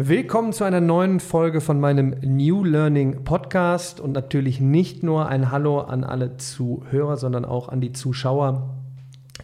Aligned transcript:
Willkommen 0.00 0.52
zu 0.52 0.62
einer 0.62 0.80
neuen 0.80 1.18
Folge 1.18 1.60
von 1.60 1.80
meinem 1.80 2.14
New 2.22 2.62
Learning 2.62 3.24
Podcast 3.24 3.98
und 3.98 4.12
natürlich 4.12 4.60
nicht 4.60 5.02
nur 5.02 5.28
ein 5.28 5.50
Hallo 5.50 5.80
an 5.80 6.04
alle 6.04 6.36
Zuhörer, 6.36 7.16
sondern 7.16 7.44
auch 7.44 7.68
an 7.68 7.80
die 7.80 7.90
Zuschauer. 7.90 8.76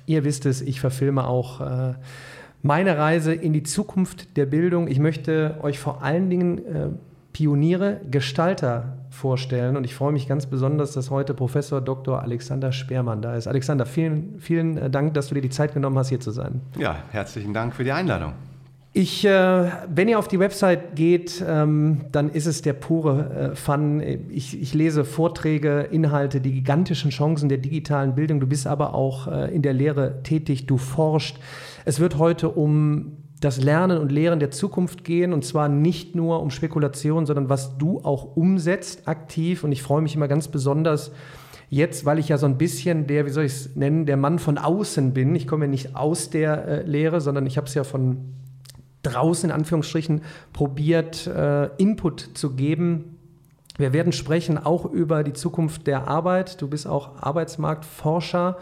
Ihr 0.06 0.22
wisst 0.22 0.46
es, 0.46 0.62
ich 0.62 0.78
verfilme 0.78 1.26
auch 1.26 1.60
äh, 1.60 1.94
meine 2.62 2.96
Reise 2.96 3.34
in 3.34 3.52
die 3.52 3.64
Zukunft 3.64 4.36
der 4.36 4.46
Bildung. 4.46 4.86
Ich 4.86 5.00
möchte 5.00 5.58
euch 5.62 5.80
vor 5.80 6.04
allen 6.04 6.30
Dingen 6.30 6.58
äh, 6.58 6.88
Pioniere, 7.32 8.00
Gestalter 8.08 8.98
vorstellen 9.10 9.76
und 9.76 9.82
ich 9.82 9.96
freue 9.96 10.12
mich 10.12 10.28
ganz 10.28 10.46
besonders, 10.46 10.92
dass 10.92 11.10
heute 11.10 11.34
Professor 11.34 11.80
Dr. 11.80 12.22
Alexander 12.22 12.70
Speermann 12.70 13.22
da 13.22 13.34
ist. 13.34 13.48
Alexander, 13.48 13.86
vielen, 13.86 14.38
vielen 14.38 14.78
äh, 14.78 14.88
Dank, 14.88 15.14
dass 15.14 15.26
du 15.26 15.34
dir 15.34 15.42
die 15.42 15.50
Zeit 15.50 15.74
genommen 15.74 15.98
hast, 15.98 16.10
hier 16.10 16.20
zu 16.20 16.30
sein. 16.30 16.60
Ja, 16.78 16.94
herzlichen 17.10 17.52
Dank 17.52 17.74
für 17.74 17.82
die 17.82 17.90
Einladung. 17.90 18.34
Ich, 18.96 19.24
äh, 19.24 19.72
wenn 19.92 20.06
ihr 20.06 20.20
auf 20.20 20.28
die 20.28 20.38
Website 20.38 20.94
geht, 20.94 21.44
ähm, 21.44 22.02
dann 22.12 22.30
ist 22.30 22.46
es 22.46 22.62
der 22.62 22.74
pure 22.74 23.50
äh, 23.52 23.56
Fun. 23.56 24.00
Ich, 24.30 24.62
ich, 24.62 24.72
lese 24.72 25.04
Vorträge, 25.04 25.88
Inhalte, 25.90 26.40
die 26.40 26.52
gigantischen 26.52 27.10
Chancen 27.10 27.48
der 27.48 27.58
digitalen 27.58 28.14
Bildung. 28.14 28.38
Du 28.38 28.46
bist 28.46 28.68
aber 28.68 28.94
auch 28.94 29.26
äh, 29.26 29.52
in 29.52 29.62
der 29.62 29.72
Lehre 29.72 30.22
tätig, 30.22 30.66
du 30.66 30.78
forscht. 30.78 31.40
Es 31.84 31.98
wird 31.98 32.18
heute 32.18 32.50
um 32.50 33.16
das 33.40 33.60
Lernen 33.60 33.98
und 33.98 34.12
Lehren 34.12 34.38
der 34.38 34.52
Zukunft 34.52 35.02
gehen 35.02 35.32
und 35.32 35.44
zwar 35.44 35.68
nicht 35.68 36.14
nur 36.14 36.40
um 36.40 36.50
Spekulation, 36.50 37.26
sondern 37.26 37.48
was 37.48 37.76
du 37.76 37.98
auch 38.04 38.36
umsetzt 38.36 39.08
aktiv. 39.08 39.64
Und 39.64 39.72
ich 39.72 39.82
freue 39.82 40.02
mich 40.02 40.14
immer 40.14 40.28
ganz 40.28 40.46
besonders, 40.46 41.10
jetzt, 41.68 42.04
weil 42.04 42.20
ich 42.20 42.28
ja 42.28 42.38
so 42.38 42.46
ein 42.46 42.58
bisschen 42.58 43.08
der, 43.08 43.26
wie 43.26 43.30
soll 43.30 43.42
ich 43.42 43.52
es 43.54 43.74
nennen, 43.74 44.06
der 44.06 44.16
Mann 44.16 44.38
von 44.38 44.56
außen 44.56 45.12
bin. 45.12 45.34
Ich 45.34 45.48
komme 45.48 45.64
ja 45.64 45.70
nicht 45.72 45.96
aus 45.96 46.30
der 46.30 46.68
äh, 46.68 46.82
Lehre, 46.82 47.20
sondern 47.20 47.44
ich 47.44 47.56
habe 47.56 47.66
es 47.66 47.74
ja 47.74 47.82
von 47.82 48.43
draußen 49.04 49.50
in 49.50 49.54
Anführungsstrichen 49.54 50.22
probiert, 50.52 51.26
äh, 51.26 51.66
Input 51.76 52.30
zu 52.34 52.54
geben. 52.54 53.18
Wir 53.76 53.92
werden 53.92 54.12
sprechen 54.12 54.58
auch 54.58 54.84
über 54.84 55.24
die 55.24 55.32
Zukunft 55.32 55.86
der 55.86 56.06
Arbeit. 56.06 56.60
Du 56.62 56.68
bist 56.68 56.86
auch 56.86 57.22
Arbeitsmarktforscher. 57.22 58.58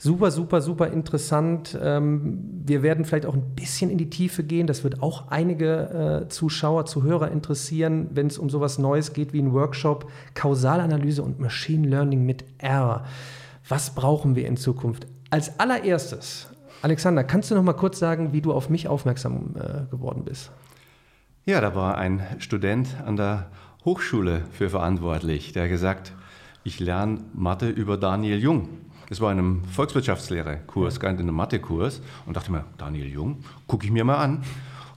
Super, 0.00 0.30
super, 0.30 0.60
super 0.60 0.88
interessant. 0.88 1.76
Ähm, 1.80 2.38
wir 2.64 2.82
werden 2.82 3.04
vielleicht 3.04 3.26
auch 3.26 3.34
ein 3.34 3.54
bisschen 3.56 3.90
in 3.90 3.98
die 3.98 4.10
Tiefe 4.10 4.44
gehen. 4.44 4.68
Das 4.68 4.84
wird 4.84 5.02
auch 5.02 5.28
einige 5.28 6.22
äh, 6.24 6.28
Zuschauer, 6.28 6.86
Zuhörer 6.86 7.32
interessieren, 7.32 8.08
wenn 8.12 8.28
es 8.28 8.38
um 8.38 8.48
sowas 8.48 8.78
Neues 8.78 9.12
geht 9.12 9.32
wie 9.32 9.42
ein 9.42 9.52
Workshop 9.52 10.08
Kausalanalyse 10.34 11.22
und 11.22 11.40
Machine 11.40 11.88
Learning 11.88 12.24
mit 12.24 12.44
R. 12.58 13.04
Was 13.68 13.94
brauchen 13.94 14.36
wir 14.36 14.46
in 14.46 14.56
Zukunft? 14.56 15.08
Als 15.30 15.58
allererstes 15.58 16.48
Alexander, 16.80 17.24
kannst 17.24 17.50
du 17.50 17.54
noch 17.54 17.62
mal 17.62 17.72
kurz 17.72 17.98
sagen, 17.98 18.32
wie 18.32 18.40
du 18.40 18.52
auf 18.52 18.70
mich 18.70 18.86
aufmerksam 18.86 19.54
äh, 19.56 19.90
geworden 19.90 20.24
bist? 20.24 20.50
Ja, 21.44 21.60
da 21.60 21.74
war 21.74 21.98
ein 21.98 22.22
Student 22.38 22.88
an 23.04 23.16
der 23.16 23.50
Hochschule 23.84 24.42
für 24.52 24.70
verantwortlich, 24.70 25.52
der 25.52 25.68
gesagt, 25.68 26.12
ich 26.62 26.78
lerne 26.78 27.20
Mathe 27.32 27.68
über 27.68 27.96
Daniel 27.96 28.38
Jung. 28.38 28.68
Das 29.08 29.20
war 29.20 29.32
in 29.32 29.38
einem 29.38 29.64
Volkswirtschaftslehre-Kurs, 29.64 31.00
gar 31.00 31.10
nicht 31.10 31.20
in 31.20 31.26
einem 31.26 31.36
Mathe-Kurs. 31.36 32.02
Und 32.26 32.36
dachte 32.36 32.52
mir, 32.52 32.64
Daniel 32.76 33.08
Jung, 33.08 33.38
gucke 33.66 33.86
ich 33.86 33.90
mir 33.90 34.04
mal 34.04 34.18
an. 34.18 34.42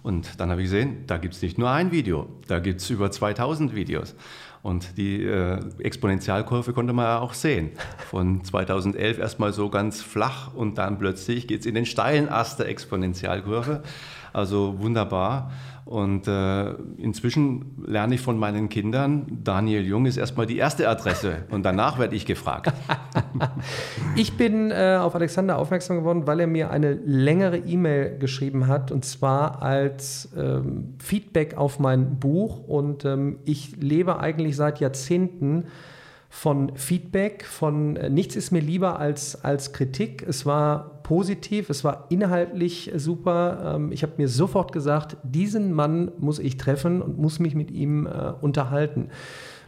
Und 0.03 0.39
dann 0.39 0.51
habe 0.51 0.61
ich 0.61 0.65
gesehen, 0.65 1.05
da 1.07 1.17
gibt 1.17 1.35
es 1.35 1.41
nicht 1.41 1.57
nur 1.57 1.69
ein 1.69 1.91
Video, 1.91 2.27
da 2.47 2.59
gibt 2.59 2.81
es 2.81 2.89
über 2.89 3.11
2000 3.11 3.73
Videos. 3.73 4.15
Und 4.63 4.97
die 4.97 5.23
äh, 5.23 5.59
Exponentialkurve 5.79 6.73
konnte 6.73 6.93
man 6.93 7.05
ja 7.05 7.19
auch 7.19 7.33
sehen. 7.33 7.71
Von 8.09 8.43
2011 8.43 9.17
erstmal 9.17 9.53
so 9.53 9.69
ganz 9.69 10.01
flach 10.01 10.53
und 10.53 10.77
dann 10.77 10.99
plötzlich 10.99 11.47
geht 11.47 11.61
es 11.61 11.65
in 11.65 11.73
den 11.73 11.85
steilen 11.85 12.29
Ast 12.29 12.59
der 12.59 12.67
Exponentialkurve. 12.67 13.81
Also 14.33 14.75
wunderbar. 14.79 15.51
Und 15.85 16.27
äh, 16.27 16.71
inzwischen 16.97 17.83
lerne 17.85 18.15
ich 18.15 18.21
von 18.21 18.37
meinen 18.37 18.69
Kindern, 18.69 19.25
Daniel 19.43 19.85
Jung 19.85 20.05
ist 20.05 20.15
erstmal 20.15 20.45
die 20.45 20.57
erste 20.57 20.87
Adresse 20.87 21.45
und 21.49 21.63
danach 21.63 21.99
werde 21.99 22.15
ich 22.15 22.25
gefragt. 22.25 22.71
ich 24.15 24.37
bin 24.37 24.71
äh, 24.71 24.97
auf 25.01 25.15
Alexander 25.15 25.57
aufmerksam 25.57 25.97
geworden, 25.97 26.27
weil 26.27 26.39
er 26.39 26.47
mir 26.47 26.69
eine 26.69 26.93
längere 26.93 27.57
E-Mail 27.57 28.19
geschrieben 28.19 28.67
hat 28.67 28.91
und 28.91 29.03
zwar 29.03 29.61
als 29.61 30.29
ähm, 30.37 30.95
Feedback 30.99 31.57
auf 31.57 31.79
mein 31.79 32.19
Buch. 32.19 32.59
Und 32.67 33.03
ähm, 33.03 33.39
ich 33.43 33.75
lebe 33.75 34.19
eigentlich 34.19 34.55
seit 34.55 34.79
Jahrzehnten 34.79 35.65
von 36.29 36.77
Feedback, 36.77 37.43
von 37.43 37.97
äh, 37.97 38.09
nichts 38.09 38.37
ist 38.37 38.51
mir 38.51 38.61
lieber 38.61 38.97
als, 38.99 39.43
als 39.43 39.73
Kritik. 39.73 40.23
Es 40.25 40.45
war 40.45 41.00
positiv, 41.11 41.69
es 41.69 41.83
war 41.83 42.05
inhaltlich 42.07 42.89
super. 42.95 43.75
Ähm, 43.75 43.91
ich 43.91 44.01
habe 44.01 44.13
mir 44.15 44.29
sofort 44.29 44.71
gesagt, 44.71 45.17
diesen 45.23 45.73
Mann 45.73 46.09
muss 46.19 46.39
ich 46.39 46.55
treffen 46.55 47.01
und 47.01 47.17
muss 47.17 47.37
mich 47.37 47.53
mit 47.53 47.69
ihm 47.69 48.07
äh, 48.07 48.31
unterhalten. 48.39 49.09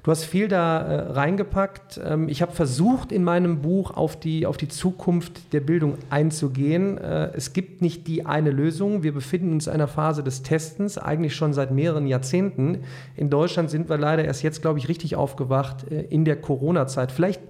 Du 0.03 0.11
hast 0.11 0.23
viel 0.23 0.47
da 0.47 0.81
äh, 0.81 1.11
reingepackt. 1.11 1.99
Ähm, 2.01 2.29
ich 2.29 2.41
habe 2.41 2.53
versucht, 2.53 3.11
in 3.11 3.25
meinem 3.25 3.61
Buch 3.61 3.91
auf 3.91 4.17
die, 4.17 4.45
auf 4.45 4.55
die 4.55 4.69
Zukunft 4.69 5.51
der 5.51 5.59
Bildung 5.59 5.97
einzugehen. 6.09 6.97
Äh, 6.97 7.31
es 7.33 7.51
gibt 7.51 7.81
nicht 7.81 8.07
die 8.07 8.25
eine 8.25 8.51
Lösung. 8.51 9.03
Wir 9.03 9.13
befinden 9.13 9.51
uns 9.51 9.67
in 9.67 9.73
einer 9.73 9.89
Phase 9.89 10.23
des 10.23 10.43
Testens, 10.43 10.97
eigentlich 10.97 11.35
schon 11.35 11.51
seit 11.51 11.71
mehreren 11.71 12.07
Jahrzehnten. 12.07 12.83
In 13.17 13.29
Deutschland 13.29 13.69
sind 13.69 13.89
wir 13.89 13.97
leider 13.97 14.23
erst 14.23 14.43
jetzt, 14.43 14.61
glaube 14.61 14.79
ich, 14.79 14.87
richtig 14.87 15.17
aufgewacht 15.17 15.91
äh, 15.91 16.03
in 16.03 16.23
der 16.23 16.39
Corona-Zeit. 16.39 17.11
Vielleicht 17.11 17.41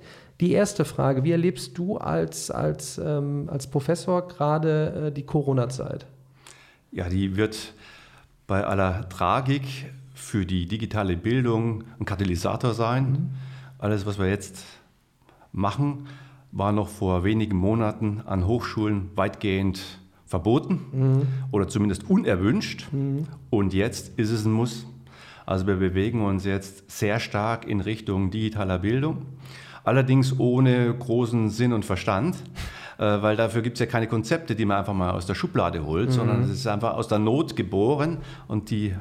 die 0.42 0.52
erste 0.52 0.86
Frage, 0.86 1.24
wie 1.24 1.32
erlebst 1.32 1.78
du 1.78 1.98
als, 1.98 2.52
als, 2.52 2.98
ähm, 2.98 3.48
als 3.52 3.68
Professor 3.68 4.28
gerade 4.28 5.08
äh, 5.08 5.12
die 5.12 5.24
Corona-Zeit? 5.24 6.06
Ja, 6.92 7.10
die 7.10 7.36
wird 7.36 7.74
bei 8.48 8.66
aller 8.66 9.08
Tragik 9.10 9.92
für 10.14 10.46
die 10.46 10.68
digitale 10.68 11.18
Bildung 11.18 11.84
ein 12.00 12.06
Katalysator 12.06 12.74
sein. 12.74 13.04
Mhm. 13.04 13.30
Alles, 13.80 14.06
was 14.06 14.20
wir 14.20 14.28
jetzt 14.28 14.64
machen, 15.52 16.08
war 16.52 16.72
noch 16.72 16.88
vor 16.88 17.24
wenigen 17.24 17.58
Monaten 17.58 18.22
an 18.26 18.46
Hochschulen 18.46 19.10
weitgehend 19.16 19.82
verboten 20.26 20.80
mhm. 20.92 21.28
oder 21.52 21.68
zumindest 21.68 22.10
unerwünscht. 22.10 22.88
Mhm. 22.92 23.28
Und 23.50 23.74
jetzt 23.74 24.18
ist 24.18 24.32
es 24.32 24.46
ein 24.46 24.52
Muss. 24.52 24.88
Also 25.46 25.68
wir 25.68 25.76
bewegen 25.76 26.24
uns 26.24 26.46
jetzt 26.46 26.90
sehr 26.90 27.20
stark 27.20 27.68
in 27.68 27.82
Richtung 27.82 28.32
digitaler 28.32 28.80
Bildung, 28.80 29.26
allerdings 29.84 30.40
ohne 30.40 30.94
großen 30.94 31.50
Sinn 31.50 31.74
und 31.74 31.86
Verstand. 31.86 32.36
Äh, 32.98 33.22
weil 33.22 33.36
dafür 33.36 33.62
gibt 33.62 33.78
es 33.78 33.80
ja 33.80 33.86
keine 33.86 34.08
Konzepte, 34.08 34.56
die 34.56 34.66
man 34.66 34.78
einfach 34.78 34.94
mal 34.94 35.12
aus 35.12 35.26
der 35.26 35.36
Schublade 35.36 35.86
holt, 35.86 36.10
mhm. 36.10 36.14
sondern 36.14 36.44
es 36.44 36.50
ist 36.50 36.68
einfach 36.68 36.94
aus 36.94 37.08
der 37.08 37.20
Not 37.20 37.56
geboren. 37.56 38.20
Und 38.48 38.70
die, 38.70 38.94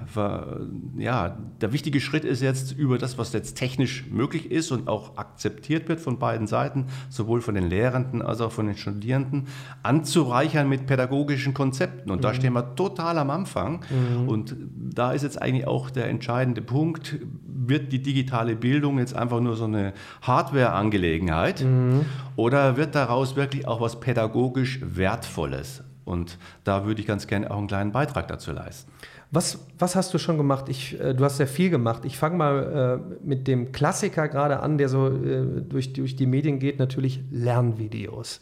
ja, 0.97 1.37
der 1.60 1.72
wichtige 1.72 2.00
Schritt 2.00 2.25
ist 2.25 2.42
jetzt 2.42 2.72
über 2.72 2.98
das, 2.98 3.19
was 3.19 3.32
jetzt 3.32 3.54
technisch 3.54 4.06
möglich 4.10 4.50
ist 4.50 4.72
und 4.72 4.88
auch 4.88 5.16
akzeptiert 5.16 5.88
wird 5.88 6.00
von 6.00 6.19
beiden 6.19 6.47
Seiten, 6.47 6.87
sowohl 7.10 7.41
von 7.41 7.54
den 7.54 7.69
Lehrenden 7.69 8.22
als 8.22 8.41
auch 8.41 8.53
von 8.53 8.66
den 8.66 8.76
Studierenden, 8.76 9.47
anzureichern 9.82 10.69
mit 10.69 10.87
pädagogischen 10.87 11.54
Konzepten. 11.54 12.10
Und 12.10 12.19
mhm. 12.19 12.22
da 12.22 12.34
stehen 12.34 12.54
wir 12.54 12.75
total 12.75 13.19
am 13.19 13.31
Anfang. 13.31 13.84
Mhm. 13.91 14.28
Und 14.28 14.56
da 14.75 15.12
ist 15.12 15.22
jetzt 15.22 15.41
eigentlich 15.41 15.66
auch 15.66 15.91
der 15.91 16.09
entscheidende 16.09 16.62
Punkt, 16.62 17.19
wird 17.68 17.92
die 17.92 18.02
digitale 18.02 18.56
Bildung 18.56 18.98
jetzt 18.98 19.14
einfach 19.14 19.40
nur 19.40 19.56
so 19.56 19.64
eine 19.64 19.92
Hardware-Angelegenheit 20.22 21.62
mhm. 21.62 22.06
oder 22.36 22.76
wird 22.76 22.94
daraus 22.94 23.36
wirklich 23.36 23.66
auch 23.66 23.80
was 23.80 24.00
pädagogisch 24.00 24.80
Wertvolles? 24.82 25.82
Und 26.04 26.38
da 26.64 26.84
würde 26.84 27.00
ich 27.00 27.06
ganz 27.06 27.26
gerne 27.26 27.50
auch 27.50 27.58
einen 27.58 27.68
kleinen 27.68 27.92
Beitrag 27.92 28.28
dazu 28.28 28.52
leisten. 28.52 28.90
Was, 29.30 29.66
was 29.78 29.96
hast 29.96 30.12
du 30.12 30.18
schon 30.18 30.36
gemacht? 30.36 30.68
Ich, 30.68 31.00
äh, 31.00 31.14
du 31.14 31.24
hast 31.24 31.38
sehr 31.38 31.46
viel 31.46 31.70
gemacht. 31.70 32.04
Ich 32.04 32.18
fange 32.18 32.36
mal 32.36 33.00
äh, 33.00 33.26
mit 33.26 33.48
dem 33.48 33.72
Klassiker 33.72 34.28
gerade 34.28 34.60
an, 34.60 34.76
der 34.76 34.90
so 34.90 35.08
äh, 35.08 35.62
durch, 35.62 35.94
durch 35.94 36.16
die 36.16 36.26
Medien 36.26 36.58
geht, 36.58 36.78
natürlich 36.78 37.22
Lernvideos. 37.30 38.40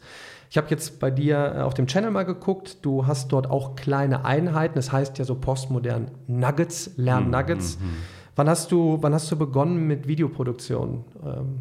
Ich 0.49 0.57
habe 0.57 0.67
jetzt 0.69 0.99
bei 0.99 1.09
dir 1.09 1.53
äh, 1.55 1.61
auf 1.61 1.73
dem 1.73 1.87
Channel 1.87 2.11
mal 2.11 2.25
geguckt. 2.25 2.79
Du 2.81 3.07
hast 3.07 3.31
dort 3.31 3.49
auch 3.49 3.77
kleine 3.77 4.25
Einheiten. 4.25 4.75
Das 4.75 4.91
heißt 4.91 5.17
ja 5.17 5.23
so 5.23 5.35
postmodern 5.35 6.11
Nuggets, 6.27 6.91
Lern-Nuggets. 6.97 7.79
Mhm. 7.79 7.85
Wann 8.35 8.49
hast 8.49 8.71
du, 8.71 8.97
wann 9.01 9.13
hast 9.13 9.31
du 9.31 9.35
begonnen 9.35 9.87
mit 9.87 10.07
Videoproduktion? 10.07 11.05
Ähm 11.23 11.59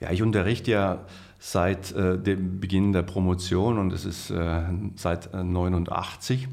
ja, 0.00 0.10
ich 0.10 0.22
unterrichte 0.22 0.72
ja 0.72 1.04
seit 1.38 1.92
äh, 1.92 2.18
dem 2.18 2.60
Beginn 2.60 2.92
der 2.92 3.02
Promotion 3.02 3.78
und 3.78 3.92
es 3.92 4.04
ist 4.04 4.30
äh, 4.30 4.62
seit 4.96 5.32
äh, 5.32 5.44
89. 5.44 6.48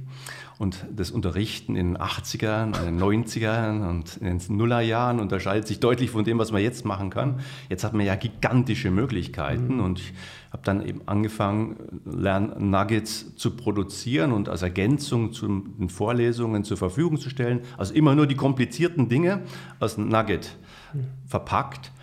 Und 0.60 0.86
das 0.94 1.10
Unterrichten 1.10 1.78
in 1.78 1.94
den 1.94 1.98
80ern, 1.98 2.78
in 2.86 2.98
den 2.98 3.02
90ern 3.02 3.90
und 3.90 4.18
in 4.18 4.40
den 4.40 4.58
Nullerjahren 4.58 5.22
unterscheidet 5.22 5.66
sich 5.66 5.80
deutlich 5.80 6.12
von 6.12 6.26
dem, 6.26 6.38
was 6.38 6.52
man 6.52 6.62
jetzt 6.62 6.84
machen 6.84 7.10
kann. 7.10 7.40
Jetzt 7.70 7.86
hat 7.86 7.94
man 7.94 8.06
ja 8.06 8.16
gigantische 8.16 8.92
Möglichkeiten 8.92 9.76
mhm. 9.76 9.84
und 9.84 10.00
ich 10.00 10.14
habe 10.52 10.62
dann 10.66 10.86
eben 10.86 11.00
angefangen, 11.06 12.02
Lern-Nuggets 12.04 13.38
zu 13.38 13.52
produzieren 13.56 14.34
und 14.34 14.50
als 14.50 14.62
Ergänzung 14.62 15.32
zu 15.32 15.48
den 15.48 15.88
Vorlesungen 15.88 16.66
zur 16.66 16.76
Verfügung 16.76 17.18
zu 17.18 17.30
stellen. 17.30 17.62
Also 17.78 17.94
immer 17.94 18.14
nur 18.14 18.28
die 18.28 18.36
komplizierten 18.36 19.08
Dinge 19.08 19.44
als 19.80 19.98
Nugget 19.98 20.58
mhm. 20.92 21.06
verpackt. 21.26 21.94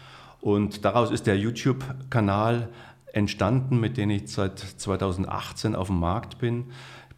Und 0.41 0.87
daraus 0.87 1.11
ist 1.11 1.27
der 1.27 1.37
YouTube-Kanal 1.37 2.71
entstanden, 3.13 3.81
mit 3.81 3.99
dem 3.99 4.09
ich 4.09 4.29
seit 4.29 4.59
2018 4.59 5.75
auf 5.75 5.89
dem 5.89 6.01
Markt 6.01 6.39
bin 6.39 6.65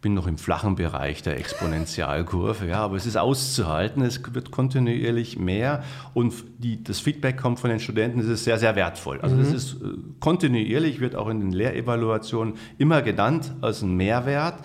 bin 0.01 0.13
noch 0.13 0.27
im 0.27 0.37
flachen 0.37 0.75
Bereich 0.75 1.21
der 1.23 1.37
Exponentialkurve, 1.37 2.67
ja, 2.67 2.77
aber 2.77 2.95
es 2.95 3.05
ist 3.05 3.17
auszuhalten, 3.17 4.01
es 4.01 4.21
wird 4.33 4.49
kontinuierlich 4.49 5.37
mehr 5.37 5.83
und 6.13 6.33
die, 6.57 6.81
das 6.81 7.01
Feedback 7.01 7.37
kommt 7.37 7.59
von 7.59 7.69
den 7.69 7.79
Studenten, 7.79 8.19
es 8.19 8.27
ist 8.27 8.45
sehr, 8.45 8.57
sehr 8.57 8.75
wertvoll. 8.75 9.19
Also 9.21 9.35
mhm. 9.35 9.39
das 9.43 9.51
ist 9.51 9.73
äh, 9.73 9.87
kontinuierlich, 10.21 11.01
wird 11.01 11.15
auch 11.15 11.27
in 11.27 11.41
den 11.41 11.51
Lehrevaluationen 11.51 12.53
immer 12.77 13.01
genannt 13.01 13.51
als 13.61 13.81
ein 13.81 13.95
Mehrwert. 13.95 14.55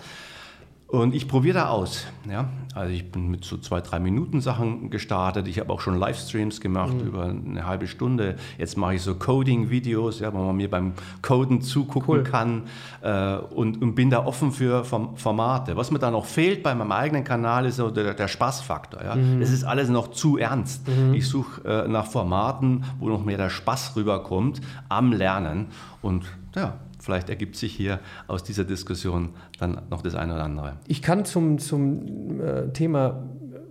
Und 1.01 1.13
ich 1.13 1.27
probiere 1.27 1.55
da 1.55 1.69
aus. 1.69 2.05
Ja? 2.29 2.49
Also 2.73 2.93
ich 2.93 3.11
bin 3.11 3.29
mit 3.29 3.45
so 3.45 3.57
zwei, 3.57 3.81
drei 3.81 3.99
Minuten 3.99 4.41
Sachen 4.41 4.89
gestartet. 4.89 5.47
Ich 5.47 5.59
habe 5.59 5.71
auch 5.71 5.79
schon 5.79 5.97
Livestreams 5.97 6.61
gemacht 6.61 6.93
mhm. 6.93 7.07
über 7.07 7.23
eine 7.25 7.65
halbe 7.65 7.87
Stunde. 7.87 8.35
Jetzt 8.57 8.77
mache 8.77 8.95
ich 8.95 9.01
so 9.01 9.15
Coding-Videos, 9.15 10.19
ja, 10.19 10.33
wo 10.33 10.37
man 10.39 10.55
mir 10.55 10.69
beim 10.69 10.93
Coden 11.21 11.61
zugucken 11.61 12.15
cool. 12.15 12.23
kann 12.23 12.63
äh, 13.01 13.35
und, 13.35 13.81
und, 13.81 13.95
bin 13.95 14.09
da 14.09 14.25
offen 14.25 14.51
für 14.51 14.83
Formate. 14.83 15.77
Was 15.77 15.91
mir 15.91 15.99
da 15.99 16.11
noch 16.11 16.25
fehlt 16.25 16.63
bei 16.63 16.75
meinem 16.75 16.91
eigenen 16.91 17.23
Kanal 17.23 17.65
ist 17.65 17.77
so 17.77 17.89
der, 17.89 18.13
der 18.13 18.27
Spaßfaktor. 18.27 19.03
Ja? 19.03 19.15
Mhm. 19.15 19.41
ist 19.41 19.63
alles 19.63 19.89
noch 19.89 20.09
zu 20.11 20.37
ernst. 20.37 20.87
Mhm. 20.87 21.13
Ich 21.13 21.27
suche 21.27 21.63
äh, 21.65 21.87
nach 21.87 22.07
Formaten, 22.07 22.83
wo 22.99 23.09
noch 23.09 23.23
mehr 23.23 23.37
der 23.37 23.49
Spaß 23.49 23.95
rüberkommt 23.95 24.61
am 24.89 25.13
Lernen. 25.13 25.67
Und 26.01 26.25
ja, 26.55 26.73
vielleicht 27.05 27.29
ergibt 27.29 27.55
sich 27.55 27.73
hier 27.73 27.99
aus 28.27 28.43
dieser 28.43 28.63
Diskussion 28.63 29.29
dann 29.59 29.83
noch 29.89 30.01
das 30.01 30.15
eine 30.15 30.33
oder 30.33 30.43
andere. 30.43 30.73
Ich 30.87 31.01
kann 31.01 31.23
zum, 31.23 31.59
zum 31.59 32.41
äh, 32.41 32.69
Thema, 32.73 33.23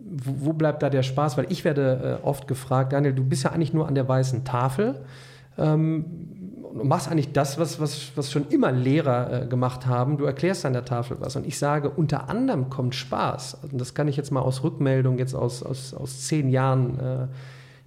wo, 0.06 0.52
bleibt 0.52 0.82
da 0.82 0.90
der 0.90 1.02
Spaß? 1.02 1.36
Weil 1.36 1.46
ich 1.50 1.64
werde 1.64 2.20
äh, 2.22 2.26
oft 2.26 2.46
gefragt, 2.46 2.92
Daniel, 2.92 3.12
du 3.12 3.24
bist 3.24 3.44
ja 3.44 3.50
eigentlich 3.50 3.74
nur 3.74 3.88
an 3.88 3.94
der 3.94 4.08
weißen 4.08 4.44
Tafel. 4.44 5.04
Ähm, 5.58 6.04
machst 6.82 7.08
eigentlich 7.08 7.32
das, 7.32 7.58
was, 7.58 7.80
was, 7.80 8.12
was 8.16 8.32
schon 8.32 8.48
immer 8.48 8.72
Lehrer 8.72 9.42
äh, 9.42 9.46
gemacht 9.46 9.86
haben. 9.86 10.16
Du 10.16 10.24
erklärst 10.24 10.64
an 10.64 10.72
der 10.72 10.84
Tafel 10.84 11.16
was. 11.20 11.36
Und 11.36 11.46
ich 11.46 11.58
sage, 11.58 11.90
unter 11.90 12.28
anderem 12.28 12.70
kommt 12.70 12.94
Spaß. 12.94 13.58
Und 13.70 13.80
das 13.80 13.94
kann 13.94 14.08
ich 14.08 14.16
jetzt 14.16 14.30
mal 14.30 14.40
aus 14.40 14.62
Rückmeldung, 14.64 15.18
jetzt 15.18 15.34
aus, 15.34 15.62
aus, 15.62 15.94
aus 15.94 16.22
zehn 16.22 16.48
Jahren 16.48 16.98
äh, 16.98 17.26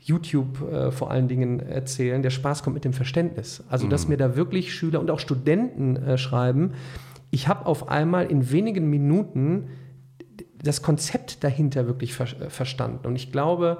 YouTube 0.07 0.61
äh, 0.61 0.91
vor 0.91 1.11
allen 1.11 1.27
Dingen 1.27 1.59
erzählen, 1.59 2.21
der 2.21 2.29
Spaß 2.29 2.63
kommt 2.63 2.75
mit 2.75 2.85
dem 2.85 2.93
Verständnis. 2.93 3.63
Also, 3.69 3.87
dass 3.87 4.05
mhm. 4.05 4.11
mir 4.11 4.17
da 4.17 4.35
wirklich 4.35 4.73
Schüler 4.73 5.01
und 5.01 5.11
auch 5.11 5.19
Studenten 5.19 5.97
äh, 5.97 6.17
schreiben, 6.17 6.73
ich 7.29 7.47
habe 7.49 7.65
auf 7.65 7.89
einmal 7.89 8.31
in 8.31 8.51
wenigen 8.51 8.89
Minuten 8.89 9.67
das 10.63 10.81
Konzept 10.81 11.43
dahinter 11.43 11.87
wirklich 11.87 12.13
ver 12.13 12.25
äh, 12.41 12.49
verstanden. 12.49 13.05
Und 13.05 13.17
ich 13.17 13.33
glaube, 13.33 13.79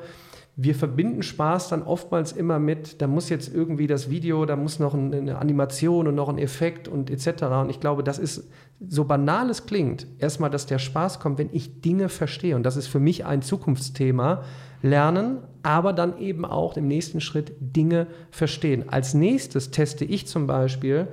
wir 0.58 0.76
verbinden 0.76 1.22
Spaß 1.22 1.70
dann 1.70 1.84
oftmals 1.84 2.32
immer 2.34 2.60
mit, 2.60 3.02
da 3.02 3.08
muss 3.08 3.30
jetzt 3.30 3.54
irgendwie 3.54 3.88
das 3.88 4.10
Video, 4.10 4.46
da 4.46 4.56
muss 4.56 4.80
noch 4.80 4.96
eine 4.96 5.38
Animation 5.38 6.08
und 6.08 6.16
noch 6.16 6.30
ein 6.30 6.40
Effekt 6.40 6.88
und 6.88 7.10
etc. 7.10 7.44
Und 7.44 7.70
ich 7.70 7.80
glaube, 7.80 8.04
das 8.04 8.18
ist, 8.18 8.50
so 8.80 9.06
banal 9.06 9.50
es 9.50 9.66
klingt, 9.66 10.06
erstmal, 10.20 10.50
dass 10.50 10.66
der 10.68 10.80
Spaß 10.80 11.20
kommt, 11.20 11.40
wenn 11.40 11.50
ich 11.52 11.82
Dinge 11.82 12.10
verstehe. 12.10 12.56
Und 12.56 12.64
das 12.64 12.78
ist 12.78 12.88
für 12.88 13.00
mich 13.00 13.26
ein 13.26 13.42
Zukunftsthema, 13.42 14.44
lernen, 14.82 15.40
aber 15.64 15.94
dann 15.94 16.20
eben 16.20 16.46
auch 16.46 16.78
im 16.78 16.88
nächsten 16.88 17.20
Schritt 17.20 17.54
Dinge 17.60 18.08
verstehen. 18.30 18.90
Als 18.90 19.14
nächstes 19.14 19.72
teste 19.72 20.06
ich 20.06 20.28
zum 20.28 20.46
Beispiel, 20.46 21.08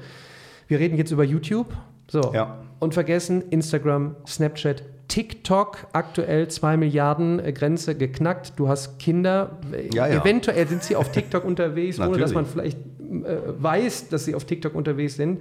wir 0.68 0.78
reden 0.78 0.96
jetzt 0.96 1.10
über 1.10 1.24
YouTube, 1.24 1.68
so, 2.10 2.32
ja. 2.34 2.58
und 2.80 2.92
vergessen 2.92 3.42
Instagram, 3.48 4.16
Snapchat, 4.26 4.82
TikTok 5.08 5.86
aktuell 5.92 6.48
2 6.48 6.76
Milliarden 6.76 7.38
äh, 7.38 7.52
Grenze 7.52 7.94
geknackt. 7.94 8.54
Du 8.56 8.68
hast 8.68 8.98
Kinder, 8.98 9.58
ja, 9.92 10.06
ja. 10.06 10.20
eventuell 10.20 10.66
sind 10.66 10.82
sie 10.82 10.96
auf 10.96 11.12
TikTok 11.12 11.44
unterwegs, 11.46 11.98
ohne 11.98 12.18
dass 12.18 12.34
man 12.34 12.46
vielleicht 12.46 12.78
äh, 12.78 13.36
weiß, 13.58 14.08
dass 14.08 14.24
sie 14.24 14.34
auf 14.34 14.44
TikTok 14.44 14.74
unterwegs 14.74 15.16
sind. 15.16 15.40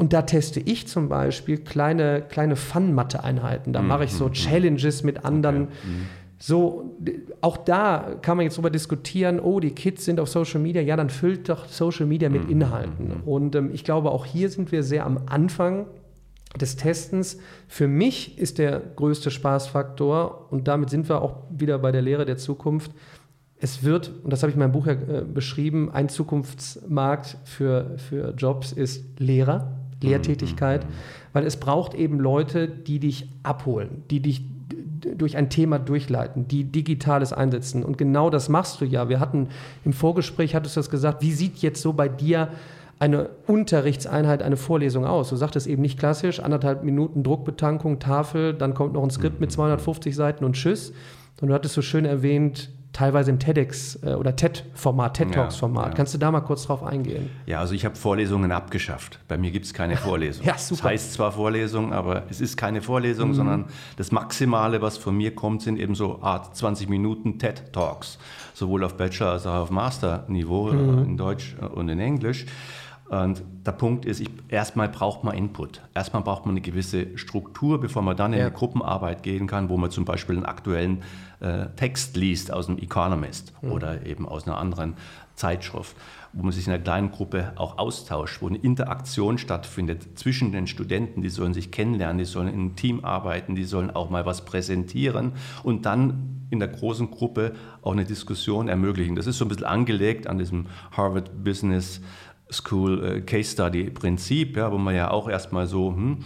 Und 0.00 0.14
da 0.14 0.22
teste 0.22 0.60
ich 0.60 0.88
zum 0.88 1.10
Beispiel 1.10 1.58
kleine, 1.58 2.22
kleine 2.22 2.56
Fun-Mathe-Einheiten. 2.56 3.74
Da 3.74 3.82
mhm. 3.82 3.88
mache 3.88 4.04
ich 4.04 4.12
so 4.12 4.28
mhm. 4.28 4.32
Challenges 4.32 5.02
mit 5.02 5.26
anderen. 5.26 5.64
Okay. 5.64 5.74
Mhm 5.86 6.06
so, 6.42 6.96
auch 7.42 7.58
da 7.58 8.16
kann 8.22 8.38
man 8.38 8.44
jetzt 8.44 8.56
darüber 8.56 8.70
diskutieren, 8.70 9.40
oh, 9.40 9.60
die 9.60 9.72
Kids 9.72 10.06
sind 10.06 10.18
auf 10.18 10.30
Social 10.30 10.58
Media, 10.58 10.80
ja, 10.80 10.96
dann 10.96 11.10
füllt 11.10 11.50
doch 11.50 11.66
Social 11.66 12.06
Media 12.06 12.30
mit 12.30 12.44
mhm. 12.44 12.50
Inhalten. 12.50 13.08
Mhm. 13.08 13.28
Und 13.28 13.54
ähm, 13.56 13.70
ich 13.74 13.84
glaube, 13.84 14.10
auch 14.10 14.24
hier 14.24 14.48
sind 14.48 14.72
wir 14.72 14.82
sehr 14.82 15.04
am 15.04 15.20
Anfang 15.26 15.84
des 16.58 16.76
Testens. 16.76 17.36
Für 17.68 17.88
mich 17.88 18.38
ist 18.38 18.56
der 18.56 18.80
größte 18.80 19.30
Spaßfaktor, 19.30 20.50
und 20.50 20.66
damit 20.66 20.88
sind 20.88 21.10
wir 21.10 21.20
auch 21.20 21.42
wieder 21.50 21.78
bei 21.78 21.92
der 21.92 22.00
Lehre 22.00 22.24
der 22.24 22.38
Zukunft, 22.38 22.92
es 23.58 23.84
wird, 23.84 24.10
und 24.24 24.32
das 24.32 24.42
habe 24.42 24.48
ich 24.48 24.56
in 24.56 24.60
meinem 24.60 24.72
Buch 24.72 24.86
ja 24.86 24.94
äh, 24.94 25.24
beschrieben, 25.26 25.90
ein 25.92 26.08
Zukunftsmarkt 26.08 27.36
für, 27.44 27.98
für 27.98 28.32
Jobs 28.34 28.72
ist 28.72 29.20
Lehrer, 29.20 29.79
Lehrtätigkeit, 30.02 30.84
mhm. 30.84 30.88
weil 31.32 31.46
es 31.46 31.58
braucht 31.58 31.94
eben 31.94 32.18
Leute, 32.18 32.68
die 32.68 32.98
dich 32.98 33.28
abholen, 33.42 34.02
die 34.10 34.20
dich 34.20 34.42
durch 35.16 35.36
ein 35.36 35.50
Thema 35.50 35.78
durchleiten, 35.78 36.46
die 36.48 36.64
Digitales 36.64 37.32
einsetzen. 37.32 37.84
Und 37.84 37.98
genau 37.98 38.30
das 38.30 38.48
machst 38.48 38.80
du 38.80 38.84
ja. 38.84 39.08
Wir 39.08 39.20
hatten 39.20 39.48
im 39.84 39.92
Vorgespräch, 39.92 40.54
hattest 40.54 40.76
du 40.76 40.80
das 40.80 40.90
gesagt, 40.90 41.22
wie 41.22 41.32
sieht 41.32 41.58
jetzt 41.58 41.82
so 41.82 41.92
bei 41.92 42.08
dir 42.08 42.48
eine 42.98 43.30
Unterrichtseinheit, 43.46 44.42
eine 44.42 44.56
Vorlesung 44.56 45.06
aus? 45.06 45.30
Du 45.30 45.36
sagtest 45.36 45.66
eben 45.66 45.82
nicht 45.82 45.98
klassisch, 45.98 46.40
anderthalb 46.40 46.84
Minuten 46.84 47.22
Druckbetankung, 47.22 47.98
Tafel, 47.98 48.52
dann 48.52 48.74
kommt 48.74 48.92
noch 48.92 49.02
ein 49.02 49.10
Skript 49.10 49.40
mit 49.40 49.50
250 49.50 50.14
Seiten 50.14 50.44
und 50.44 50.52
Tschüss. 50.54 50.92
Und 51.40 51.48
du 51.48 51.54
hattest 51.54 51.74
so 51.74 51.82
schön 51.82 52.04
erwähnt, 52.04 52.70
teilweise 53.00 53.30
im 53.30 53.38
TEDx 53.38 53.98
äh, 54.02 54.12
oder 54.12 54.36
TED-Format, 54.36 55.16
TED-Talks-Format. 55.16 55.84
Ja, 55.84 55.90
ja. 55.90 55.96
Kannst 55.96 56.12
du 56.12 56.18
da 56.18 56.30
mal 56.30 56.42
kurz 56.42 56.66
drauf 56.66 56.82
eingehen? 56.82 57.30
Ja, 57.46 57.60
also 57.60 57.72
ich 57.72 57.86
habe 57.86 57.96
Vorlesungen 57.96 58.52
abgeschafft. 58.52 59.18
Bei 59.26 59.38
mir 59.38 59.50
gibt 59.50 59.64
es 59.64 59.72
keine 59.72 59.96
Vorlesung. 60.08 60.44
ja, 60.44 60.58
super. 60.58 60.82
Das 60.82 60.90
heißt 60.92 61.12
zwar 61.14 61.32
Vorlesung, 61.32 61.94
aber 61.94 62.24
es 62.28 62.42
ist 62.42 62.58
keine 62.58 62.82
Vorlesung, 62.82 63.30
mhm. 63.30 63.34
sondern 63.34 63.64
das 63.96 64.12
Maximale, 64.12 64.82
was 64.82 64.98
von 64.98 65.16
mir 65.16 65.34
kommt, 65.34 65.62
sind 65.62 65.78
eben 65.78 65.94
so 65.94 66.20
Art 66.20 66.54
20 66.54 66.90
Minuten 66.90 67.38
TED-Talks. 67.38 68.18
Sowohl 68.52 68.84
auf 68.84 68.98
Bachelor- 68.98 69.32
als 69.32 69.46
auch 69.46 69.54
auf 69.54 69.70
Master-Niveau 69.70 70.70
mhm. 70.70 71.04
in 71.04 71.16
Deutsch 71.16 71.56
und 71.74 71.88
in 71.88 72.00
Englisch. 72.00 72.44
Und 73.10 73.42
der 73.66 73.72
Punkt 73.72 74.04
ist, 74.04 74.20
ich, 74.20 74.30
erstmal 74.48 74.88
braucht 74.88 75.24
man 75.24 75.36
Input. 75.36 75.82
Erstmal 75.94 76.22
braucht 76.22 76.46
man 76.46 76.52
eine 76.52 76.60
gewisse 76.60 77.18
Struktur, 77.18 77.80
bevor 77.80 78.02
man 78.02 78.16
dann 78.16 78.32
in 78.32 78.38
ja. 78.38 78.46
eine 78.46 78.54
Gruppenarbeit 78.54 79.24
gehen 79.24 79.48
kann, 79.48 79.68
wo 79.68 79.76
man 79.76 79.90
zum 79.90 80.04
Beispiel 80.04 80.36
einen 80.36 80.46
aktuellen 80.46 81.02
äh, 81.40 81.66
Text 81.74 82.16
liest 82.16 82.52
aus 82.52 82.66
dem 82.66 82.78
Economist 82.78 83.52
mhm. 83.62 83.72
oder 83.72 84.06
eben 84.06 84.28
aus 84.28 84.46
einer 84.46 84.58
anderen 84.58 84.94
Zeitschrift, 85.34 85.96
wo 86.32 86.44
man 86.44 86.52
sich 86.52 86.68
in 86.68 86.72
einer 86.72 86.82
kleinen 86.82 87.10
Gruppe 87.10 87.52
auch 87.56 87.78
austauscht, 87.78 88.42
wo 88.42 88.46
eine 88.46 88.58
Interaktion 88.58 89.38
stattfindet 89.38 90.16
zwischen 90.16 90.52
den 90.52 90.68
Studenten, 90.68 91.20
die 91.20 91.30
sollen 91.30 91.52
sich 91.52 91.72
kennenlernen, 91.72 92.18
die 92.18 92.24
sollen 92.24 92.46
in 92.46 92.54
einem 92.54 92.76
Team 92.76 93.04
arbeiten, 93.04 93.56
die 93.56 93.64
sollen 93.64 93.90
auch 93.90 94.10
mal 94.10 94.24
was 94.24 94.44
präsentieren 94.44 95.32
und 95.64 95.84
dann 95.84 96.46
in 96.50 96.58
der 96.58 96.68
großen 96.68 97.10
Gruppe 97.10 97.54
auch 97.82 97.92
eine 97.92 98.04
Diskussion 98.04 98.68
ermöglichen. 98.68 99.16
Das 99.16 99.26
ist 99.26 99.38
so 99.38 99.44
ein 99.44 99.48
bisschen 99.48 99.66
angelegt 99.66 100.26
an 100.26 100.38
diesem 100.38 100.66
Harvard 100.92 101.42
Business 101.42 102.00
School 102.52 103.04
äh, 103.04 103.20
Case 103.20 103.52
Study 103.52 103.90
Prinzip, 103.90 104.56
ja, 104.56 104.70
wo 104.72 104.78
man 104.78 104.94
ja 104.94 105.10
auch 105.10 105.28
erstmal 105.28 105.66
so 105.66 105.94
hm, 105.94 106.18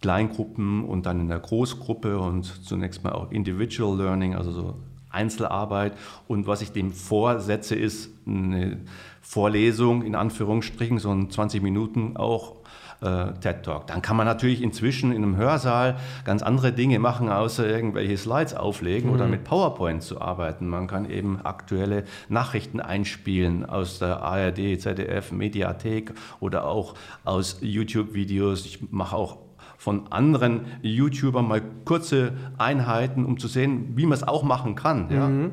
Kleingruppen 0.00 0.84
und 0.84 1.06
dann 1.06 1.20
in 1.20 1.28
der 1.28 1.38
Großgruppe 1.38 2.18
und 2.18 2.44
zunächst 2.44 3.04
mal 3.04 3.12
auch 3.12 3.30
Individual 3.30 3.96
Learning, 3.96 4.34
also 4.34 4.50
so 4.50 4.74
Einzelarbeit. 5.10 5.96
Und 6.26 6.46
was 6.46 6.62
ich 6.62 6.72
dem 6.72 6.92
vorsetze, 6.92 7.76
ist 7.76 8.10
eine 8.26 8.80
Vorlesung 9.20 10.02
in 10.02 10.14
Anführungsstrichen, 10.14 10.98
so 10.98 11.10
ein 11.10 11.30
20 11.30 11.62
Minuten 11.62 12.16
auch 12.16 12.61
äh, 13.02 13.32
TED 13.40 13.62
Talk. 13.62 13.86
Dann 13.86 14.02
kann 14.02 14.16
man 14.16 14.26
natürlich 14.26 14.62
inzwischen 14.62 15.12
in 15.12 15.22
einem 15.22 15.36
Hörsaal 15.36 15.96
ganz 16.24 16.42
andere 16.42 16.72
Dinge 16.72 16.98
machen, 16.98 17.28
außer 17.28 17.68
irgendwelche 17.68 18.16
Slides 18.16 18.54
auflegen 18.54 19.10
mhm. 19.10 19.16
oder 19.16 19.26
mit 19.26 19.44
PowerPoint 19.44 20.02
zu 20.02 20.20
arbeiten. 20.20 20.68
Man 20.68 20.86
kann 20.86 21.08
eben 21.08 21.40
aktuelle 21.42 22.04
Nachrichten 22.28 22.80
einspielen 22.80 23.64
aus 23.64 23.98
der 23.98 24.22
ARD, 24.22 24.80
ZDF, 24.80 25.32
Mediathek 25.32 26.12
oder 26.40 26.66
auch 26.66 26.94
aus 27.24 27.58
YouTube-Videos. 27.60 28.66
Ich 28.66 28.90
mache 28.90 29.16
auch 29.16 29.38
von 29.76 30.12
anderen 30.12 30.66
YouTubern 30.82 31.46
mal 31.46 31.60
kurze 31.84 32.34
Einheiten, 32.56 33.24
um 33.24 33.38
zu 33.38 33.48
sehen, 33.48 33.96
wie 33.96 34.06
man 34.06 34.12
es 34.12 34.22
auch 34.22 34.44
machen 34.44 34.76
kann. 34.76 35.10
Ja? 35.10 35.28
Mhm. 35.28 35.52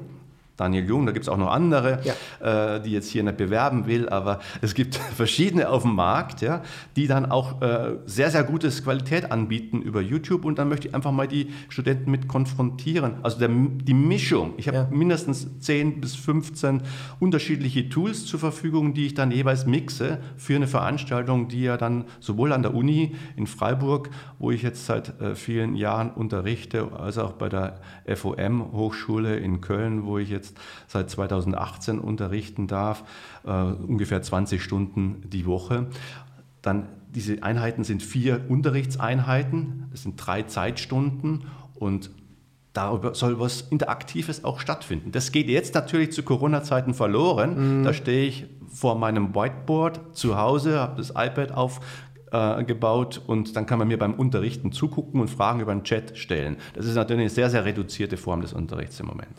Daniel 0.60 0.86
Jung, 0.86 1.06
da 1.06 1.14
gibt 1.14 1.24
es 1.24 1.30
auch 1.30 1.38
noch 1.38 1.52
andere, 1.52 2.00
ja. 2.04 2.76
äh, 2.76 2.82
die 2.82 2.92
jetzt 2.92 3.10
hier 3.10 3.24
nicht 3.24 3.38
bewerben 3.38 3.88
will, 3.88 4.10
aber 4.10 4.40
es 4.62 4.74
gibt 4.74 4.96
verschiedene 5.16 5.70
auf 5.70 5.84
dem 5.84 5.96
Markt, 5.96 6.42
ja, 6.42 6.62
die 6.98 7.08
dann 7.08 7.32
auch 7.32 7.62
äh, 7.62 7.96
sehr, 8.06 8.30
sehr 8.30 8.44
gutes 8.44 8.84
Qualität 8.84 9.32
anbieten 9.32 9.82
über 9.82 10.02
YouTube 10.02 10.44
und 10.44 10.60
dann 10.60 10.68
möchte 10.68 10.90
ich 10.90 10.96
einfach 10.96 11.12
mal 11.12 11.28
die 11.28 11.48
Studenten 11.70 12.12
mit 12.12 12.28
konfrontieren. 12.28 13.16
Also 13.24 13.40
der, 13.40 13.50
die 13.50 13.94
Mischung. 13.94 14.54
Ich 14.58 14.68
habe 14.68 14.78
ja. 14.78 14.88
mindestens 14.92 15.48
10 15.60 16.02
bis 16.02 16.16
15 16.16 16.82
unterschiedliche 17.20 17.88
Tools 17.88 18.26
zur 18.26 18.40
Verfügung, 18.40 18.94
die 18.94 19.06
ich 19.06 19.14
dann 19.14 19.32
jeweils 19.32 19.66
mixe 19.66 20.20
für 20.36 20.56
eine 20.56 20.68
Veranstaltung, 20.68 21.48
die 21.48 21.64
ja 21.64 21.78
dann 21.78 22.06
sowohl 22.20 22.52
an 22.52 22.64
der 22.64 22.74
Uni 22.74 23.16
in 23.36 23.48
Freiburg, 23.48 24.10
wo 24.40 24.52
ich 24.52 24.62
jetzt 24.62 24.86
seit 24.86 25.22
äh, 25.22 25.36
vielen 25.36 25.76
Jahren 25.76 26.12
unterrichte, 26.12 26.92
als 26.98 27.18
auch 27.18 27.34
bei 27.34 27.50
der 27.50 27.80
FOM 28.16 28.74
Hochschule 28.74 29.38
in 29.38 29.62
Köln, 29.62 30.06
wo 30.06 30.18
ich 30.18 30.30
jetzt 30.30 30.49
jetzt 30.50 30.58
seit 30.88 31.10
2018 31.10 32.00
unterrichten 32.00 32.68
darf, 32.68 33.04
äh, 33.46 33.52
ungefähr 33.52 34.22
20 34.22 34.64
Stunden 34.64 35.24
die 35.30 35.46
Woche. 35.46 35.88
Dann 36.62 36.88
diese 37.10 37.42
Einheiten 37.44 37.84
sind 37.84 38.04
vier 38.04 38.42
Unterrichtseinheiten, 38.50 39.86
das 39.92 40.04
sind 40.04 40.16
drei 40.18 40.44
Zeitstunden 40.44 41.46
und 41.76 42.12
darüber 42.74 43.16
soll 43.16 43.40
was 43.40 43.62
Interaktives 43.62 44.44
auch 44.44 44.60
stattfinden. 44.60 45.12
Das 45.12 45.32
geht 45.32 45.50
jetzt 45.50 45.74
natürlich 45.74 46.12
zu 46.12 46.22
Corona-Zeiten 46.22 46.94
verloren. 46.94 47.80
Mhm. 47.80 47.84
Da 47.84 47.94
stehe 47.94 48.28
ich 48.28 48.46
vor 48.72 48.96
meinem 48.96 49.34
Whiteboard 49.34 50.16
zu 50.16 50.38
Hause, 50.38 50.80
habe 50.80 50.98
das 50.98 51.10
iPad 51.10 51.52
aufgebaut 51.52 53.22
und 53.26 53.56
dann 53.56 53.66
kann 53.66 53.80
man 53.80 53.88
mir 53.88 53.98
beim 53.98 54.14
Unterrichten 54.14 54.72
zugucken 54.72 55.20
und 55.20 55.30
Fragen 55.30 55.62
über 55.62 55.74
den 55.74 55.84
Chat 55.84 56.16
stellen. 56.16 56.58
Das 56.76 56.86
ist 56.86 56.94
natürlich 56.94 57.22
eine 57.22 57.30
sehr, 57.32 57.50
sehr 57.50 57.66
reduzierte 57.66 58.18
Form 58.18 58.42
des 58.42 58.54
Unterrichts 58.54 59.00
im 59.00 59.08
Moment. 59.08 59.32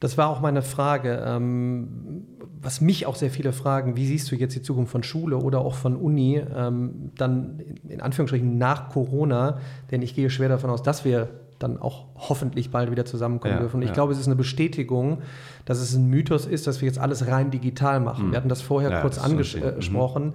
Das 0.00 0.16
war 0.16 0.28
auch 0.28 0.40
meine 0.40 0.62
Frage. 0.62 1.22
Ähm, 1.26 2.26
was 2.60 2.80
mich 2.80 3.06
auch 3.06 3.16
sehr 3.16 3.30
viele 3.30 3.52
fragen, 3.52 3.96
wie 3.96 4.06
siehst 4.06 4.30
du 4.30 4.36
jetzt 4.36 4.54
die 4.54 4.62
Zukunft 4.62 4.92
von 4.92 5.02
Schule 5.02 5.36
oder 5.36 5.60
auch 5.60 5.74
von 5.74 5.96
Uni, 5.96 6.42
ähm, 6.54 7.12
dann 7.16 7.60
in 7.88 8.00
Anführungsstrichen 8.00 8.58
nach 8.58 8.90
Corona, 8.90 9.58
denn 9.90 10.02
ich 10.02 10.14
gehe 10.14 10.30
schwer 10.30 10.48
davon 10.48 10.70
aus, 10.70 10.82
dass 10.82 11.04
wir 11.04 11.28
dann 11.58 11.78
auch 11.78 12.06
hoffentlich 12.16 12.70
bald 12.70 12.90
wieder 12.90 13.04
zusammenkommen 13.04 13.54
ja, 13.54 13.60
dürfen. 13.60 13.76
Und 13.76 13.82
ich 13.82 13.88
ja. 13.88 13.94
glaube, 13.94 14.12
es 14.12 14.18
ist 14.18 14.26
eine 14.26 14.36
Bestätigung, 14.36 15.22
dass 15.64 15.80
es 15.80 15.94
ein 15.94 16.06
Mythos 16.06 16.46
ist, 16.46 16.66
dass 16.66 16.80
wir 16.80 16.86
jetzt 16.86 16.98
alles 16.98 17.26
rein 17.26 17.50
digital 17.50 18.00
machen. 18.00 18.28
Mhm. 18.28 18.30
Wir 18.32 18.36
hatten 18.38 18.48
das 18.48 18.62
vorher 18.62 18.90
ja, 18.90 19.00
kurz 19.00 19.16
das 19.16 19.24
angesprochen. 19.24 20.26
Mhm. 20.26 20.32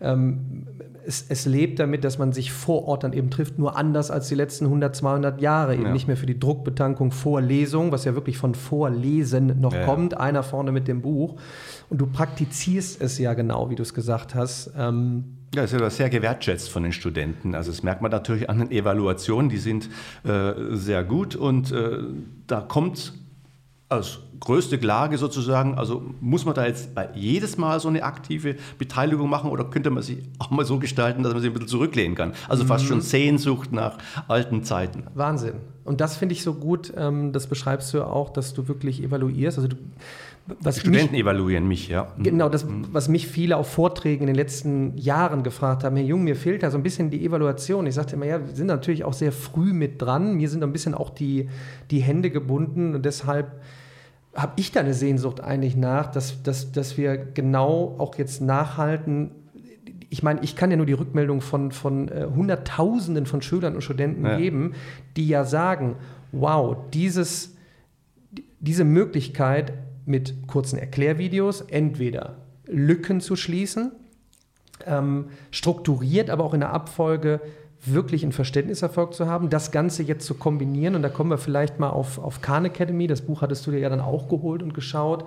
Ähm, 0.00 0.66
es, 1.06 1.24
es, 1.28 1.46
lebt 1.46 1.78
damit, 1.78 2.04
dass 2.04 2.18
man 2.18 2.32
sich 2.32 2.52
vor 2.52 2.86
Ort 2.86 3.04
dann 3.04 3.12
eben 3.12 3.30
trifft, 3.30 3.58
nur 3.58 3.76
anders 3.76 4.10
als 4.10 4.28
die 4.28 4.34
letzten 4.34 4.66
100, 4.66 4.94
200 4.96 5.40
Jahre. 5.40 5.74
Eben 5.74 5.92
nicht 5.92 6.06
mehr 6.06 6.16
für 6.16 6.26
die 6.26 6.38
Druckbetankung 6.38 7.12
Vorlesung, 7.12 7.92
was 7.92 8.04
ja 8.04 8.14
wirklich 8.14 8.38
von 8.38 8.54
Vorlesen 8.54 9.60
noch 9.60 9.74
kommt, 9.84 10.16
einer 10.16 10.42
vorne 10.42 10.72
mit 10.72 10.88
dem 10.88 11.02
Buch. 11.02 11.36
Und 11.88 11.98
du 11.98 12.06
praktizierst 12.06 13.00
es 13.00 13.18
ja 13.18 13.34
genau, 13.34 13.70
wie 13.70 13.76
du 13.76 13.82
es 13.82 13.94
gesagt 13.94 14.34
hast. 14.34 14.72
Ähm, 14.76 15.36
ja, 15.54 15.62
es 15.62 15.72
wird 15.72 15.90
sehr 15.92 16.10
gewertschätzt 16.10 16.68
von 16.68 16.82
den 16.82 16.92
Studenten. 16.92 17.54
Also 17.54 17.70
das 17.70 17.82
merkt 17.82 18.02
man 18.02 18.10
natürlich 18.10 18.50
an 18.50 18.58
den 18.58 18.70
Evaluationen, 18.70 19.48
die 19.48 19.58
sind 19.58 19.88
äh, 20.24 20.52
sehr 20.72 21.04
gut 21.04 21.36
und 21.36 21.72
äh, 21.72 21.98
da 22.46 22.60
kommt 22.60 23.14
als 23.88 24.18
größte 24.40 24.78
Klage 24.78 25.18
sozusagen, 25.18 25.76
also 25.76 26.02
muss 26.20 26.44
man 26.44 26.54
da 26.54 26.66
jetzt 26.66 26.94
bei 26.94 27.08
jedes 27.14 27.56
Mal 27.56 27.80
so 27.80 27.88
eine 27.88 28.02
aktive 28.02 28.56
Beteiligung 28.78 29.28
machen 29.28 29.50
oder 29.50 29.64
könnte 29.64 29.90
man 29.90 30.02
sich 30.02 30.18
auch 30.38 30.50
mal 30.50 30.64
so 30.64 30.78
gestalten, 30.78 31.22
dass 31.22 31.32
man 31.32 31.42
sich 31.42 31.50
ein 31.50 31.54
bisschen 31.54 31.68
zurücklehnen 31.68 32.16
kann? 32.16 32.32
Also 32.48 32.64
fast 32.64 32.84
schon 32.84 32.98
mhm. 32.98 33.02
Sehnsucht 33.02 33.72
nach 33.72 33.98
alten 34.28 34.62
Zeiten. 34.62 35.04
Wahnsinn. 35.14 35.54
Und 35.84 36.00
das 36.00 36.16
finde 36.16 36.34
ich 36.34 36.42
so 36.42 36.54
gut, 36.54 36.92
ähm, 36.96 37.32
das 37.32 37.46
beschreibst 37.46 37.94
du 37.94 38.02
auch, 38.02 38.30
dass 38.30 38.54
du 38.54 38.66
wirklich 38.66 39.02
evaluierst. 39.02 39.58
Also 39.58 39.68
du, 39.68 39.76
was 40.60 40.80
Studenten 40.80 41.12
mich, 41.12 41.20
evaluieren 41.20 41.66
mich, 41.66 41.88
ja. 41.88 42.08
Mhm. 42.16 42.22
Genau, 42.22 42.48
das, 42.48 42.64
mhm. 42.64 42.86
was 42.92 43.08
mich 43.08 43.26
viele 43.26 43.56
auf 43.56 43.70
Vorträgen 43.70 44.22
in 44.22 44.26
den 44.26 44.36
letzten 44.36 44.96
Jahren 44.96 45.42
gefragt 45.42 45.84
haben, 45.84 45.96
Herr 45.96 46.04
Jung, 46.04 46.24
mir 46.24 46.36
fehlt 46.36 46.62
da 46.62 46.70
so 46.70 46.76
ein 46.76 46.82
bisschen 46.82 47.10
die 47.10 47.24
Evaluation. 47.24 47.86
Ich 47.86 47.94
sagte 47.94 48.16
immer, 48.16 48.26
ja, 48.26 48.44
wir 48.44 48.54
sind 48.54 48.66
natürlich 48.66 49.04
auch 49.04 49.12
sehr 49.12 49.32
früh 49.32 49.72
mit 49.72 50.02
dran. 50.02 50.34
Mir 50.34 50.48
sind 50.48 50.62
ein 50.62 50.72
bisschen 50.72 50.94
auch 50.94 51.10
die, 51.10 51.48
die 51.90 52.00
Hände 52.00 52.30
gebunden 52.30 52.94
und 52.94 53.04
deshalb 53.04 53.60
habe 54.36 54.52
ich 54.56 54.70
da 54.70 54.80
eine 54.80 54.94
Sehnsucht 54.94 55.40
eigentlich 55.40 55.76
nach, 55.76 56.10
dass, 56.10 56.42
dass, 56.42 56.70
dass 56.72 56.96
wir 56.96 57.16
genau 57.16 57.96
auch 57.98 58.16
jetzt 58.16 58.40
nachhalten. 58.40 59.30
Ich 60.10 60.22
meine, 60.22 60.40
ich 60.42 60.54
kann 60.54 60.70
ja 60.70 60.76
nur 60.76 60.86
die 60.86 60.92
Rückmeldung 60.92 61.40
von, 61.40 61.72
von 61.72 62.08
äh, 62.08 62.26
Hunderttausenden 62.34 63.26
von 63.26 63.42
Schülern 63.42 63.74
und 63.74 63.80
Studenten 63.80 64.24
ja. 64.24 64.36
geben, 64.36 64.74
die 65.16 65.26
ja 65.26 65.44
sagen, 65.44 65.96
wow, 66.32 66.76
dieses, 66.92 67.56
diese 68.60 68.84
Möglichkeit, 68.84 69.72
mit 70.06 70.46
kurzen 70.46 70.78
Erklärvideos 70.78 71.62
entweder 71.62 72.36
Lücken 72.66 73.20
zu 73.20 73.34
schließen, 73.34 73.90
ähm, 74.86 75.26
strukturiert, 75.50 76.30
aber 76.30 76.44
auch 76.44 76.54
in 76.54 76.60
der 76.60 76.72
Abfolge 76.72 77.40
wirklich 77.86 78.22
einen 78.22 78.32
Verständniserfolg 78.32 79.14
zu 79.14 79.26
haben, 79.26 79.50
das 79.50 79.70
Ganze 79.70 80.02
jetzt 80.02 80.26
zu 80.26 80.34
kombinieren. 80.34 80.94
Und 80.94 81.02
da 81.02 81.08
kommen 81.08 81.30
wir 81.30 81.38
vielleicht 81.38 81.78
mal 81.78 81.90
auf, 81.90 82.18
auf 82.18 82.40
Khan 82.40 82.64
Academy. 82.64 83.06
Das 83.06 83.22
Buch 83.22 83.42
hattest 83.42 83.66
du 83.66 83.70
dir 83.70 83.78
ja 83.78 83.88
dann 83.88 84.00
auch 84.00 84.28
geholt 84.28 84.62
und 84.62 84.74
geschaut. 84.74 85.24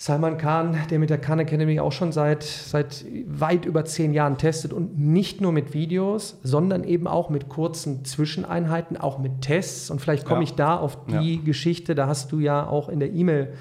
Salman 0.00 0.38
Khan, 0.38 0.76
der 0.90 1.00
mit 1.00 1.10
der 1.10 1.18
Khan 1.18 1.40
Academy 1.40 1.80
auch 1.80 1.90
schon 1.90 2.12
seit, 2.12 2.44
seit 2.44 3.04
weit 3.26 3.64
über 3.64 3.84
zehn 3.84 4.14
Jahren 4.14 4.38
testet 4.38 4.72
und 4.72 4.96
nicht 4.96 5.40
nur 5.40 5.50
mit 5.50 5.74
Videos, 5.74 6.38
sondern 6.44 6.84
eben 6.84 7.08
auch 7.08 7.30
mit 7.30 7.48
kurzen 7.48 8.04
Zwischeneinheiten, 8.04 8.96
auch 8.96 9.18
mit 9.18 9.40
Tests. 9.40 9.90
Und 9.90 10.00
vielleicht 10.00 10.24
komme 10.24 10.42
ja. 10.42 10.44
ich 10.44 10.54
da 10.54 10.76
auf 10.76 11.04
die 11.06 11.34
ja. 11.34 11.42
Geschichte, 11.42 11.96
da 11.96 12.06
hast 12.06 12.30
du 12.30 12.38
ja 12.38 12.68
auch 12.68 12.88
in 12.88 13.00
der 13.00 13.12
E-Mail 13.12 13.52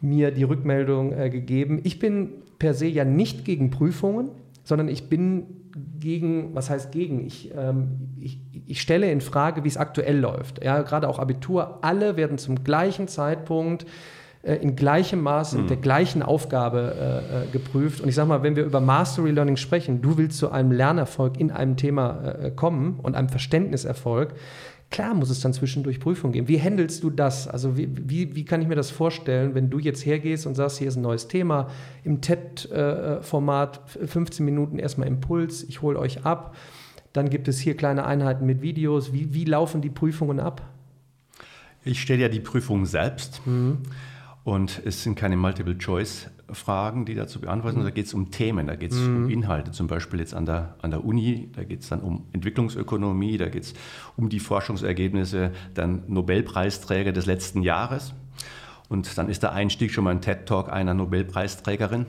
mir 0.00 0.30
die 0.30 0.44
Rückmeldung 0.44 1.12
äh, 1.12 1.28
gegeben. 1.28 1.80
Ich 1.84 1.98
bin 1.98 2.30
per 2.58 2.72
se 2.72 2.86
ja 2.86 3.04
nicht 3.04 3.44
gegen 3.44 3.70
Prüfungen, 3.70 4.30
sondern 4.62 4.88
ich 4.88 5.10
bin 5.10 5.63
gegen, 5.98 6.54
was 6.54 6.70
heißt 6.70 6.92
gegen? 6.92 7.24
Ich, 7.26 7.52
ähm, 7.56 8.14
ich, 8.18 8.40
ich 8.66 8.80
stelle 8.80 9.10
in 9.10 9.20
Frage, 9.20 9.64
wie 9.64 9.68
es 9.68 9.76
aktuell 9.76 10.18
läuft. 10.18 10.64
Ja, 10.64 10.82
gerade 10.82 11.08
auch 11.08 11.18
Abitur, 11.18 11.78
alle 11.82 12.16
werden 12.16 12.38
zum 12.38 12.62
gleichen 12.64 13.08
Zeitpunkt 13.08 13.86
äh, 14.42 14.56
in 14.56 14.76
gleichem 14.76 15.20
Maße, 15.20 15.56
mit 15.56 15.70
der 15.70 15.76
hm. 15.76 15.82
gleichen 15.82 16.22
Aufgabe 16.22 16.94
äh, 17.00 17.44
äh, 17.44 17.46
geprüft. 17.50 18.00
Und 18.00 18.08
ich 18.08 18.14
sage 18.14 18.28
mal, 18.28 18.42
wenn 18.42 18.56
wir 18.56 18.64
über 18.64 18.80
Mastery 18.80 19.30
Learning 19.30 19.56
sprechen, 19.56 20.02
du 20.02 20.18
willst 20.18 20.38
zu 20.38 20.50
einem 20.50 20.70
Lernerfolg 20.70 21.40
in 21.40 21.50
einem 21.50 21.76
Thema 21.76 22.34
äh, 22.40 22.50
kommen 22.50 23.00
und 23.02 23.14
einem 23.14 23.28
Verständniserfolg, 23.28 24.34
klar 24.90 25.14
muss 25.14 25.30
es 25.30 25.40
dann 25.40 25.52
zwischendurch 25.52 26.00
Prüfungen 26.00 26.32
geben. 26.32 26.48
Wie 26.48 26.60
handelst 26.60 27.02
du 27.02 27.10
das? 27.10 27.48
Also 27.48 27.76
wie, 27.76 27.88
wie, 27.90 28.34
wie 28.36 28.44
kann 28.44 28.62
ich 28.62 28.68
mir 28.68 28.76
das 28.76 28.90
vorstellen, 28.90 29.54
wenn 29.54 29.70
du 29.70 29.78
jetzt 29.78 30.06
hergehst 30.06 30.46
und 30.46 30.54
sagst, 30.54 30.78
hier 30.78 30.88
ist 30.88 30.96
ein 30.96 31.02
neues 31.02 31.28
Thema, 31.28 31.68
im 32.04 32.20
TED-Format, 32.20 33.80
äh, 34.00 34.06
15 34.06 34.44
Minuten 34.44 34.78
erstmal 34.78 35.08
Impuls, 35.08 35.64
ich 35.64 35.82
hole 35.82 35.98
euch 35.98 36.24
ab, 36.24 36.56
dann 37.12 37.30
gibt 37.30 37.48
es 37.48 37.58
hier 37.60 37.76
kleine 37.76 38.06
Einheiten 38.06 38.46
mit 38.46 38.62
Videos. 38.62 39.12
Wie, 39.12 39.34
wie 39.34 39.44
laufen 39.44 39.80
die 39.80 39.90
Prüfungen 39.90 40.40
ab? 40.40 40.62
Ich 41.84 42.00
stelle 42.00 42.22
ja 42.22 42.28
die 42.28 42.40
Prüfung 42.40 42.86
selbst. 42.86 43.40
Mhm. 43.46 43.78
Und 44.42 44.82
es 44.84 45.02
sind 45.02 45.14
keine 45.14 45.36
Multiple-Choice-Fragen, 46.44 47.04
die 47.04 47.14
da 47.14 47.26
zu 47.26 47.40
beantworten 47.40 47.76
sind. 47.76 47.84
Da 47.84 47.90
geht 47.90 48.06
es 48.06 48.14
um 48.14 48.30
Themen, 48.30 48.66
da 48.66 48.76
geht 48.76 48.92
es 48.92 48.98
mhm. 48.98 49.16
um 49.16 49.30
Inhalte. 49.30 49.70
Zum 49.72 49.86
Beispiel 49.86 50.20
jetzt 50.20 50.34
an 50.34 50.46
der, 50.46 50.76
an 50.82 50.90
der 50.90 51.04
Uni, 51.04 51.50
da 51.54 51.64
geht 51.64 51.80
es 51.82 51.88
dann 51.88 52.00
um 52.00 52.26
Entwicklungsökonomie, 52.32 53.38
da 53.38 53.48
geht 53.48 53.64
es 53.64 53.74
um 54.16 54.28
die 54.28 54.40
Forschungsergebnisse 54.40 55.52
der 55.76 55.86
Nobelpreisträger 55.86 57.12
des 57.12 57.26
letzten 57.26 57.62
Jahres. 57.62 58.14
Und 58.88 59.16
dann 59.16 59.28
ist 59.28 59.42
der 59.42 59.52
Einstieg 59.52 59.92
schon 59.92 60.04
mal 60.04 60.10
ein 60.10 60.20
TED-Talk 60.20 60.70
einer 60.70 60.94
Nobelpreisträgerin. 60.94 62.06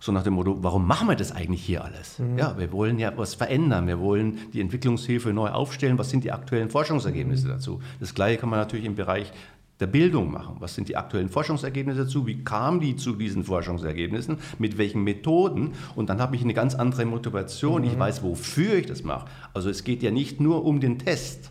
So 0.00 0.12
nach 0.12 0.22
dem 0.22 0.34
Motto, 0.34 0.62
warum 0.62 0.86
machen 0.86 1.08
wir 1.08 1.16
das 1.16 1.32
eigentlich 1.32 1.62
hier 1.64 1.84
alles? 1.84 2.20
Mhm. 2.20 2.38
Ja, 2.38 2.56
wir 2.56 2.70
wollen 2.70 3.00
ja 3.00 3.12
was 3.16 3.34
verändern, 3.34 3.88
wir 3.88 3.98
wollen 3.98 4.38
die 4.52 4.60
Entwicklungshilfe 4.60 5.32
neu 5.32 5.48
aufstellen. 5.48 5.98
Was 5.98 6.10
sind 6.10 6.22
die 6.22 6.30
aktuellen 6.30 6.70
Forschungsergebnisse 6.70 7.48
mhm. 7.48 7.50
dazu? 7.50 7.80
Das 7.98 8.14
Gleiche 8.14 8.38
kann 8.38 8.48
man 8.48 8.60
natürlich 8.60 8.86
im 8.86 8.94
Bereich 8.94 9.32
der 9.80 9.86
Bildung 9.86 10.32
machen. 10.32 10.56
Was 10.58 10.74
sind 10.74 10.88
die 10.88 10.96
aktuellen 10.96 11.28
Forschungsergebnisse 11.28 12.04
dazu? 12.04 12.26
Wie 12.26 12.42
kamen 12.42 12.80
die 12.80 12.96
zu 12.96 13.14
diesen 13.14 13.44
Forschungsergebnissen? 13.44 14.38
Mit 14.58 14.78
welchen 14.78 15.04
Methoden? 15.04 15.72
Und 15.94 16.10
dann 16.10 16.20
habe 16.20 16.36
ich 16.36 16.42
eine 16.42 16.54
ganz 16.54 16.74
andere 16.74 17.04
Motivation. 17.04 17.82
Mhm. 17.82 17.88
Ich 17.88 17.98
weiß, 17.98 18.22
wofür 18.22 18.74
ich 18.74 18.86
das 18.86 19.04
mache. 19.04 19.26
Also 19.54 19.70
es 19.70 19.84
geht 19.84 20.02
ja 20.02 20.10
nicht 20.10 20.40
nur 20.40 20.64
um 20.64 20.80
den 20.80 20.98
Test. 20.98 21.50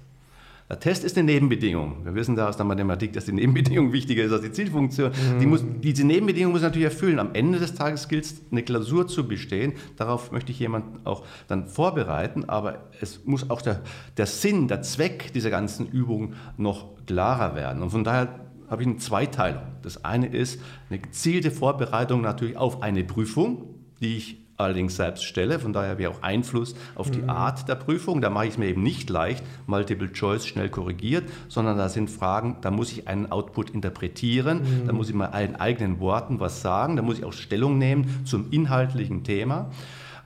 Der 0.69 0.81
Test 0.81 1.05
ist 1.05 1.17
eine 1.17 1.31
Nebenbedingung. 1.31 2.03
Wir 2.03 2.13
wissen 2.13 2.35
da 2.35 2.49
aus 2.49 2.57
der 2.57 2.65
Mathematik, 2.65 3.13
dass 3.13 3.23
die 3.23 3.31
Nebenbedingung 3.31 3.93
wichtiger 3.93 4.25
ist 4.25 4.33
als 4.33 4.41
die 4.41 4.51
Zielfunktion. 4.51 5.11
Mhm. 5.11 5.39
Die 5.39 5.45
muss, 5.45 5.63
diese 5.81 6.05
Nebenbedingung 6.05 6.51
muss 6.51 6.61
natürlich 6.61 6.85
erfüllen. 6.85 7.19
Am 7.19 7.33
Ende 7.33 7.57
des 7.59 7.73
Tages 7.73 8.09
gilt 8.09 8.25
es, 8.25 8.41
eine 8.51 8.63
Klausur 8.63 9.07
zu 9.07 9.25
bestehen. 9.27 9.73
Darauf 9.95 10.31
möchte 10.33 10.51
ich 10.51 10.59
jemanden 10.59 11.05
auch 11.05 11.23
dann 11.47 11.67
vorbereiten. 11.67 12.49
Aber 12.49 12.89
es 12.99 13.23
muss 13.23 13.49
auch 13.49 13.61
der, 13.61 13.81
der 14.17 14.25
Sinn, 14.25 14.67
der 14.67 14.81
Zweck 14.81 15.31
dieser 15.31 15.49
ganzen 15.49 15.87
Übung 15.87 16.33
noch 16.57 16.97
klarer 17.05 17.55
werden. 17.55 17.81
Und 17.81 17.91
von 17.91 18.03
daher 18.03 18.47
habe 18.69 18.81
ich 18.81 18.87
eine 18.89 18.97
Zweiteilung. 18.97 19.63
Das 19.83 20.03
eine 20.03 20.27
ist 20.27 20.59
eine 20.89 20.99
gezielte 20.99 21.49
Vorbereitung 21.49 22.19
natürlich 22.21 22.57
auf 22.57 22.81
eine 22.81 23.05
Prüfung, 23.05 23.75
die 24.01 24.17
ich 24.17 24.46
allerdings 24.57 24.95
selbst 24.95 25.23
stelle. 25.23 25.59
Von 25.59 25.73
daher 25.73 25.91
habe 25.91 26.01
ich 26.01 26.07
auch 26.07 26.21
Einfluss 26.21 26.75
auf 26.95 27.11
die 27.11 27.21
mhm. 27.21 27.29
Art 27.29 27.69
der 27.69 27.75
Prüfung. 27.75 28.21
Da 28.21 28.29
mache 28.29 28.45
ich 28.45 28.51
es 28.51 28.57
mir 28.57 28.67
eben 28.67 28.83
nicht 28.83 29.09
leicht, 29.09 29.43
Multiple 29.67 30.11
Choice 30.11 30.45
schnell 30.47 30.69
korrigiert, 30.69 31.29
sondern 31.47 31.77
da 31.77 31.89
sind 31.89 32.09
Fragen, 32.09 32.57
da 32.61 32.71
muss 32.71 32.91
ich 32.91 33.07
einen 33.07 33.31
Output 33.31 33.69
interpretieren, 33.69 34.59
mhm. 34.59 34.87
da 34.87 34.93
muss 34.93 35.09
ich 35.09 35.15
mal 35.15 35.27
in 35.27 35.55
eigenen 35.55 35.99
Worten 35.99 36.39
was 36.39 36.61
sagen, 36.61 36.95
da 36.95 37.01
muss 37.01 37.19
ich 37.19 37.25
auch 37.25 37.33
Stellung 37.33 37.77
nehmen 37.77 38.25
zum 38.25 38.51
inhaltlichen 38.51 39.23
Thema. 39.23 39.69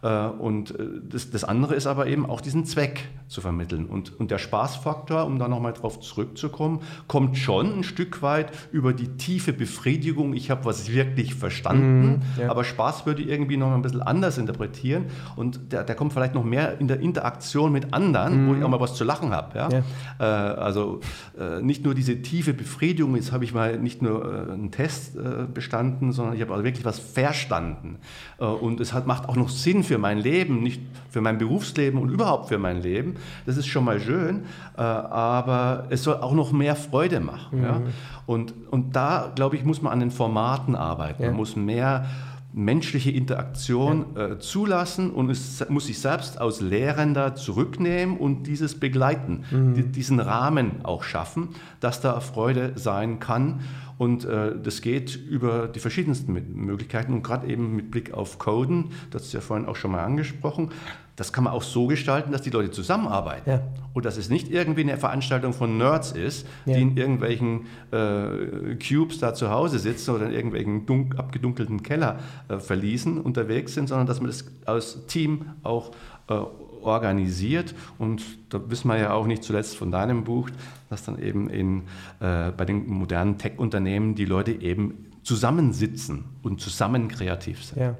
Äh, 0.01 0.25
und 0.27 0.71
äh, 0.79 0.85
das, 1.03 1.29
das, 1.29 1.43
andere 1.43 1.75
ist 1.75 1.87
aber 1.87 2.07
eben 2.07 2.25
auch 2.25 2.41
diesen 2.41 2.65
Zweck 2.65 3.09
zu 3.27 3.41
vermitteln. 3.41 3.85
Und, 3.85 4.19
und 4.19 4.31
der 4.31 4.39
Spaßfaktor, 4.39 5.25
um 5.25 5.37
da 5.37 5.47
nochmal 5.47 5.73
drauf 5.73 5.99
zurückzukommen, 5.99 6.81
kommt 7.07 7.37
schon 7.37 7.79
ein 7.79 7.83
Stück 7.83 8.21
weit 8.21 8.51
über 8.71 8.93
die 8.93 9.09
tiefe 9.17 9.53
Befriedigung, 9.53 10.33
ich 10.33 10.49
habe 10.49 10.65
was 10.65 10.91
wirklich 10.91 11.35
verstanden, 11.35 12.23
mm, 12.37 12.41
ja. 12.41 12.49
aber 12.49 12.63
Spaß 12.63 13.05
würde 13.05 13.21
ich 13.21 13.29
irgendwie 13.29 13.57
noch 13.57 13.71
ein 13.73 13.81
bisschen 13.81 14.01
anders 14.01 14.37
interpretieren 14.37 15.05
und 15.35 15.71
der, 15.71 15.83
der 15.83 15.95
kommt 15.95 16.13
vielleicht 16.13 16.33
noch 16.33 16.43
mehr 16.43 16.79
in 16.79 16.87
der 16.87 16.99
Interaktion 16.99 17.71
mit 17.71 17.93
anderen, 17.93 18.45
mm. 18.45 18.47
wo 18.47 18.53
ich 18.53 18.59
mhm. 18.59 18.65
auch 18.65 18.69
mal 18.69 18.79
was 18.79 18.95
zu 18.95 19.03
lachen 19.03 19.31
habe. 19.31 19.57
Ja? 19.57 19.69
ja. 19.69 19.83
Äh, 20.19 20.23
also 20.23 20.99
äh, 21.39 21.61
nicht 21.61 21.85
nur 21.85 21.93
diese 21.93 22.21
tiefe 22.21 22.53
Befriedigung, 22.53 23.15
jetzt 23.15 23.31
habe 23.31 23.43
ich 23.43 23.53
mal 23.53 23.77
nicht 23.77 24.01
nur 24.01 24.25
äh, 24.25 24.51
einen 24.51 24.71
Test 24.71 25.17
bestanden, 25.53 26.11
sondern 26.11 26.35
ich 26.35 26.41
habe 26.41 26.53
also 26.53 26.63
wirklich 26.63 26.85
was 26.85 26.99
verstanden. 26.99 27.97
und 28.37 28.79
es 28.79 28.93
hat, 28.93 29.07
macht 29.07 29.27
auch 29.27 29.35
noch 29.35 29.49
Sinn 29.49 29.83
für 29.83 29.90
für 29.91 29.97
mein 29.97 30.19
Leben, 30.19 30.63
nicht 30.63 30.79
für 31.09 31.19
mein 31.19 31.37
Berufsleben 31.37 31.99
und 31.99 32.09
überhaupt 32.11 32.47
für 32.47 32.57
mein 32.57 32.81
Leben. 32.81 33.15
Das 33.45 33.57
ist 33.57 33.67
schon 33.67 33.83
mal 33.83 33.99
schön, 33.99 34.43
äh, 34.77 34.81
aber 34.81 35.87
es 35.89 36.03
soll 36.03 36.15
auch 36.15 36.31
noch 36.33 36.53
mehr 36.53 36.77
Freude 36.77 37.19
machen. 37.19 37.59
Mhm. 37.59 37.63
Ja? 37.65 37.81
Und, 38.25 38.53
und 38.69 38.95
da, 38.95 39.33
glaube 39.35 39.57
ich, 39.57 39.65
muss 39.65 39.81
man 39.81 39.91
an 39.91 39.99
den 39.99 40.11
Formaten 40.11 40.77
arbeiten. 40.77 41.23
Ja. 41.23 41.27
Man 41.27 41.35
muss 41.35 41.57
mehr 41.57 42.05
menschliche 42.53 43.11
Interaktion 43.11 44.05
ja. 44.15 44.27
äh, 44.27 44.39
zulassen 44.39 45.11
und 45.11 45.29
es 45.29 45.67
muss 45.67 45.87
sich 45.87 45.99
selbst 45.99 46.39
als 46.39 46.61
Lehrender 46.61 47.35
zurücknehmen 47.35 48.15
und 48.15 48.43
dieses 48.47 48.79
begleiten, 48.79 49.43
mhm. 49.51 49.91
diesen 49.91 50.21
Rahmen 50.21 50.83
auch 50.83 51.03
schaffen, 51.03 51.49
dass 51.81 51.99
da 51.99 52.21
Freude 52.21 52.71
sein 52.75 53.19
kann. 53.19 53.59
Und 54.01 54.25
äh, 54.25 54.53
das 54.59 54.81
geht 54.81 55.15
über 55.15 55.67
die 55.67 55.79
verschiedensten 55.79 56.33
Möglichkeiten 56.33 57.13
und 57.13 57.21
gerade 57.21 57.45
eben 57.45 57.75
mit 57.75 57.91
Blick 57.91 58.15
auf 58.15 58.39
Coden, 58.39 58.93
das 59.11 59.25
ist 59.25 59.33
ja 59.33 59.41
vorhin 59.41 59.67
auch 59.67 59.75
schon 59.75 59.91
mal 59.91 60.03
angesprochen, 60.03 60.71
das 61.17 61.31
kann 61.31 61.43
man 61.43 61.53
auch 61.53 61.61
so 61.61 61.85
gestalten, 61.85 62.31
dass 62.31 62.41
die 62.41 62.49
Leute 62.49 62.71
zusammenarbeiten. 62.71 63.47
Ja. 63.47 63.61
Und 63.93 64.05
dass 64.05 64.17
es 64.17 64.31
nicht 64.31 64.49
irgendwie 64.49 64.81
eine 64.81 64.97
Veranstaltung 64.97 65.53
von 65.53 65.77
Nerds 65.77 66.13
ist, 66.13 66.47
ja. 66.65 66.73
die 66.73 66.81
in 66.81 66.97
irgendwelchen 66.97 67.67
äh, 67.91 68.75
Cubes 68.75 69.19
da 69.19 69.35
zu 69.35 69.51
Hause 69.51 69.77
sitzen 69.77 70.15
oder 70.15 70.25
in 70.25 70.31
irgendwelchen 70.31 70.87
dunk, 70.87 71.19
abgedunkelten 71.19 71.83
Keller 71.83 72.17
äh, 72.47 72.57
verließen, 72.57 73.21
unterwegs 73.21 73.75
sind, 73.75 73.87
sondern 73.87 74.07
dass 74.07 74.19
man 74.19 74.31
das 74.31 74.45
als 74.65 75.05
Team 75.05 75.45
auch 75.61 75.91
äh, 76.27 76.39
organisiert. 76.81 77.75
Und 77.99 78.23
da 78.49 78.59
wissen 78.67 78.87
wir 78.87 78.97
ja 78.97 79.13
auch 79.13 79.27
nicht 79.27 79.43
zuletzt 79.43 79.77
von 79.77 79.91
deinem 79.91 80.23
Buch, 80.23 80.49
dass 80.91 81.03
dann 81.03 81.17
eben 81.17 81.49
in, 81.49 81.83
äh, 82.19 82.51
bei 82.51 82.65
den 82.65 82.87
modernen 82.87 83.37
Tech-Unternehmen 83.37 84.15
die 84.15 84.25
Leute 84.25 84.51
eben 84.51 85.05
zusammensitzen 85.23 86.25
und 86.43 86.59
zusammen 86.59 87.07
kreativ 87.07 87.63
sind. 87.63 87.81
Ja. 87.81 87.97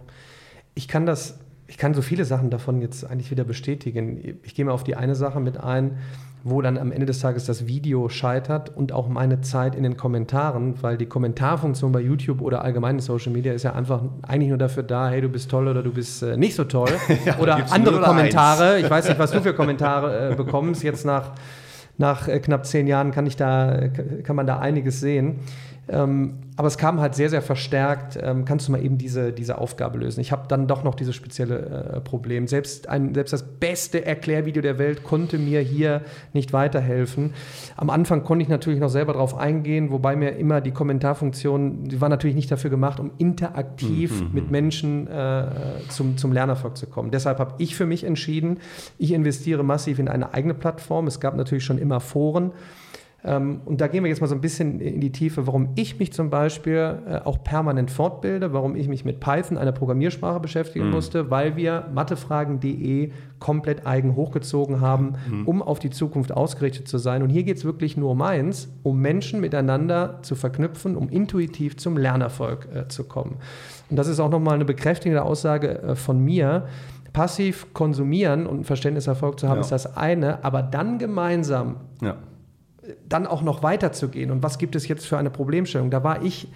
Ich 0.75 0.87
kann 0.87 1.05
das 1.05 1.39
ich 1.71 1.77
kann 1.77 1.93
so 1.93 2.01
viele 2.01 2.25
Sachen 2.25 2.49
davon 2.49 2.81
jetzt 2.81 3.09
eigentlich 3.09 3.31
wieder 3.31 3.45
bestätigen. 3.45 4.39
Ich 4.43 4.55
gehe 4.55 4.65
mal 4.65 4.73
auf 4.73 4.83
die 4.83 4.97
eine 4.97 5.15
Sache 5.15 5.39
mit 5.39 5.57
ein, 5.57 5.99
wo 6.43 6.61
dann 6.61 6.77
am 6.77 6.91
Ende 6.91 7.05
des 7.05 7.19
Tages 7.19 7.45
das 7.45 7.65
Video 7.65 8.09
scheitert 8.09 8.75
und 8.75 8.91
auch 8.91 9.07
meine 9.07 9.39
Zeit 9.39 9.73
in 9.75 9.83
den 9.83 9.95
Kommentaren, 9.95 10.83
weil 10.83 10.97
die 10.97 11.05
Kommentarfunktion 11.05 11.93
bei 11.93 12.01
YouTube 12.01 12.41
oder 12.41 12.65
allgemein 12.65 12.95
in 12.95 13.01
Social 13.01 13.31
Media 13.31 13.53
ist 13.53 13.63
ja 13.63 13.71
einfach 13.71 14.03
eigentlich 14.23 14.49
nur 14.49 14.57
dafür 14.57 14.83
da, 14.83 15.07
hey, 15.07 15.21
du 15.21 15.29
bist 15.29 15.49
toll 15.49 15.69
oder 15.69 15.81
du 15.81 15.93
bist 15.93 16.21
äh, 16.23 16.35
nicht 16.35 16.55
so 16.55 16.65
toll. 16.65 16.89
ja, 17.25 17.39
oder 17.39 17.71
andere 17.71 18.01
Kommentare. 18.01 18.77
Ich 18.81 18.89
weiß 18.89 19.07
nicht, 19.07 19.17
was 19.17 19.31
du 19.31 19.39
für 19.39 19.53
Kommentare 19.53 20.31
äh, 20.31 20.35
bekommst. 20.35 20.83
Jetzt 20.83 21.05
nach, 21.05 21.31
nach 21.97 22.27
äh, 22.27 22.39
knapp 22.39 22.65
zehn 22.65 22.87
Jahren 22.87 23.11
kann, 23.11 23.25
ich 23.25 23.35
da, 23.35 23.89
kann 24.23 24.35
man 24.35 24.47
da 24.47 24.59
einiges 24.59 24.99
sehen. 24.99 25.39
Ähm, 25.87 26.35
aber 26.57 26.67
es 26.67 26.77
kam 26.77 27.01
halt 27.01 27.15
sehr, 27.15 27.29
sehr 27.29 27.41
verstärkt, 27.41 28.19
ähm, 28.21 28.45
kannst 28.45 28.67
du 28.67 28.71
mal 28.71 28.83
eben 28.83 28.97
diese, 28.97 29.33
diese 29.33 29.57
Aufgabe 29.57 29.97
lösen. 29.97 30.19
Ich 30.19 30.31
habe 30.31 30.43
dann 30.47 30.67
doch 30.67 30.83
noch 30.83 30.93
dieses 30.93 31.15
spezielle 31.15 31.95
äh, 31.95 32.01
Problem. 32.01 32.47
Selbst, 32.47 32.87
ein, 32.87 33.15
selbst 33.15 33.33
das 33.33 33.43
beste 33.43 34.05
Erklärvideo 34.05 34.61
der 34.61 34.77
Welt 34.77 35.03
konnte 35.03 35.39
mir 35.39 35.61
hier 35.61 36.01
nicht 36.33 36.53
weiterhelfen. 36.53 37.33
Am 37.77 37.89
Anfang 37.89 38.23
konnte 38.23 38.43
ich 38.43 38.49
natürlich 38.49 38.79
noch 38.79 38.89
selber 38.89 39.13
darauf 39.13 39.35
eingehen, 39.35 39.91
wobei 39.91 40.15
mir 40.15 40.37
immer 40.37 40.61
die 40.61 40.71
Kommentarfunktion, 40.71 41.85
die 41.85 41.99
war 41.99 42.09
natürlich 42.09 42.35
nicht 42.35 42.51
dafür 42.51 42.69
gemacht, 42.69 42.99
um 42.99 43.11
interaktiv 43.17 44.21
mhm. 44.21 44.29
mit 44.33 44.45
mhm. 44.45 44.51
Menschen 44.51 45.07
äh, 45.07 45.45
zum, 45.89 46.17
zum 46.17 46.31
Lernerfolg 46.31 46.77
zu 46.77 46.85
kommen. 46.85 47.11
Deshalb 47.11 47.39
habe 47.39 47.55
ich 47.57 47.75
für 47.75 47.85
mich 47.85 48.03
entschieden, 48.03 48.59
ich 48.97 49.13
investiere 49.13 49.63
massiv 49.63 49.99
in 49.99 50.07
eine 50.07 50.33
eigene 50.33 50.53
Plattform. 50.53 51.07
Es 51.07 51.19
gab 51.19 51.35
natürlich 51.35 51.63
schon 51.63 51.79
immer 51.79 51.99
Foren. 51.99 52.51
Ähm, 53.23 53.61
und 53.65 53.81
da 53.81 53.87
gehen 53.87 54.03
wir 54.03 54.09
jetzt 54.09 54.21
mal 54.21 54.27
so 54.27 54.35
ein 54.35 54.41
bisschen 54.41 54.79
in 54.79 54.99
die 54.99 55.11
Tiefe, 55.11 55.45
warum 55.45 55.69
ich 55.75 55.99
mich 55.99 56.11
zum 56.11 56.29
Beispiel 56.29 56.97
äh, 57.07 57.17
auch 57.17 57.43
permanent 57.43 57.91
fortbilde, 57.91 58.51
warum 58.51 58.75
ich 58.75 58.87
mich 58.87 59.05
mit 59.05 59.19
Python, 59.19 59.57
einer 59.57 59.71
Programmiersprache, 59.71 60.39
beschäftigen 60.39 60.85
mhm. 60.87 60.91
musste, 60.91 61.29
weil 61.29 61.55
wir 61.55 61.87
mathefragen.de 61.93 63.11
komplett 63.39 63.85
eigen 63.85 64.15
hochgezogen 64.15 64.81
haben, 64.81 65.13
mhm. 65.29 65.47
um 65.47 65.61
auf 65.61 65.77
die 65.77 65.91
Zukunft 65.91 66.31
ausgerichtet 66.31 66.87
zu 66.87 66.97
sein. 66.97 67.21
Und 67.21 67.29
hier 67.29 67.43
geht 67.43 67.57
es 67.57 67.65
wirklich 67.65 67.95
nur 67.95 68.11
um 68.11 68.21
eins, 68.21 68.69
um 68.81 68.99
Menschen 68.99 69.39
miteinander 69.39 70.19
zu 70.23 70.35
verknüpfen, 70.35 70.95
um 70.95 71.09
intuitiv 71.09 71.77
zum 71.77 71.97
Lernerfolg 71.97 72.67
äh, 72.73 72.87
zu 72.87 73.03
kommen. 73.03 73.37
Und 73.89 73.97
das 73.97 74.07
ist 74.07 74.19
auch 74.19 74.31
nochmal 74.31 74.55
eine 74.55 74.65
bekräftigende 74.65 75.23
Aussage 75.23 75.81
äh, 75.81 75.95
von 75.95 76.23
mir 76.23 76.65
passiv 77.13 77.73
konsumieren 77.73 78.47
und 78.47 78.61
ein 78.61 78.63
Verständniserfolg 78.63 79.37
zu 79.37 79.47
haben, 79.49 79.57
ja. 79.57 79.61
ist 79.61 79.71
das 79.71 79.97
eine, 79.97 80.45
aber 80.45 80.63
dann 80.63 80.97
gemeinsam 80.97 81.75
ja 82.01 82.15
dann 83.07 83.27
auch 83.27 83.41
noch 83.41 83.63
weiterzugehen. 83.63 84.31
Und 84.31 84.43
was 84.43 84.57
gibt 84.57 84.75
es 84.75 84.87
jetzt 84.87 85.05
für 85.05 85.17
eine 85.17 85.29
Problemstellung? 85.29 85.91
Da 85.91 86.03
war 86.03 86.23
ich, 86.23 86.47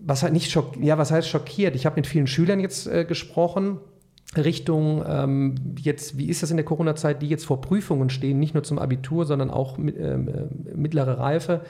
was 0.00 0.22
halt 0.22 0.32
nicht 0.32 0.50
schock, 0.50 0.76
ja, 0.80 0.98
was 0.98 1.10
heißt 1.10 1.28
schockiert? 1.28 1.74
Ich 1.74 1.86
habe 1.86 1.96
mit 1.96 2.06
vielen 2.06 2.26
Schülern 2.26 2.60
jetzt 2.60 2.86
äh, 2.86 3.04
gesprochen. 3.04 3.78
Richtung 4.36 5.02
ähm, 5.08 5.56
jetzt, 5.76 6.16
wie 6.16 6.26
ist 6.26 6.42
das 6.42 6.50
in 6.52 6.56
der 6.56 6.64
Corona-Zeit, 6.64 7.20
die 7.20 7.28
jetzt 7.28 7.44
vor 7.44 7.60
Prüfungen 7.60 8.10
stehen, 8.10 8.38
nicht 8.38 8.54
nur 8.54 8.62
zum 8.62 8.78
Abitur, 8.78 9.26
sondern 9.26 9.50
auch 9.50 9.76
mit, 9.76 9.96
äh, 9.96 10.16
mittlere 10.74 11.18
Reife 11.18 11.62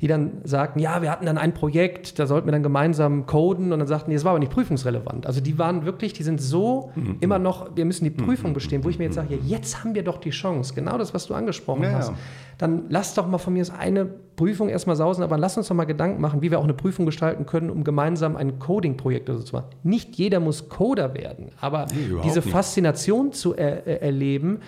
die 0.00 0.06
dann 0.06 0.40
sagten, 0.44 0.78
ja, 0.78 1.02
wir 1.02 1.10
hatten 1.10 1.26
dann 1.26 1.36
ein 1.36 1.52
Projekt, 1.52 2.18
da 2.18 2.26
sollten 2.26 2.46
wir 2.46 2.52
dann 2.52 2.62
gemeinsam 2.62 3.26
coden 3.26 3.72
und 3.72 3.78
dann 3.78 3.88
sagten 3.88 4.10
die, 4.10 4.16
das 4.16 4.24
war 4.24 4.30
aber 4.30 4.38
nicht 4.38 4.52
prüfungsrelevant. 4.52 5.26
Also 5.26 5.40
die 5.40 5.58
waren 5.58 5.84
wirklich, 5.84 6.14
die 6.14 6.22
sind 6.22 6.40
so 6.40 6.90
mhm. 6.94 7.18
immer 7.20 7.38
noch, 7.38 7.76
wir 7.76 7.84
müssen 7.84 8.04
die 8.04 8.10
Prüfung 8.10 8.54
bestehen, 8.54 8.82
wo 8.82 8.88
ich 8.88 8.98
mir 8.98 9.04
jetzt 9.04 9.16
sage, 9.16 9.34
ja, 9.34 9.40
jetzt 9.44 9.80
haben 9.84 9.94
wir 9.94 10.02
doch 10.02 10.16
die 10.16 10.30
Chance, 10.30 10.74
genau 10.74 10.96
das, 10.96 11.12
was 11.12 11.26
du 11.26 11.34
angesprochen 11.34 11.82
ja, 11.82 11.92
hast. 11.92 12.08
Ja. 12.08 12.14
Dann 12.56 12.84
lass 12.88 13.14
doch 13.14 13.26
mal 13.26 13.38
von 13.38 13.52
mir 13.52 13.64
eine 13.78 14.06
Prüfung 14.06 14.70
erstmal 14.70 14.96
sausen, 14.96 15.22
aber 15.22 15.36
lass 15.36 15.58
uns 15.58 15.68
doch 15.68 15.74
mal 15.74 15.84
Gedanken 15.84 16.20
machen, 16.20 16.40
wie 16.40 16.50
wir 16.50 16.58
auch 16.58 16.64
eine 16.64 16.74
Prüfung 16.74 17.04
gestalten 17.04 17.44
können, 17.44 17.68
um 17.68 17.84
gemeinsam 17.84 18.36
ein 18.36 18.58
Coding-Projekt 18.58 19.28
oder 19.28 19.38
so 19.38 19.44
zu 19.44 19.56
machen. 19.56 19.68
Nicht 19.82 20.16
jeder 20.16 20.40
muss 20.40 20.70
Coder 20.70 21.14
werden, 21.14 21.50
aber 21.60 21.86
nee, 21.94 22.20
diese 22.24 22.40
nicht. 22.40 22.50
Faszination 22.50 23.32
zu 23.32 23.54
er, 23.54 23.86
er, 23.86 24.02
erleben, 24.02 24.60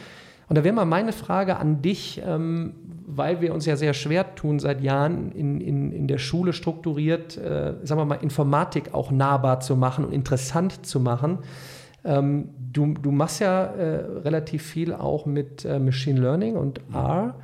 und 0.49 0.57
da 0.57 0.65
wäre 0.65 0.75
mal 0.75 0.85
meine 0.85 1.13
Frage 1.13 1.57
an 1.57 1.83
dich, 1.83 2.21
ähm, 2.25 2.75
weil 3.07 3.41
wir 3.41 3.53
uns 3.53 3.67
ja 3.67 3.77
sehr 3.77 3.95
schwer 3.95 4.35
tun, 4.35 4.59
seit 4.59 4.81
Jahren 4.81 5.33
in, 5.33 5.61
in, 5.61 5.93
in 5.93 6.09
der 6.09 6.19
Schule 6.19 6.53
strukturiert, 6.53 7.37
äh, 7.37 7.75
sagen 7.83 8.01
wir 8.01 8.05
mal, 8.05 8.17
Informatik 8.17 8.95
auch 8.95 9.11
nahbar 9.11 9.61
zu 9.61 9.77
machen 9.77 10.05
und 10.05 10.13
interessant 10.13 10.87
zu 10.87 11.01
machen. 11.01 11.39
Ähm, 12.05 12.51
du, 12.73 12.95
du 12.95 13.11
machst 13.11 13.41
ja 13.41 13.65
äh, 13.65 13.97
relativ 14.21 14.63
viel 14.63 14.93
auch 14.93 15.27
mit 15.27 15.65
äh, 15.65 15.79
Machine 15.79 16.21
Learning 16.21 16.57
und 16.57 16.81
R. 16.93 17.35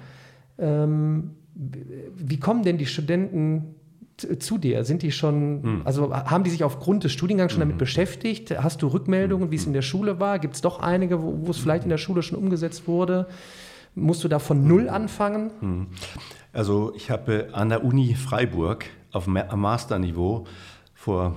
Ähm, 0.59 1.35
wie 1.55 2.39
kommen 2.39 2.63
denn 2.63 2.79
die 2.79 2.87
Studenten 2.87 3.75
zu 4.20 4.59
dir? 4.59 4.85
Sind 4.85 5.02
die 5.02 5.12
schon, 5.12 5.62
hm. 5.62 5.83
also 5.85 6.12
haben 6.12 6.44
die 6.44 6.50
sich 6.50 6.64
aufgrund 6.64 7.04
des 7.04 7.12
Studiengangs 7.12 7.52
schon 7.52 7.61
damit 7.61 7.74
hm. 7.74 7.78
beschäftigt? 7.78 8.50
Hast 8.62 8.83
du 8.83 8.88
Rückmeldungen, 8.88 9.50
wie 9.50 9.57
es 9.57 9.66
in 9.66 9.72
der 9.72 9.83
Schule 9.83 10.20
war? 10.20 10.38
Gibt 10.38 10.54
es 10.54 10.61
doch 10.61 10.81
einige, 10.81 11.22
wo, 11.22 11.50
es 11.50 11.59
vielleicht 11.59 11.85
in 11.85 11.90
der 11.90 11.98
Schule 11.98 12.22
schon 12.22 12.38
umgesetzt 12.38 12.88
wurde? 12.88 13.26
Musst 13.94 14.22
du 14.22 14.28
da 14.28 14.38
von 14.38 14.66
Null 14.66 14.88
hm. 14.88 14.94
anfangen? 14.94 15.50
Hm. 15.61 15.87
Also 16.52 16.92
ich 16.96 17.11
habe 17.11 17.48
an 17.52 17.68
der 17.68 17.85
Uni 17.85 18.14
Freiburg 18.14 18.87
auf 19.12 19.26
Masterniveau 19.26 20.46
vor 20.94 21.37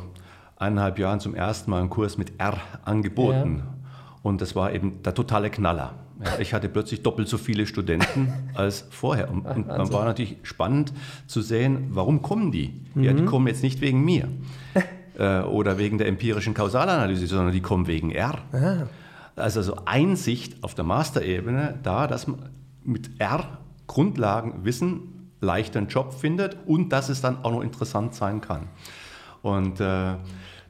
eineinhalb 0.58 1.00
Jahren 1.00 1.20
zum 1.20 1.36
ersten 1.36 1.72
Mal 1.72 1.80
einen 1.80 1.90
Kurs 1.90 2.18
mit 2.18 2.40
R 2.40 2.58
angeboten. 2.86 3.64
Ja. 3.66 3.81
Und 4.24 4.42
das 4.42 4.56
war 4.56 4.74
eben 4.74 5.02
der 5.04 5.14
totale 5.14 5.50
Knaller. 5.50 5.96
Ja, 6.24 6.38
ich 6.40 6.54
hatte 6.54 6.70
plötzlich 6.70 7.02
doppelt 7.02 7.28
so 7.28 7.38
viele 7.38 7.66
Studenten 7.66 8.32
als 8.54 8.86
vorher. 8.92 9.32
Und, 9.32 9.46
und 9.46 9.68
dann 9.68 9.92
war 9.92 10.06
natürlich 10.06 10.38
spannend 10.44 10.94
zu 11.26 11.42
sehen, 11.42 11.88
warum 11.90 12.22
kommen 12.22 12.52
die? 12.52 12.82
Mhm. 12.94 13.04
Ja, 13.04 13.14
die 13.14 13.24
mhm. 13.24 13.28
kommen 13.28 13.48
jetzt 13.48 13.64
nicht 13.64 13.82
wegen 13.82 14.06
mir 14.06 14.28
äh, 15.18 15.42
oder 15.42 15.78
wegen 15.80 15.98
der 15.98 16.08
empirischen 16.08 16.54
Kausalanalyse, 16.54 17.26
sondern 17.26 17.52
die 17.52 17.62
kommen 17.62 17.88
wegen 17.88 18.12
R. 18.12 18.38
Aha. 18.52 18.88
Also 19.36 19.62
so 19.64 19.78
Einsicht 19.86 20.64
auf 20.64 20.76
der 20.76 20.84
Masterebene 20.84 21.80
da, 21.82 22.06
dass 22.06 22.28
man 22.28 22.50
mit 22.84 23.10
R 23.20 23.58
Grundlagenwissen 23.88 25.32
leichter 25.40 25.80
einen 25.80 25.88
Job 25.88 26.14
findet 26.14 26.58
und 26.68 26.90
dass 26.90 27.10
es 27.10 27.22
dann 27.22 27.44
auch 27.44 27.52
noch 27.52 27.62
interessant 27.62 28.14
sein 28.14 28.42
kann. 28.42 28.68
Und 29.42 29.80
äh, 29.80 30.14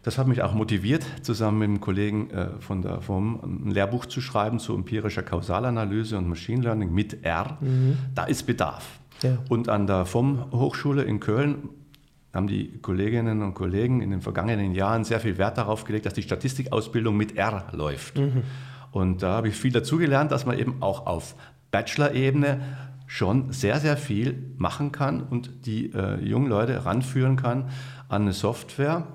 das 0.04 0.18
hat 0.18 0.28
mich 0.28 0.42
auch 0.42 0.54
motiviert, 0.54 1.06
zusammen 1.22 1.60
mit 1.60 1.70
einem 1.70 1.82
Kollegen 1.82 2.30
äh, 2.32 2.48
von 2.60 2.82
der 2.82 3.02
FOM 3.02 3.40
ein 3.66 3.72
Lehrbuch 3.72 4.06
zu 4.06 4.20
schreiben 4.22 4.60
zu 4.60 4.74
empirischer 4.74 5.24
Kausalanalyse 5.24 6.18
und 6.18 6.28
Machine 6.28 6.64
Learning 6.64 6.92
mit 6.92 7.24
R. 7.24 7.58
Mhm. 7.62 7.98
Da 8.16 8.26
ist 8.26 8.44
Bedarf. 8.44 9.00
Ja. 9.22 9.38
Und 9.50 9.70
an 9.70 9.86
der 9.86 10.06
FOM 10.06 10.52
Hochschule 10.52 11.04
in 11.04 11.20
Köln 11.20 11.70
haben 12.34 12.48
die 12.48 12.80
Kolleginnen 12.82 13.44
und 13.44 13.54
Kollegen 13.54 14.02
in 14.02 14.10
den 14.10 14.22
vergangenen 14.22 14.74
Jahren 14.74 15.04
sehr 15.04 15.20
viel 15.20 15.38
Wert 15.38 15.58
darauf 15.58 15.84
gelegt, 15.84 16.06
dass 16.06 16.14
die 16.14 16.24
Statistikausbildung 16.24 17.16
mit 17.16 17.38
R 17.38 17.68
läuft. 17.74 18.18
Mhm. 18.18 18.44
Und 18.92 19.22
da 19.22 19.34
habe 19.34 19.50
ich 19.50 19.56
viel 19.56 19.72
dazugelernt, 19.72 20.32
dass 20.32 20.46
man 20.46 20.58
eben 20.58 20.82
auch 20.82 21.06
auf 21.06 21.36
Bachelor-Ebene 21.72 22.62
schon 23.08 23.52
sehr, 23.52 23.80
sehr 23.80 23.98
viel 23.98 24.54
machen 24.58 24.92
kann 24.92 25.22
und 25.22 25.66
die 25.66 25.92
äh, 25.94 26.20
jungen 26.24 26.48
Leute 26.48 26.86
ranführen 26.86 27.36
kann 27.36 27.66
an 28.08 28.24
eine 28.24 28.34
Software, 28.34 29.06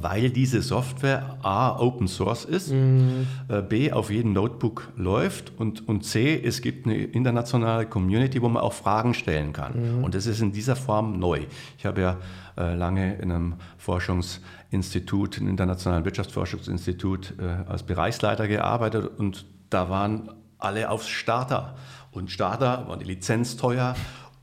weil 0.00 0.30
diese 0.30 0.62
Software 0.62 1.38
A 1.42 1.78
Open 1.78 2.08
Source 2.08 2.44
ist, 2.44 2.72
mhm. 2.72 3.26
B 3.68 3.92
auf 3.92 4.10
jedem 4.10 4.32
Notebook 4.32 4.88
läuft 4.96 5.52
und, 5.58 5.88
und 5.88 6.04
C 6.04 6.40
es 6.42 6.62
gibt 6.62 6.86
eine 6.86 6.96
internationale 6.96 7.86
Community, 7.86 8.42
wo 8.42 8.48
man 8.48 8.62
auch 8.62 8.72
Fragen 8.72 9.14
stellen 9.14 9.52
kann. 9.52 9.98
Mhm. 9.98 10.04
Und 10.04 10.14
das 10.14 10.26
ist 10.26 10.40
in 10.40 10.52
dieser 10.52 10.76
Form 10.76 11.18
neu. 11.18 11.40
Ich 11.78 11.86
habe 11.86 12.00
ja 12.00 12.16
äh, 12.58 12.74
lange 12.74 13.16
in 13.16 13.30
einem 13.30 13.54
Forschungsinstitut, 13.76 15.38
einem 15.38 15.48
internationalen 15.48 16.04
Wirtschaftsforschungsinstitut 16.04 17.34
äh, 17.38 17.70
als 17.70 17.82
Bereichsleiter 17.82 18.48
gearbeitet 18.48 19.10
und 19.18 19.46
da 19.70 19.90
waren 19.90 20.30
alle 20.58 20.90
aufs 20.90 21.08
Starter. 21.08 21.76
Und 22.12 22.30
Starter 22.30 22.88
war 22.88 22.96
die 22.96 23.04
Lizenz 23.04 23.56
teuer 23.56 23.94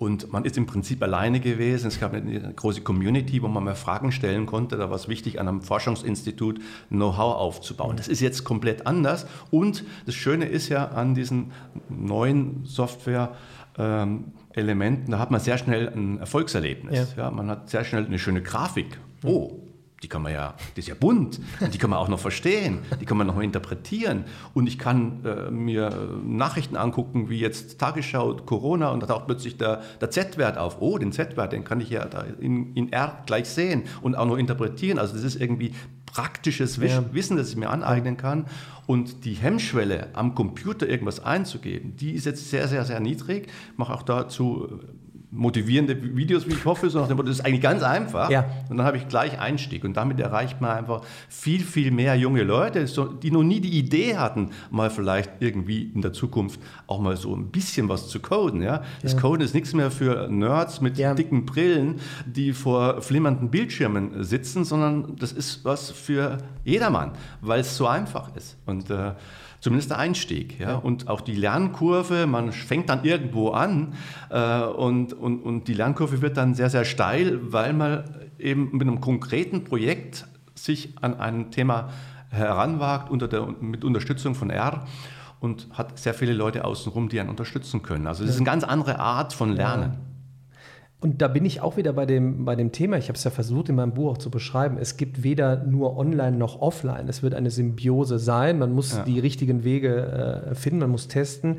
und 0.03 0.31
man 0.31 0.43
ist 0.43 0.57
im 0.57 0.65
Prinzip 0.65 1.01
alleine 1.01 1.39
gewesen. 1.39 1.87
Es 1.87 1.97
gab 1.99 2.13
eine 2.13 2.53
große 2.53 2.81
Community, 2.81 3.41
wo 3.41 3.47
man 3.47 3.63
mal 3.63 3.75
Fragen 3.75 4.11
stellen 4.11 4.45
konnte. 4.45 4.75
Da 4.75 4.89
war 4.89 4.97
es 4.97 5.07
wichtig, 5.07 5.39
an 5.39 5.47
einem 5.47 5.61
Forschungsinstitut 5.61 6.59
Know-how 6.89 7.35
aufzubauen. 7.35 7.95
Das 7.95 8.09
ist 8.09 8.19
jetzt 8.19 8.43
komplett 8.43 8.85
anders. 8.85 9.25
Und 9.49 9.85
das 10.05 10.15
Schöne 10.15 10.43
ist 10.45 10.67
ja 10.67 10.89
an 10.89 11.15
diesen 11.15 11.53
neuen 11.89 12.65
Software-Elementen, 12.65 15.11
da 15.11 15.19
hat 15.19 15.31
man 15.31 15.39
sehr 15.39 15.57
schnell 15.57 15.87
ein 15.87 16.19
Erfolgserlebnis. 16.19 17.15
Ja. 17.15 17.23
ja. 17.23 17.31
man 17.31 17.49
hat 17.49 17.69
sehr 17.69 17.85
schnell 17.85 18.05
eine 18.05 18.19
schöne 18.19 18.41
Grafik. 18.41 18.99
Oh, 19.23 19.62
die 20.03 20.09
kann 20.09 20.21
man 20.21 20.33
ja, 20.33 20.53
die 20.75 20.81
ist 20.81 20.89
ja 20.89 20.95
bunt 20.95 21.39
und 21.61 21.73
die 21.73 21.77
kann 21.77 21.89
man 21.89 21.97
auch 21.97 22.09
noch 22.09 22.19
verstehen, 22.19 22.79
die 22.99 23.05
kann 23.05 23.17
man 23.17 23.25
noch 23.25 23.35
mal 23.35 23.43
interpretieren 23.43 24.25
und 24.53 24.67
ich 24.67 24.77
kann 24.77 25.25
äh, 25.25 25.49
mir 25.49 26.19
Nachrichten 26.25 26.75
angucken, 26.75 27.29
wie 27.29 27.39
jetzt 27.39 27.79
Tagesschau, 27.79 28.35
Corona 28.45 28.89
und 28.89 29.01
da 29.01 29.07
taucht 29.07 29.25
plötzlich 29.25 29.57
der, 29.57 29.81
der 30.01 30.11
Z-Wert 30.11 30.57
auf. 30.57 30.81
Oh, 30.81 30.97
den 30.97 31.11
Z-Wert, 31.11 31.53
den 31.53 31.63
kann 31.63 31.79
ich 31.79 31.89
ja 31.89 32.05
da 32.05 32.25
in, 32.39 32.73
in 32.75 32.91
R 32.91 33.23
gleich 33.25 33.49
sehen 33.49 33.83
und 34.01 34.15
auch 34.15 34.25
noch 34.25 34.37
interpretieren. 34.37 34.99
Also 34.99 35.13
das 35.15 35.23
ist 35.23 35.39
irgendwie 35.39 35.73
praktisches 36.05 36.77
ja. 36.77 37.03
Wissen, 37.13 37.37
das 37.37 37.49
ich 37.49 37.55
mir 37.55 37.69
aneignen 37.69 38.17
kann. 38.17 38.45
Und 38.85 39.23
die 39.23 39.33
Hemmschwelle, 39.33 40.09
am 40.13 40.35
Computer 40.35 40.87
irgendwas 40.87 41.21
einzugeben, 41.21 41.95
die 41.95 42.11
ist 42.11 42.25
jetzt 42.25 42.49
sehr, 42.49 42.67
sehr, 42.67 42.83
sehr 42.85 42.99
niedrig. 42.99 43.47
Ich 43.71 43.77
mache 43.77 43.93
auch 43.93 44.03
dazu 44.03 44.81
motivierende 45.35 46.15
Videos, 46.15 46.47
wie 46.47 46.53
ich 46.53 46.63
hoffe, 46.65 46.89
sondern 46.89 47.17
das 47.25 47.39
ist 47.39 47.45
eigentlich 47.45 47.61
ganz 47.61 47.81
einfach. 47.81 48.29
Ja. 48.29 48.45
Und 48.69 48.77
dann 48.77 48.85
habe 48.85 48.97
ich 48.97 49.07
gleich 49.07 49.39
Einstieg. 49.39 49.83
Und 49.83 49.97
damit 49.97 50.19
erreicht 50.19 50.61
man 50.61 50.71
einfach 50.71 51.01
viel, 51.27 51.61
viel 51.61 51.91
mehr 51.91 52.15
junge 52.15 52.43
Leute, 52.43 52.85
die 53.21 53.31
noch 53.31 53.43
nie 53.43 53.59
die 53.59 53.77
Idee 53.77 54.17
hatten, 54.17 54.51
mal 54.69 54.89
vielleicht 54.89 55.31
irgendwie 55.39 55.91
in 55.93 56.01
der 56.01 56.13
Zukunft 56.13 56.59
auch 56.87 56.99
mal 56.99 57.17
so 57.17 57.35
ein 57.35 57.49
bisschen 57.49 57.89
was 57.89 58.09
zu 58.09 58.19
coden. 58.19 58.61
Ja? 58.61 58.83
Das 59.01 59.13
ja. 59.13 59.19
Coden 59.19 59.41
ist 59.41 59.53
nichts 59.53 59.73
mehr 59.73 59.89
für 59.89 60.27
Nerds 60.29 60.81
mit 60.81 60.97
ja. 60.97 61.13
dicken 61.15 61.45
Brillen, 61.45 61.99
die 62.25 62.53
vor 62.53 63.01
flimmernden 63.01 63.49
Bildschirmen 63.49 64.23
sitzen, 64.23 64.63
sondern 64.65 65.15
das 65.17 65.31
ist 65.31 65.65
was 65.65 65.89
für 65.89 66.37
jedermann, 66.63 67.11
weil 67.41 67.61
es 67.61 67.75
so 67.75 67.87
einfach 67.87 68.35
ist. 68.35 68.57
Und 68.65 68.89
äh, 68.91 69.13
zumindest 69.63 69.91
der 69.91 69.97
Einstieg. 69.97 70.59
Ja? 70.59 70.71
ja? 70.71 70.75
Und 70.75 71.07
auch 71.07 71.21
die 71.21 71.35
Lernkurve, 71.35 72.27
man 72.27 72.51
fängt 72.51 72.89
dann 72.89 73.05
irgendwo 73.05 73.51
an 73.51 73.93
äh, 74.29 74.61
und, 74.61 75.13
und, 75.13 75.41
und 75.41 75.67
die 75.69 75.73
Lernkurve 75.73 76.21
wird 76.21 76.35
dann 76.35 76.53
sehr, 76.53 76.69
sehr 76.69 76.83
steil, 76.83 77.39
weil 77.41 77.71
man 77.71 78.03
eben 78.37 78.71
mit 78.73 78.81
einem 78.81 78.99
konkreten 78.99 79.63
Projekt 79.63 80.27
sich 80.53 80.93
an 81.01 81.17
ein 81.17 81.49
Thema 81.49 81.89
heranwagt 82.29 83.09
unter 83.09 83.29
der, 83.29 83.47
mit 83.61 83.85
Unterstützung 83.85 84.35
von 84.35 84.49
R 84.49 84.85
und 85.39 85.69
hat 85.71 85.97
sehr 85.97 86.13
viele 86.13 86.33
Leute 86.33 86.65
außenrum, 86.65 87.07
die 87.07 87.19
einen 87.21 87.29
unterstützen 87.29 87.83
können. 87.83 88.05
Also 88.05 88.25
es 88.25 88.31
ist 88.31 88.37
eine 88.37 88.45
ganz 88.45 88.65
andere 88.65 88.99
Art 88.99 89.31
von 89.31 89.53
Lernen. 89.53 89.93
Ja. 89.93 90.12
Und 91.03 91.21
da 91.21 91.27
bin 91.27 91.43
ich 91.43 91.59
auch 91.59 91.75
wieder 91.75 91.91
bei 91.91 92.05
dem, 92.05 92.45
bei 92.45 92.55
dem 92.55 92.71
Thema, 92.71 92.97
ich 92.97 93.09
habe 93.09 93.17
es 93.17 93.25
ja 93.25 93.29
versucht 93.29 93.67
in 93.67 93.75
meinem 93.75 93.93
Buch 93.93 94.11
auch 94.11 94.17
zu 94.17 94.31
beschreiben, 94.31 94.77
es 94.79 94.95
gibt 94.95 95.21
weder 95.21 95.61
nur 95.65 95.97
online 95.97 96.37
noch 96.37 96.61
offline. 96.61 97.09
Es 97.09 97.21
wird 97.21 97.35
eine 97.35 97.51
Symbiose 97.51 98.19
sein. 98.19 98.57
Man 98.57 98.71
muss 98.71 98.95
ja. 98.95 99.03
die 99.03 99.19
richtigen 99.19 99.65
Wege 99.65 100.47
äh, 100.51 100.55
finden, 100.55 100.79
man 100.79 100.91
muss 100.91 101.09
testen. 101.09 101.57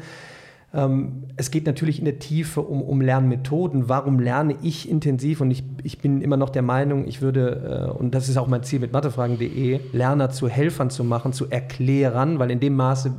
Ähm, 0.73 1.25
es 1.37 1.51
geht 1.51 1.67
natürlich 1.67 1.99
in 1.99 2.07
der 2.07 2.19
Tiefe 2.21 2.63
um, 2.63 2.81
um 2.81 3.03
Lernmethoden. 3.03 3.87
Warum 3.91 4.19
lerne 4.19 4.57
ich 4.63 4.89
intensiv? 4.89 5.43
Und 5.43 5.51
ich, 5.51 5.63
ich 5.83 5.99
bin 5.99 6.23
immer 6.23 6.39
noch 6.39 6.49
der 6.49 6.63
Meinung, 6.63 7.07
ich 7.07 7.21
würde, 7.21 7.91
äh, 7.93 7.99
und 7.99 8.15
das 8.15 8.31
ist 8.31 8.39
auch 8.39 8.49
mein 8.49 8.63
Ziel 8.63 8.81
mit 8.81 8.95
mathefragen.de, 8.95 9.79
Lerner 9.93 10.31
zu 10.31 10.49
Helfern 10.49 10.89
zu 10.89 11.05
machen, 11.05 11.35
zu 11.35 11.51
erklären, 11.51 12.39
weil 12.39 12.51
in 12.51 12.61
dem 12.61 12.77
Maße, 12.77 13.13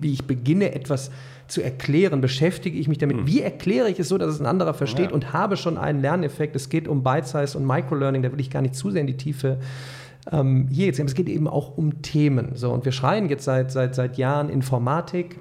wie 0.00 0.12
ich 0.12 0.26
beginne, 0.26 0.74
etwas 0.74 1.04
zu 1.04 1.12
zu 1.48 1.62
erklären, 1.62 2.20
beschäftige 2.20 2.78
ich 2.78 2.88
mich 2.88 2.98
damit. 2.98 3.16
Mhm. 3.16 3.26
Wie 3.26 3.40
erkläre 3.40 3.88
ich 3.88 3.98
es 3.98 4.08
so, 4.08 4.18
dass 4.18 4.28
es 4.28 4.40
ein 4.40 4.46
anderer 4.46 4.74
versteht 4.74 5.10
ja. 5.10 5.14
und 5.14 5.32
habe 5.32 5.56
schon 5.56 5.78
einen 5.78 6.00
Lerneffekt. 6.00 6.54
Es 6.54 6.68
geht 6.68 6.86
um 6.86 7.02
Bite-Size 7.02 7.56
und 7.56 7.66
Microlearning, 7.66 8.22
da 8.22 8.30
will 8.30 8.40
ich 8.40 8.50
gar 8.50 8.62
nicht 8.62 8.74
zu 8.74 8.90
sehr 8.90 9.00
in 9.00 9.06
die 9.06 9.16
Tiefe 9.16 9.58
ähm, 10.30 10.68
hier 10.70 10.86
jetzt. 10.86 11.00
Es 11.00 11.14
geht 11.14 11.28
eben 11.28 11.48
auch 11.48 11.76
um 11.76 12.02
Themen. 12.02 12.50
So, 12.54 12.70
und 12.70 12.84
wir 12.84 12.92
schreien 12.92 13.28
jetzt 13.28 13.44
seit, 13.44 13.72
seit, 13.72 13.94
seit 13.94 14.18
Jahren 14.18 14.50
Informatik. 14.50 15.40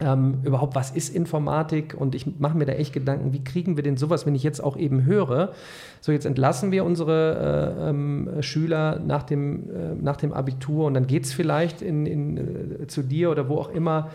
Ähm, 0.00 0.38
überhaupt, 0.42 0.74
was 0.74 0.90
ist 0.90 1.14
Informatik? 1.14 1.94
Und 1.98 2.14
ich 2.14 2.26
mache 2.38 2.56
mir 2.56 2.64
da 2.64 2.72
echt 2.72 2.92
Gedanken, 2.92 3.32
wie 3.32 3.44
kriegen 3.44 3.76
wir 3.76 3.82
denn 3.82 3.96
sowas, 3.96 4.26
wenn 4.26 4.34
ich 4.34 4.42
jetzt 4.42 4.62
auch 4.62 4.76
eben 4.76 5.04
höre, 5.04 5.52
so 6.00 6.12
jetzt 6.12 6.24
entlassen 6.24 6.72
wir 6.72 6.84
unsere 6.84 7.76
äh, 7.78 7.90
ähm, 7.90 8.28
Schüler 8.40 9.00
nach 9.00 9.22
dem, 9.22 9.70
äh, 9.70 9.94
nach 10.00 10.16
dem 10.16 10.32
Abitur 10.32 10.86
und 10.86 10.94
dann 10.94 11.06
geht 11.06 11.24
es 11.24 11.32
vielleicht 11.32 11.82
in, 11.82 12.06
in, 12.06 12.82
äh, 12.82 12.86
zu 12.86 13.02
dir 13.02 13.30
oder 13.30 13.48
wo 13.48 13.58
auch 13.58 13.70
immer 13.70 14.10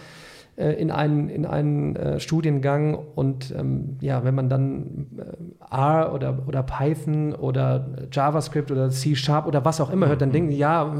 in 0.57 0.89
einen, 0.89 1.29
in 1.29 1.45
einen 1.45 1.95
äh, 1.95 2.19
Studiengang 2.19 2.97
und 3.13 3.53
ähm, 3.55 3.97
ja, 4.01 4.23
wenn 4.23 4.33
man 4.33 4.49
dann 4.49 5.05
äh, 5.19 5.75
R 5.75 6.11
oder, 6.15 6.39
oder 6.47 6.63
Python 6.63 7.35
oder 7.35 7.85
JavaScript 8.11 8.71
oder 8.71 8.89
C 8.89 9.15
Sharp 9.15 9.45
oder 9.45 9.63
was 9.65 9.79
auch 9.79 9.91
immer 9.91 10.07
hört, 10.07 10.21
dann 10.23 10.31
denken 10.31 10.49
die, 10.49 10.57
ja, 10.57 10.91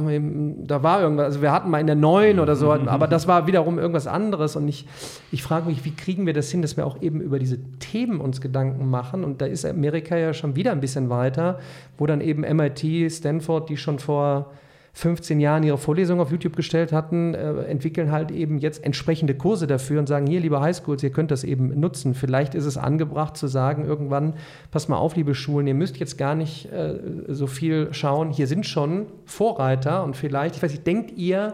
da 0.63 0.83
war 0.83 1.01
irgendwas, 1.01 1.25
also 1.25 1.41
wir 1.41 1.51
hatten 1.51 1.71
mal 1.71 1.79
in 1.79 1.87
der 1.87 1.95
neuen 1.95 2.39
oder 2.39 2.55
so, 2.55 2.71
aber 2.71 3.07
das 3.07 3.27
war 3.27 3.47
wiederum 3.47 3.79
irgendwas 3.79 4.05
anderes. 4.05 4.55
Und 4.55 4.67
ich, 4.67 4.85
ich 5.31 5.41
frage 5.41 5.65
mich, 5.65 5.83
wie 5.85 5.95
kriegen 5.95 6.27
wir 6.27 6.33
das 6.33 6.51
hin, 6.51 6.61
dass 6.61 6.77
wir 6.77 6.85
auch 6.85 7.01
eben 7.01 7.19
über 7.19 7.39
diese 7.39 7.57
Themen 7.79 8.21
uns 8.21 8.41
Gedanken 8.41 8.87
machen? 8.87 9.23
Und 9.23 9.41
da 9.41 9.47
ist 9.47 9.65
Amerika 9.65 10.15
ja 10.17 10.35
schon 10.35 10.55
wieder 10.55 10.71
ein 10.71 10.81
bisschen 10.81 11.09
weiter, 11.09 11.57
wo 11.97 12.05
dann 12.05 12.21
eben 12.21 12.41
MIT, 12.41 13.11
Stanford, 13.11 13.69
die 13.69 13.77
schon 13.77 13.97
vor 13.97 14.51
15 14.97 15.39
Jahren 15.39 15.61
ihre 15.61 15.77
Vorlesung 15.77 16.19
auf 16.19 16.31
YouTube 16.31 16.55
gestellt 16.55 16.91
hatten, 16.91 17.35
äh, 17.35 17.53
entwickeln 17.65 18.11
halt 18.11 18.31
eben 18.31 18.57
jetzt 18.57 18.83
entsprechende 18.83 19.35
Kurse 19.35 19.67
dafür 19.67 19.99
und 19.99 20.07
sagen, 20.07 20.25
hier, 20.25 20.39
liebe 20.39 20.59
Highschools, 20.59 21.03
ihr 21.03 21.11
könnt 21.11 21.29
das 21.29 21.43
eben 21.43 21.79
nutzen. 21.79 22.15
Vielleicht 22.15 22.55
ist 22.55 22.65
es 22.65 22.77
angebracht 22.77 23.37
zu 23.37 23.45
sagen, 23.45 23.85
irgendwann, 23.85 24.33
pass 24.71 24.87
mal 24.87 24.97
auf, 24.97 25.15
liebe 25.15 25.35
Schulen, 25.35 25.67
ihr 25.67 25.75
müsst 25.75 25.97
jetzt 25.97 26.17
gar 26.17 26.33
nicht 26.33 26.71
äh, 26.71 26.95
so 27.27 27.45
viel 27.45 27.89
schauen. 27.91 28.31
Hier 28.31 28.47
sind 28.47 28.65
schon 28.65 29.05
Vorreiter 29.25 30.03
und 30.03 30.15
vielleicht, 30.15 30.55
ich 30.55 30.63
weiß 30.63 30.71
nicht, 30.71 30.87
denkt 30.87 31.11
ihr, 31.15 31.53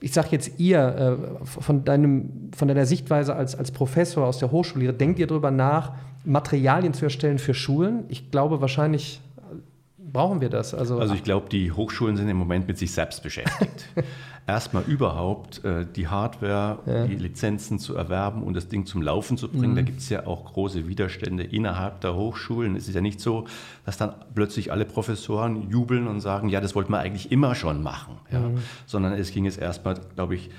ich 0.00 0.14
sage 0.14 0.28
jetzt 0.30 0.58
ihr, 0.58 1.18
äh, 1.42 1.44
von, 1.44 1.84
deinem, 1.84 2.50
von 2.56 2.66
deiner 2.66 2.86
Sichtweise 2.86 3.36
als, 3.36 3.54
als 3.54 3.72
Professor 3.72 4.26
aus 4.26 4.38
der 4.38 4.50
Hochschule, 4.50 4.94
denkt 4.94 5.18
ihr 5.18 5.26
darüber 5.26 5.50
nach, 5.50 5.92
Materialien 6.24 6.94
zu 6.94 7.04
erstellen 7.04 7.38
für 7.38 7.52
Schulen? 7.52 8.04
Ich 8.08 8.30
glaube 8.30 8.62
wahrscheinlich 8.62 9.20
brauchen 10.12 10.40
wir 10.40 10.48
das? 10.48 10.74
Also, 10.74 10.98
also 10.98 11.14
ich 11.14 11.24
glaube, 11.24 11.48
die 11.48 11.72
Hochschulen 11.72 12.16
sind 12.16 12.28
im 12.28 12.36
Moment 12.36 12.68
mit 12.68 12.78
sich 12.78 12.92
selbst 12.92 13.22
beschäftigt. 13.22 13.88
Erstmal 14.46 14.82
überhaupt 14.84 15.64
äh, 15.64 15.86
die 15.86 16.08
Hardware, 16.08 16.80
ja. 16.84 17.06
die 17.06 17.14
Lizenzen 17.14 17.78
zu 17.78 17.94
erwerben 17.94 18.42
und 18.42 18.54
das 18.54 18.68
Ding 18.68 18.86
zum 18.86 19.00
Laufen 19.00 19.36
zu 19.36 19.48
bringen. 19.48 19.72
Mhm. 19.72 19.76
Da 19.76 19.82
gibt 19.82 20.00
es 20.00 20.08
ja 20.08 20.26
auch 20.26 20.52
große 20.52 20.88
Widerstände 20.88 21.44
innerhalb 21.44 22.00
der 22.00 22.16
Hochschulen. 22.16 22.74
Es 22.74 22.88
ist 22.88 22.94
ja 22.94 23.00
nicht 23.00 23.20
so, 23.20 23.46
dass 23.86 23.98
dann 23.98 24.14
plötzlich 24.34 24.72
alle 24.72 24.84
Professoren 24.84 25.70
jubeln 25.70 26.08
und 26.08 26.20
sagen, 26.20 26.48
ja, 26.48 26.60
das 26.60 26.74
wollten 26.74 26.90
wir 26.90 26.98
eigentlich 26.98 27.30
immer 27.30 27.54
schon 27.54 27.82
machen. 27.82 28.18
Ja? 28.32 28.40
Mhm. 28.40 28.58
Sondern 28.84 29.12
es 29.12 29.30
ging 29.30 29.44
jetzt 29.44 29.58
erstmal, 29.58 30.00
glaube 30.16 30.34
ich, 30.34 30.50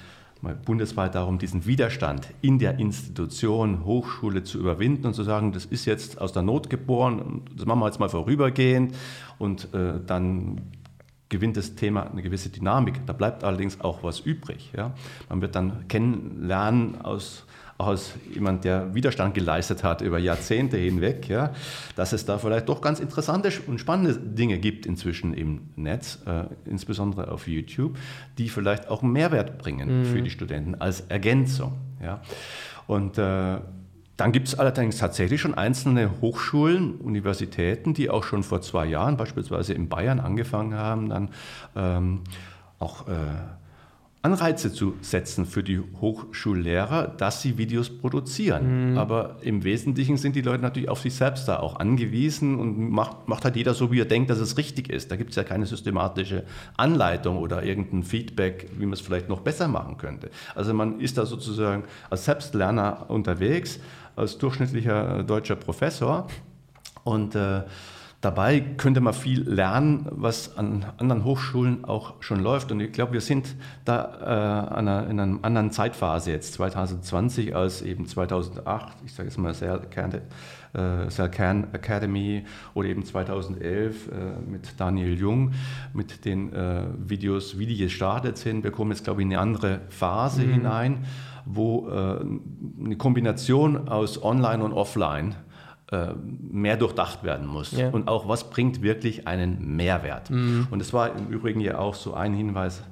mal 0.44 0.56
bundesweit 0.56 1.16
darum, 1.16 1.40
diesen 1.40 1.66
Widerstand 1.66 2.28
in 2.42 2.60
der 2.60 2.78
Institution 2.78 3.86
Hochschule 3.86 4.44
zu 4.44 4.60
überwinden 4.60 5.08
und 5.08 5.14
zu 5.14 5.24
sagen, 5.24 5.54
das 5.54 5.64
ist 5.64 5.86
jetzt 5.86 6.20
aus 6.20 6.34
der 6.34 6.42
Not 6.42 6.70
geboren, 6.70 7.44
das 7.56 7.66
machen 7.66 7.80
wir 7.80 7.86
jetzt 7.86 8.02
mal 8.02 8.10
vorübergehend 8.10 8.94
und 9.40 9.74
äh, 9.74 10.02
dann 10.06 10.62
gewinnt 11.30 11.56
das 11.56 11.76
Thema 11.76 12.12
eine 12.12 12.22
gewisse 12.22 12.50
Dynamik. 12.50 13.06
Da 13.06 13.14
bleibt 13.14 13.46
allerdings 13.46 13.80
auch 13.80 14.04
was 14.04 14.20
übrig. 14.20 14.74
Ja? 14.76 14.94
Man 15.30 15.42
wird 15.42 15.56
dann 15.56 15.88
kennenlernen 15.88 17.02
aus 17.02 17.46
auch 17.78 17.88
als 17.88 18.14
jemand, 18.34 18.64
der 18.64 18.94
Widerstand 18.94 19.34
geleistet 19.34 19.84
hat 19.84 20.02
über 20.02 20.20
Jahrzehnte 20.20 20.78
hinweg, 20.78 21.28
ja, 21.28 21.54
dass 21.96 22.14
es 22.14 22.26
da 22.26 22.38
vielleicht 22.38 22.70
doch 22.70 22.82
ganz 22.82 23.00
interessante 23.00 23.52
und 23.68 23.80
spannende 23.80 24.16
Dinge 24.18 24.60
gibt 24.60 24.86
inzwischen 24.86 25.34
im 25.34 25.62
Netz, 25.76 26.20
äh, 26.26 26.46
insbesondere 26.70 27.32
auf 27.32 27.48
YouTube, 27.48 27.98
die 28.38 28.50
vielleicht 28.50 28.90
auch 28.90 29.02
Mehrwert 29.02 29.58
bringen 29.58 30.02
mhm. 30.02 30.06
für 30.06 30.22
die 30.22 30.30
Studenten 30.30 30.76
als 30.76 31.02
Ergänzung. 31.02 31.74
Ja. 32.02 32.22
Und 32.88 33.18
äh, 33.18 33.58
dann 34.18 34.32
gibt 34.32 34.48
es 34.48 34.60
allerdings 34.60 34.98
tatsächlich 34.98 35.42
schon 35.42 35.56
einzelne 35.56 36.22
Hochschulen, 36.22 36.96
Universitäten, 36.96 37.94
die 37.94 38.10
auch 38.10 38.24
schon 38.24 38.44
vor 38.44 38.62
zwei 38.62 38.86
Jahren 38.86 39.18
beispielsweise 39.18 39.74
in 39.74 39.90
Bayern 39.90 40.20
angefangen 40.20 40.76
haben, 40.76 41.10
dann 41.10 41.30
ähm, 41.76 42.22
auch 42.78 43.08
äh, 43.08 43.14
Anreize 44.24 44.72
zu 44.72 44.96
setzen 45.02 45.46
für 45.46 45.64
die 45.64 45.82
Hochschullehrer, 46.00 47.08
dass 47.08 47.42
sie 47.42 47.58
Videos 47.58 47.90
produzieren. 47.90 48.92
Mhm. 48.92 48.98
Aber 48.98 49.36
im 49.42 49.66
Wesentlichen 49.66 50.16
sind 50.16 50.38
die 50.38 50.42
Leute 50.42 50.64
natürlich 50.64 50.88
auf 50.88 51.02
sich 51.02 51.14
selbst 51.14 51.46
da 51.50 51.60
auch 51.60 51.78
angewiesen 51.78 52.58
und 52.58 52.90
macht, 52.90 53.28
macht 53.28 53.44
halt 53.44 53.58
jeder 53.58 53.74
so, 53.74 53.92
wie 53.92 54.00
er 54.00 54.06
denkt, 54.06 54.30
dass 54.30 54.40
es 54.40 54.58
richtig 54.58 54.90
ist. 54.90 55.12
Da 55.12 55.18
gibt 55.18 55.32
es 55.32 55.36
ja 55.36 55.44
keine 55.44 55.66
systematische 55.66 56.46
Anleitung 56.78 57.38
oder 57.38 57.64
irgendein 57.64 58.04
Feedback, 58.04 58.70
wie 58.78 58.86
man 58.86 58.94
es 58.94 59.02
vielleicht 59.02 59.28
noch 59.28 59.42
besser 59.42 59.68
machen 59.68 59.98
könnte. 59.98 60.30
Also 60.56 60.74
man 60.74 61.02
ist 61.02 61.18
da 61.18 61.26
sozusagen 61.26 61.84
als 62.10 62.24
Selbstlerner 62.24 63.10
unterwegs, 63.10 63.82
als 64.16 64.38
durchschnittlicher 64.38 65.24
deutscher 65.24 65.58
Professor 65.58 66.28
und 67.04 67.36
äh, 67.36 67.64
Dabei 68.24 68.62
könnte 68.62 69.02
man 69.02 69.14
viel 69.14 69.42
lernen, 69.42 70.08
was 70.10 70.58
an 70.58 70.86
anderen 70.98 71.26
Hochschulen 71.26 71.84
auch 71.84 72.14
schon 72.22 72.40
läuft. 72.40 72.72
Und 72.72 72.80
ich 72.80 72.94
glaube, 72.94 73.12
wir 73.12 73.20
sind 73.20 73.54
da 73.84 74.70
äh, 74.72 74.76
einer, 74.76 75.10
in 75.10 75.20
einer 75.20 75.40
anderen 75.42 75.72
Zeitphase 75.72 76.32
jetzt, 76.32 76.54
2020 76.54 77.54
als 77.54 77.82
eben 77.82 78.08
2008, 78.08 78.94
ich 79.06 79.14
sage 79.14 79.28
jetzt 79.28 79.38
mal 79.38 79.54
Kern, 79.90 80.22
äh, 80.74 81.76
Academy 81.76 82.46
oder 82.74 82.88
eben 82.88 83.04
2011 83.04 84.08
äh, 84.08 84.50
mit 84.50 84.80
Daniel 84.80 85.20
Jung, 85.20 85.52
mit 85.94 86.24
den 86.24 86.54
äh, 86.54 86.86
Videos, 86.98 87.60
wie 87.60 87.66
die 87.66 87.76
gestartet 87.76 88.38
sind. 88.38 88.64
Wir 88.64 88.72
kommen 88.72 88.92
jetzt, 88.92 89.04
glaube 89.04 89.20
ich, 89.20 89.26
in 89.26 89.34
eine 89.34 89.42
andere 89.42 89.82
Phase 89.90 90.44
mhm. 90.44 90.54
hinein, 90.54 91.06
wo 91.44 91.90
äh, 91.90 92.22
eine 92.86 92.96
Kombination 92.96 93.90
aus 93.90 94.24
Online 94.24 94.64
und 94.64 94.72
Offline 94.72 95.36
mehr 96.52 96.78
durchdacht 96.78 97.24
werden 97.24 97.48
muss. 97.48 97.72
Ja. 97.72 97.90
Und 97.90 98.08
auch, 98.08 98.28
was 98.28 98.50
bringt 98.50 98.82
wirklich 98.82 99.28
einen 99.28 99.76
Mehrwert? 99.76 100.30
Mhm. 100.30 100.68
Und 100.72 100.82
es 100.82 100.94
war 100.94 101.16
im 101.16 101.28
Übrigen 101.28 101.60
ja 101.60 101.78
auch 101.78 101.94
so 101.94 102.14
ein 102.14 102.34
Hinweis 102.34 102.84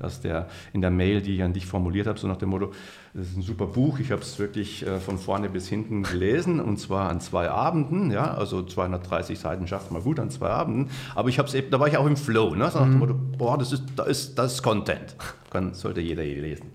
aus 0.00 0.20
der, 0.20 0.48
in 0.72 0.80
der 0.80 0.90
Mail, 0.90 1.22
die 1.22 1.36
ich 1.36 1.42
an 1.42 1.52
dich 1.52 1.66
formuliert 1.66 2.06
habe, 2.06 2.18
so 2.18 2.26
nach 2.26 2.36
dem 2.36 2.50
Motto, 2.50 2.72
das 3.14 3.28
ist 3.28 3.36
ein 3.36 3.42
super 3.42 3.66
Buch, 3.66 3.98
ich 4.00 4.10
habe 4.10 4.20
es 4.20 4.38
wirklich 4.38 4.84
äh, 4.86 4.98
von 4.98 5.16
vorne 5.16 5.48
bis 5.48 5.68
hinten 5.68 6.02
gelesen 6.02 6.60
und 6.60 6.78
zwar 6.78 7.08
an 7.08 7.20
zwei 7.20 7.48
Abenden, 7.48 8.10
ja, 8.10 8.34
also 8.34 8.62
230 8.62 9.38
Seiten 9.38 9.66
schafft 9.68 9.92
man 9.92 10.02
gut 10.02 10.18
an 10.18 10.30
zwei 10.30 10.50
Abenden, 10.50 10.90
aber 11.14 11.28
ich 11.28 11.38
habe 11.38 11.48
es 11.48 11.54
eben, 11.54 11.70
da 11.70 11.78
war 11.78 11.86
ich 11.86 11.96
auch 11.96 12.06
im 12.06 12.16
Flow, 12.16 12.54
ne, 12.54 12.68
so 12.70 12.80
nach 12.80 12.86
dem 12.86 12.94
mhm. 12.94 12.98
Motto, 12.98 13.14
boah, 13.38 13.56
das 13.56 13.72
ist, 13.72 13.84
das 13.94 14.08
ist, 14.08 14.34
das 14.38 14.54
ist 14.54 14.62
Content, 14.62 15.14
Kann, 15.50 15.72
sollte 15.72 16.00
jeder 16.00 16.24
lesen. 16.24 16.72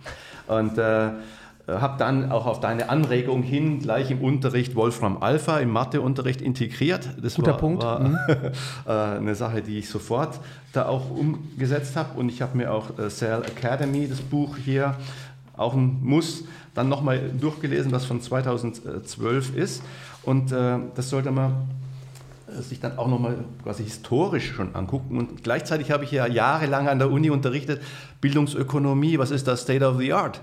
Und 0.47 0.77
äh, 0.77 1.07
äh, 1.07 1.11
habe 1.79 1.97
dann 1.97 2.31
auch 2.31 2.45
auf 2.45 2.59
deine 2.59 2.89
Anregung 2.89 3.43
hin 3.43 3.79
gleich 3.79 4.11
im 4.11 4.21
Unterricht 4.21 4.75
Wolfram 4.75 5.21
Alpha 5.21 5.59
im 5.59 5.69
Matheunterricht 5.69 6.41
integriert. 6.41 7.09
Das 7.21 7.35
Guter 7.35 7.51
war, 7.51 7.57
Punkt. 7.57 7.83
War, 7.83 7.99
mhm. 7.99 8.17
Äh, 8.87 8.91
eine 8.91 9.35
Sache, 9.35 9.61
die 9.61 9.79
ich 9.79 9.89
sofort 9.89 10.39
da 10.73 10.87
auch 10.87 11.09
umgesetzt 11.11 11.95
habe. 11.95 12.19
Und 12.19 12.29
ich 12.29 12.41
habe 12.41 12.57
mir 12.57 12.73
auch 12.73 12.97
äh, 12.97 13.09
Cell 13.09 13.43
Academy, 13.43 14.07
das 14.07 14.21
Buch 14.21 14.57
hier, 14.57 14.95
auch 15.55 15.73
ein 15.73 15.99
Muss, 16.01 16.45
dann 16.73 16.89
nochmal 16.89 17.29
durchgelesen, 17.39 17.91
was 17.91 18.05
von 18.05 18.21
2012 18.21 19.55
ist. 19.55 19.83
Und 20.23 20.51
äh, 20.51 20.79
das 20.95 21.09
sollte 21.09 21.31
man 21.31 21.69
sich 22.59 22.79
dann 22.79 22.97
auch 22.97 23.07
nochmal 23.07 23.37
quasi 23.63 23.83
historisch 23.83 24.53
schon 24.53 24.75
angucken. 24.75 25.17
Und 25.17 25.43
gleichzeitig 25.43 25.91
habe 25.91 26.03
ich 26.03 26.11
ja 26.11 26.27
jahrelang 26.27 26.87
an 26.87 26.99
der 26.99 27.11
Uni 27.11 27.29
unterrichtet, 27.29 27.81
Bildungsökonomie, 28.19 29.17
was 29.17 29.31
ist 29.31 29.47
das 29.47 29.61
State 29.61 29.85
of 29.85 29.97
the 29.97 30.13
Art? 30.13 30.41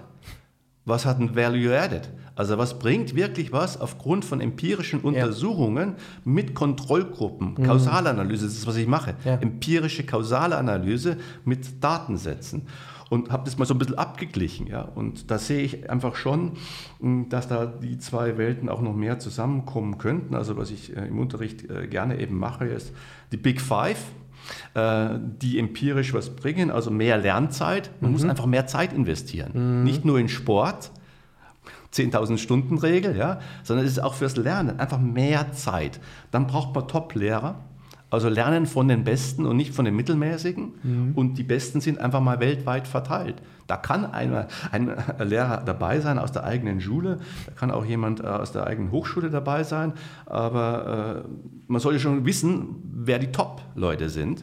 Was 0.89 1.07
hat 1.07 1.21
ein 1.21 1.37
Value 1.37 1.79
Added? 1.79 2.09
Also 2.35 2.57
was 2.57 2.79
bringt 2.79 3.17
wirklich 3.17 3.53
was 3.53 3.81
aufgrund 3.81 4.25
von 4.25 4.41
empirischen 4.41 5.01
Untersuchungen 5.01 5.89
ja. 5.91 5.95
mit 6.25 6.55
Kontrollgruppen? 6.55 7.55
Mhm. 7.59 7.65
Kausalanalyse, 7.65 8.47
das 8.47 8.55
ist, 8.55 8.67
was 8.67 8.77
ich 8.77 8.87
mache. 8.87 9.15
Ja. 9.25 9.35
Empirische 9.35 10.05
Kausalanalyse 10.05 11.17
mit 11.45 11.83
Datensätzen. 11.83 12.63
Und 13.11 13.33
habe 13.33 13.45
das 13.45 13.57
mal 13.57 13.65
so 13.65 13.75
ein 13.75 13.79
bisschen 13.79 13.97
abgeglichen. 13.97 14.67
Ja? 14.67 14.83
Und 14.83 15.31
da 15.31 15.39
sehe 15.39 15.63
ich 15.63 15.89
einfach 15.91 16.15
schon, 16.15 16.53
hm, 17.01 17.29
dass 17.31 17.49
da 17.49 17.67
die 17.67 17.99
zwei 17.99 18.37
Welten 18.37 18.69
auch 18.69 18.83
noch 18.83 18.95
mehr 18.95 19.19
zusammenkommen 19.19 19.99
könnten. 19.99 20.35
Also 20.35 20.57
was 20.57 20.71
ich 20.71 20.95
äh, 20.95 21.07
im 21.09 21.19
Unterricht 21.19 21.69
äh, 21.71 21.87
gerne 21.87 22.21
eben 22.21 22.39
mache, 22.39 22.67
ist 22.67 22.93
die 23.33 23.39
Big 23.39 23.61
Five 23.61 23.99
die 24.75 25.59
empirisch 25.59 26.15
was 26.15 26.31
bringen, 26.31 26.71
also 26.71 26.91
mehr 26.91 27.19
Lernzeit. 27.19 27.91
Man 28.01 28.11
mhm. 28.11 28.17
muss 28.17 28.25
einfach 28.25 28.47
mehr 28.47 28.67
Zeit 28.67 28.93
investieren. 28.93 29.79
Mhm. 29.79 29.85
Nicht 29.85 30.05
nur 30.05 30.19
in 30.19 30.29
Sport, 30.29 30.91
10.000 31.93 32.39
Stunden 32.39 32.79
Regel, 32.79 33.17
ja, 33.17 33.41
sondern 33.63 33.87
es 33.87 33.93
ist 33.93 33.99
auch 33.99 34.15
fürs 34.15 34.37
Lernen 34.37 34.79
einfach 34.79 34.99
mehr 34.99 35.53
Zeit. 35.53 36.01
Dann 36.31 36.47
braucht 36.47 36.75
man 36.75 36.87
Top-Lehrer. 36.87 37.57
Also 38.11 38.29
lernen 38.29 38.67
von 38.67 38.89
den 38.89 39.05
Besten 39.05 39.45
und 39.45 39.57
nicht 39.57 39.75
von 39.75 39.85
den 39.85 39.95
Mittelmäßigen. 39.95 40.73
Mhm. 40.83 41.13
Und 41.15 41.37
die 41.37 41.43
Besten 41.43 41.81
sind 41.81 41.99
einfach 41.99 42.21
mal 42.21 42.41
weltweit 42.41 42.89
verteilt. 42.89 43.43
Da 43.67 43.77
kann 43.77 44.07
eine, 44.07 44.49
ein 44.73 44.91
Lehrer 45.19 45.63
dabei 45.65 46.01
sein 46.01 46.19
aus 46.19 46.33
der 46.33 46.45
eigenen 46.45 46.81
Schule, 46.81 47.19
da 47.47 47.53
kann 47.53 47.71
auch 47.71 47.85
jemand 47.85 48.21
äh, 48.21 48.25
aus 48.25 48.53
der 48.53 48.67
eigenen 48.67 48.91
Hochschule 48.91 49.29
dabei 49.29 49.63
sein, 49.63 49.93
aber 50.25 51.25
äh, 51.27 51.29
man 51.67 51.81
sollte 51.81 52.01
schon 52.01 52.25
wissen, 52.25 52.77
wer 52.95 53.19
die 53.19 53.31
Top-Leute 53.31 54.09
sind. 54.09 54.41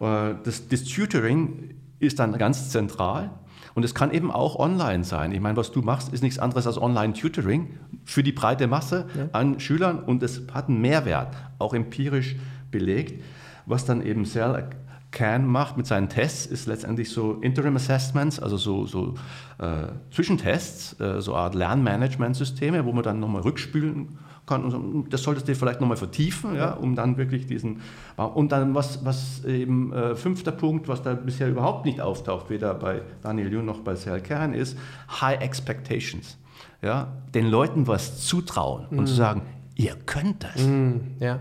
Äh, 0.00 0.34
das, 0.42 0.66
das 0.68 0.84
Tutoring 0.84 1.76
ist 2.00 2.18
dann 2.18 2.36
ganz 2.36 2.70
zentral. 2.70 3.30
Und 3.74 3.84
es 3.84 3.94
kann 3.94 4.10
eben 4.10 4.32
auch 4.32 4.56
online 4.56 5.04
sein. 5.04 5.30
Ich 5.30 5.40
meine, 5.40 5.56
was 5.56 5.70
du 5.70 5.82
machst, 5.82 6.12
ist 6.12 6.20
nichts 6.20 6.40
anderes 6.40 6.66
als 6.66 6.82
Online-Tutoring 6.82 7.78
für 8.04 8.24
die 8.24 8.32
breite 8.32 8.66
Masse 8.66 9.06
ja. 9.16 9.28
an 9.30 9.60
Schülern 9.60 10.00
und 10.00 10.20
es 10.24 10.42
hat 10.52 10.68
einen 10.68 10.80
Mehrwert, 10.80 11.36
auch 11.60 11.74
empirisch 11.74 12.34
belegt, 12.70 13.22
was 13.66 13.84
dann 13.84 14.04
eben 14.04 14.24
sehr 14.24 14.68
CAN 15.10 15.46
macht 15.46 15.76
mit 15.76 15.86
seinen 15.86 16.08
Tests, 16.08 16.46
ist 16.46 16.66
letztendlich 16.66 17.10
so 17.10 17.34
Interim 17.40 17.76
Assessments, 17.76 18.38
also 18.38 18.56
so, 18.56 18.86
so 18.86 19.14
äh, 19.58 19.88
Zwischentests, 20.10 21.00
äh, 21.00 21.20
so 21.20 21.32
eine 21.32 21.42
Art 21.44 21.54
Lernmanagementsysteme, 21.54 22.84
wo 22.84 22.92
man 22.92 23.02
dann 23.02 23.18
nochmal 23.18 23.42
rückspülen 23.42 24.18
kann. 24.46 24.64
Und 24.64 24.70
so, 24.70 25.04
das 25.08 25.22
solltest 25.22 25.48
du 25.48 25.54
vielleicht 25.54 25.80
nochmal 25.80 25.96
vertiefen, 25.96 26.54
ja, 26.54 26.72
um 26.72 26.94
dann 26.94 27.16
wirklich 27.16 27.46
diesen. 27.46 27.80
Und 28.16 28.52
dann, 28.52 28.74
was, 28.74 29.04
was 29.04 29.44
eben 29.44 29.92
äh, 29.92 30.14
fünfter 30.14 30.52
Punkt, 30.52 30.88
was 30.88 31.02
da 31.02 31.14
bisher 31.14 31.48
überhaupt 31.48 31.86
nicht 31.86 32.00
auftaucht, 32.02 32.50
weder 32.50 32.74
bei 32.74 33.00
Daniel 33.22 33.50
Jung 33.50 33.64
noch 33.64 33.80
bei 33.80 33.94
Sal 33.94 34.20
Kern, 34.20 34.52
ist 34.52 34.76
High 35.20 35.40
Expectations. 35.40 36.36
Ja, 36.82 37.14
den 37.34 37.48
Leuten 37.48 37.86
was 37.86 38.24
zutrauen 38.24 38.86
mm. 38.90 38.98
und 38.98 39.06
zu 39.06 39.14
mhm. 39.14 39.16
sagen, 39.16 39.42
ihr 39.74 39.96
könnt 40.06 40.44
das. 40.44 40.64
Mm, 40.64 40.98
ja 41.18 41.40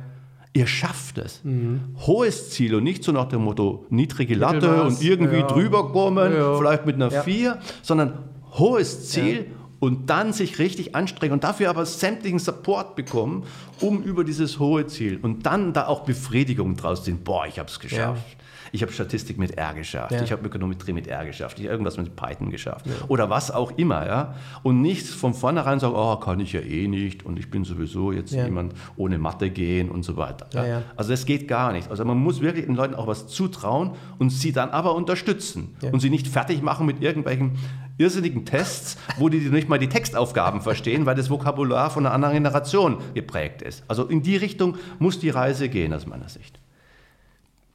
ihr 0.58 0.68
schafft 0.68 1.18
es. 1.20 1.42
Mhm. 1.44 1.96
Hohes 2.06 2.50
Ziel 2.50 2.76
und 2.76 2.84
nicht 2.84 3.04
so 3.04 3.12
nach 3.12 3.30
dem 3.30 3.44
Motto 3.44 3.86
niedrige 3.90 4.36
Latte 4.36 4.84
und 4.84 5.02
irgendwie 5.02 5.38
ja. 5.38 5.48
drüber 5.48 5.92
kommen, 5.92 6.34
ja. 6.34 6.58
vielleicht 6.58 6.86
mit 6.86 6.96
einer 6.96 7.12
ja. 7.12 7.22
4, 7.22 7.60
sondern 7.84 8.30
hohes 8.54 9.10
Ziel 9.10 9.48
und 9.80 10.10
dann 10.10 10.34
sich 10.34 10.58
richtig 10.58 10.96
anstrengen 10.96 11.34
und 11.34 11.44
dafür 11.44 11.70
aber 11.70 11.86
sämtlichen 11.86 12.40
Support 12.40 12.96
bekommen, 12.96 13.44
um 13.80 14.02
über 14.02 14.24
dieses 14.24 14.58
hohe 14.58 14.88
Ziel 14.88 15.20
und 15.22 15.46
dann 15.46 15.74
da 15.74 15.86
auch 15.86 16.02
Befriedigung 16.02 16.76
draus 16.76 17.06
sind. 17.06 17.24
Boah, 17.24 17.46
ich 17.46 17.60
habe 17.60 17.70
es 17.70 17.80
geschafft. 17.80 18.24
Ich 18.72 18.82
habe 18.82 18.92
Statistik 18.92 19.38
mit 19.38 19.58
R 19.58 19.74
geschafft. 19.74 20.12
Ja. 20.12 20.22
Ich 20.22 20.32
habe 20.32 20.46
Ökonometrie 20.46 20.94
mit 20.94 21.08
R 21.08 21.26
geschafft. 21.26 21.60
Ich 21.60 21.66
habe 21.66 21.74
irgendwas 21.74 21.98
mit 21.98 22.16
Python 22.16 22.50
geschafft. 22.50 22.86
Ja. 22.88 22.94
Oder 23.08 23.30
was 23.30 23.52
auch 23.52 23.78
immer. 23.78 24.06
Ja? 24.06 24.36
Und 24.64 24.82
nicht 24.82 25.08
von 25.08 25.34
vornherein 25.34 25.80
sagen, 25.80 25.96
oh, 25.96 26.16
kann 26.18 26.40
ich 26.40 26.54
ja 26.54 26.62
eh 26.62 26.88
nicht 26.88 27.26
und 27.26 27.40
ich 27.40 27.50
bin 27.50 27.64
sowieso 27.64 28.12
jetzt 28.12 28.34
ja. 28.34 28.46
jemand 28.46 28.74
ohne 28.96 29.18
Mathe 29.18 29.50
gehen 29.50 29.90
und 29.90 30.04
so 30.04 30.18
weiter. 30.18 30.48
Ja? 30.54 30.84
Also 30.96 31.12
das 31.12 31.26
geht 31.26 31.48
gar 31.48 31.72
nicht. 31.72 31.90
Also 31.90 32.06
man 32.06 32.18
muss 32.18 32.42
wirklich 32.42 32.66
den 32.66 32.76
Leuten 32.76 32.96
auch 32.96 33.08
was 33.08 33.28
zutrauen 33.28 33.92
und 34.20 34.30
sie 34.30 34.52
dann 34.52 34.70
aber 34.70 34.96
unterstützen 34.96 35.76
und 35.92 36.00
sie 36.00 36.10
nicht 36.10 36.28
fertig 36.28 36.62
machen 36.62 36.86
mit 36.86 37.02
irgendwelchen 37.02 37.58
irrsinnigen 37.98 38.46
Tests, 38.46 38.98
wo 39.18 39.30
die 39.30 39.40
nicht 39.40 39.70
mal 39.70 39.80
die 39.80 39.90
Textaufgaben 39.90 40.62
verstehen, 40.62 41.06
weil 41.06 41.16
das 41.16 41.30
Vokabular 41.30 41.90
von 41.90 42.06
einer 42.06 42.14
anderen 42.14 42.36
Generation 42.36 42.98
geprägt 43.14 43.62
ist. 43.62 43.84
Also 43.88 44.06
in 44.06 44.22
die 44.22 44.38
Richtung 44.38 44.76
muss 45.00 45.20
die 45.20 45.30
Reise 45.30 45.70
gehen, 45.70 45.94
aus 45.94 46.06
meiner 46.06 46.30
Sicht. 46.30 46.60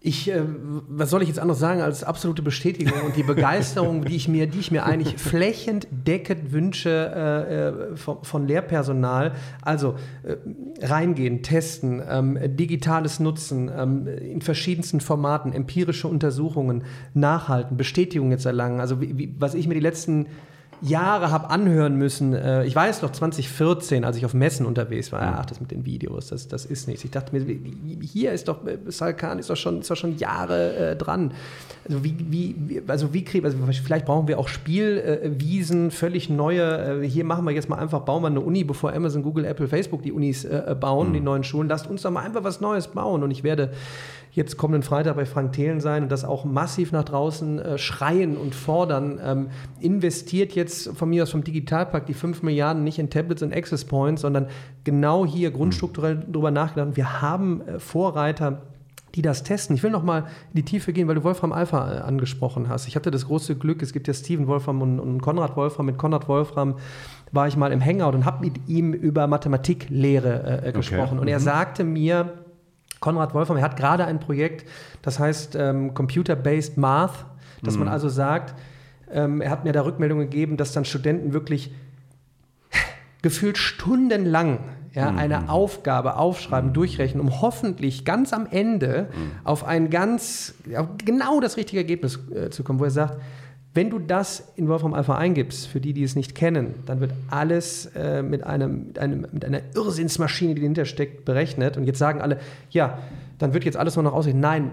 Ich, 0.04 0.28
äh, 0.28 0.42
was 0.88 1.10
soll 1.10 1.22
ich 1.22 1.28
jetzt 1.28 1.38
anders 1.38 1.60
sagen 1.60 1.80
als 1.80 2.02
absolute 2.02 2.42
Bestätigung 2.42 3.00
und 3.02 3.14
die 3.14 3.22
Begeisterung, 3.22 4.04
die 4.04 4.16
ich 4.16 4.26
mir, 4.26 4.48
die 4.48 4.58
ich 4.58 4.72
mir 4.72 4.84
eigentlich 4.84 5.16
flächendeckend 5.16 6.50
wünsche 6.50 6.90
äh, 6.90 7.68
äh, 7.68 7.96
von, 7.96 8.18
von, 8.24 8.48
Lehrpersonal. 8.48 9.32
Also 9.60 9.94
äh, 10.24 10.36
reingehen, 10.84 11.44
testen, 11.44 12.02
ähm, 12.08 12.36
digitales 12.56 13.20
Nutzen 13.20 13.70
ähm, 13.74 14.08
in 14.08 14.42
verschiedensten 14.42 15.00
Formaten, 15.00 15.52
empirische 15.52 16.08
Untersuchungen, 16.08 16.82
nachhalten, 17.14 17.76
Bestätigung 17.76 18.32
jetzt 18.32 18.44
erlangen. 18.44 18.80
Also 18.80 19.00
wie, 19.00 19.16
wie, 19.16 19.34
was 19.38 19.54
ich 19.54 19.68
mir 19.68 19.74
die 19.74 19.80
letzten 19.80 20.26
Jahre 20.82 21.30
habe 21.30 21.48
anhören 21.50 21.96
müssen. 21.96 22.34
Äh, 22.34 22.64
ich 22.64 22.74
weiß 22.74 23.02
noch 23.02 23.12
2014, 23.12 24.04
als 24.04 24.16
ich 24.16 24.24
auf 24.24 24.34
Messen 24.34 24.66
unterwegs 24.66 25.12
war, 25.12 25.22
ach, 25.22 25.46
das 25.46 25.60
mit 25.60 25.70
den 25.70 25.86
Videos, 25.86 26.28
das, 26.28 26.48
das 26.48 26.64
ist 26.64 26.88
nichts. 26.88 27.04
Ich 27.04 27.12
dachte 27.12 27.34
mir, 27.34 27.56
hier 28.00 28.32
ist 28.32 28.48
doch, 28.48 28.66
äh, 28.66 28.78
Salkan 28.86 29.38
ist 29.38 29.48
doch 29.48 29.56
schon, 29.56 29.80
ist 29.80 29.90
doch 29.90 29.96
schon 29.96 30.18
Jahre 30.18 30.74
äh, 30.76 30.96
dran. 30.96 31.32
Also 31.86 32.02
wie, 32.04 32.16
wie, 32.28 32.82
also 32.86 33.14
wie 33.14 33.24
kriegen, 33.24 33.44
also 33.44 33.58
vielleicht 33.84 34.06
brauchen 34.06 34.26
wir 34.26 34.38
auch 34.38 34.48
Spielwiesen, 34.48 35.90
völlig 35.92 36.28
neue. 36.28 37.02
Äh, 37.02 37.08
hier 37.08 37.24
machen 37.24 37.44
wir 37.44 37.52
jetzt 37.52 37.68
mal 37.68 37.78
einfach, 37.78 38.00
bauen 38.00 38.22
wir 38.22 38.28
eine 38.28 38.40
Uni, 38.40 38.64
bevor 38.64 38.92
Amazon, 38.92 39.22
Google, 39.22 39.44
Apple, 39.44 39.68
Facebook 39.68 40.02
die 40.02 40.12
Unis 40.12 40.44
äh, 40.44 40.74
bauen, 40.78 41.10
mhm. 41.10 41.14
die 41.14 41.20
neuen 41.20 41.44
Schulen. 41.44 41.68
Lasst 41.68 41.86
uns 41.86 42.02
doch 42.02 42.10
mal 42.10 42.24
einfach 42.24 42.42
was 42.42 42.60
Neues 42.60 42.88
bauen. 42.88 43.22
Und 43.22 43.30
ich 43.30 43.44
werde 43.44 43.70
jetzt 44.32 44.56
kommenden 44.56 44.82
Freitag 44.82 45.16
bei 45.16 45.26
Frank 45.26 45.52
Thelen 45.52 45.80
sein 45.80 46.04
und 46.04 46.12
das 46.12 46.24
auch 46.24 46.44
massiv 46.44 46.90
nach 46.90 47.04
draußen 47.04 47.58
äh, 47.58 47.78
schreien 47.78 48.36
und 48.36 48.54
fordern. 48.54 49.20
Ähm, 49.22 49.48
investiert 49.80 50.52
jetzt 50.52 50.88
von 50.96 51.10
mir 51.10 51.22
aus 51.22 51.30
vom 51.30 51.44
Digitalpakt 51.44 52.08
die 52.08 52.14
5 52.14 52.42
Milliarden 52.42 52.82
nicht 52.82 52.98
in 52.98 53.10
Tablets 53.10 53.42
und 53.42 53.54
Access 53.54 53.84
Points, 53.84 54.22
sondern 54.22 54.46
genau 54.84 55.26
hier 55.26 55.50
grundstrukturell 55.50 56.16
mhm. 56.16 56.32
drüber 56.32 56.50
nachgedacht. 56.50 56.96
Wir 56.96 57.20
haben 57.20 57.60
äh, 57.62 57.78
Vorreiter 57.78 58.62
die 59.14 59.20
das 59.20 59.42
testen. 59.42 59.76
Ich 59.76 59.82
will 59.82 59.90
noch 59.90 60.02
mal 60.02 60.20
in 60.20 60.54
die 60.54 60.62
Tiefe 60.62 60.94
gehen, 60.94 61.06
weil 61.06 61.16
du 61.16 61.24
Wolfram 61.24 61.52
Alpha 61.52 61.92
äh, 61.92 61.98
angesprochen 61.98 62.70
hast. 62.70 62.88
Ich 62.88 62.96
hatte 62.96 63.10
das 63.10 63.26
große 63.26 63.56
Glück, 63.56 63.82
es 63.82 63.92
gibt 63.92 64.08
ja 64.08 64.14
Steven 64.14 64.46
Wolfram 64.46 64.80
und, 64.80 64.98
und 64.98 65.20
Konrad 65.20 65.54
Wolfram. 65.54 65.86
Mit 65.86 65.98
Konrad 65.98 66.28
Wolfram 66.28 66.76
war 67.30 67.48
ich 67.48 67.56
mal 67.56 67.72
im 67.72 67.84
Hangout 67.84 68.14
und 68.14 68.24
habe 68.24 68.44
mit 68.44 68.68
ihm 68.68 68.92
über 68.92 69.26
Mathematiklehre 69.26 70.62
äh, 70.64 70.72
gesprochen. 70.72 71.18
Okay. 71.18 71.20
Und 71.20 71.28
er 71.28 71.38
mhm. 71.38 71.44
sagte 71.44 71.84
mir, 71.84 72.32
Konrad 73.02 73.34
Wolfram, 73.34 73.58
er 73.58 73.64
hat 73.64 73.76
gerade 73.76 74.06
ein 74.06 74.18
Projekt, 74.18 74.66
das 75.02 75.18
heißt 75.18 75.56
ähm, 75.56 75.92
Computer-Based 75.92 76.78
Math, 76.78 77.26
dass 77.62 77.74
mhm. 77.74 77.80
man 77.80 77.88
also 77.88 78.08
sagt, 78.08 78.54
ähm, 79.12 79.42
er 79.42 79.50
hat 79.50 79.64
mir 79.64 79.72
da 79.72 79.82
Rückmeldungen 79.84 80.30
gegeben, 80.30 80.56
dass 80.56 80.72
dann 80.72 80.86
Studenten 80.86 81.34
wirklich 81.34 81.74
gefühlt 83.22 83.58
stundenlang 83.58 84.60
ja, 84.94 85.10
mhm. 85.10 85.18
eine 85.18 85.48
Aufgabe 85.50 86.16
aufschreiben, 86.16 86.70
mhm. 86.70 86.74
durchrechnen, 86.74 87.20
um 87.20 87.40
hoffentlich 87.40 88.04
ganz 88.04 88.32
am 88.32 88.46
Ende 88.50 89.08
mhm. 89.14 89.30
auf 89.44 89.64
ein 89.64 89.90
ganz, 89.90 90.54
auf 90.76 90.88
genau 91.04 91.40
das 91.40 91.56
richtige 91.56 91.80
Ergebnis 91.80 92.18
äh, 92.34 92.50
zu 92.50 92.62
kommen, 92.62 92.78
wo 92.78 92.84
er 92.84 92.90
sagt, 92.90 93.20
wenn 93.74 93.88
du 93.88 93.98
das 93.98 94.52
in 94.56 94.68
Wolfram 94.68 94.92
Alpha 94.92 95.16
eingibst, 95.16 95.66
für 95.66 95.80
die, 95.80 95.94
die 95.94 96.02
es 96.02 96.14
nicht 96.14 96.34
kennen, 96.34 96.74
dann 96.84 97.00
wird 97.00 97.12
alles 97.30 97.86
äh, 97.96 98.22
mit, 98.22 98.44
einem, 98.44 98.88
mit, 98.88 98.98
einem, 98.98 99.26
mit 99.32 99.44
einer 99.44 99.60
Irrsinnsmaschine, 99.74 100.54
die 100.54 100.60
dahinter 100.60 100.84
steckt, 100.84 101.24
berechnet. 101.24 101.78
Und 101.78 101.84
jetzt 101.84 101.98
sagen 101.98 102.20
alle, 102.20 102.38
ja, 102.70 102.98
dann 103.38 103.54
wird 103.54 103.64
jetzt 103.64 103.78
alles 103.78 103.96
nur 103.96 104.02
noch 104.02 104.12
aussehen. 104.12 104.40
Nein, 104.40 104.72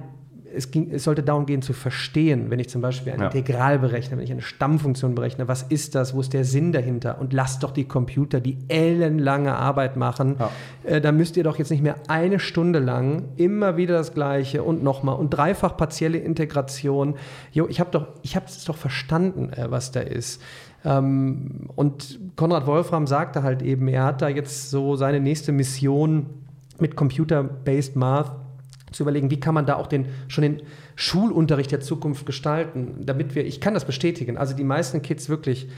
es, 0.55 0.71
ging, 0.71 0.91
es, 0.91 1.03
sollte 1.03 1.23
darum 1.23 1.45
gehen 1.45 1.61
zu 1.61 1.73
verstehen, 1.73 2.49
wenn 2.49 2.59
ich 2.59 2.69
zum 2.69 2.81
Beispiel 2.81 3.13
ein 3.13 3.19
ja. 3.19 3.25
Integral 3.25 3.79
berechne, 3.79 4.17
wenn 4.17 4.23
ich 4.23 4.31
eine 4.31 4.41
Stammfunktion 4.41 5.15
berechne, 5.15 5.47
was 5.47 5.63
ist 5.63 5.95
das, 5.95 6.13
wo 6.13 6.21
ist 6.21 6.33
der 6.33 6.45
Sinn 6.45 6.71
dahinter? 6.71 7.19
Und 7.19 7.33
lasst 7.33 7.63
doch 7.63 7.71
die 7.71 7.85
Computer 7.85 8.39
die 8.39 8.57
ellenlange 8.67 9.55
Arbeit 9.55 9.97
machen. 9.97 10.37
Ja. 10.39 10.51
Äh, 10.83 11.01
da 11.01 11.11
müsst 11.11 11.37
ihr 11.37 11.43
doch 11.43 11.57
jetzt 11.57 11.71
nicht 11.71 11.83
mehr 11.83 11.95
eine 12.07 12.39
Stunde 12.39 12.79
lang 12.79 13.29
immer 13.35 13.77
wieder 13.77 13.95
das 13.95 14.13
Gleiche 14.13 14.63
und 14.63 14.83
nochmal 14.83 15.15
und 15.15 15.29
dreifach 15.29 15.77
partielle 15.77 16.17
Integration. 16.17 17.15
Jo, 17.51 17.67
ich 17.67 17.79
habe 17.79 17.91
doch, 17.91 18.07
ich 18.21 18.35
habe 18.35 18.45
es 18.47 18.63
doch 18.65 18.77
verstanden, 18.77 19.51
äh, 19.53 19.69
was 19.69 19.91
da 19.91 20.01
ist. 20.01 20.41
Ähm, 20.85 21.67
und 21.75 22.19
Konrad 22.35 22.65
Wolfram 22.67 23.07
sagte 23.07 23.43
halt 23.43 23.61
eben, 23.61 23.87
er 23.87 24.05
hat 24.05 24.21
da 24.21 24.29
jetzt 24.29 24.69
so 24.69 24.95
seine 24.95 25.19
nächste 25.19 25.51
Mission 25.51 26.27
mit 26.79 26.95
Computer-Based 26.95 27.95
Math 27.95 28.31
zu 28.91 29.03
überlegen, 29.03 29.31
wie 29.31 29.39
kann 29.39 29.53
man 29.53 29.65
da 29.65 29.75
auch 29.75 29.87
den, 29.87 30.07
schon 30.27 30.41
den 30.41 30.61
Schulunterricht 30.95 31.71
der 31.71 31.79
Zukunft 31.79 32.25
gestalten, 32.25 33.01
damit 33.05 33.35
wir, 33.35 33.45
ich 33.45 33.61
kann 33.61 33.73
das 33.73 33.85
bestätigen, 33.85 34.37
also 34.37 34.55
die 34.55 34.63
meisten 34.63 35.01
Kids 35.01 35.29
wirklich, 35.29 35.69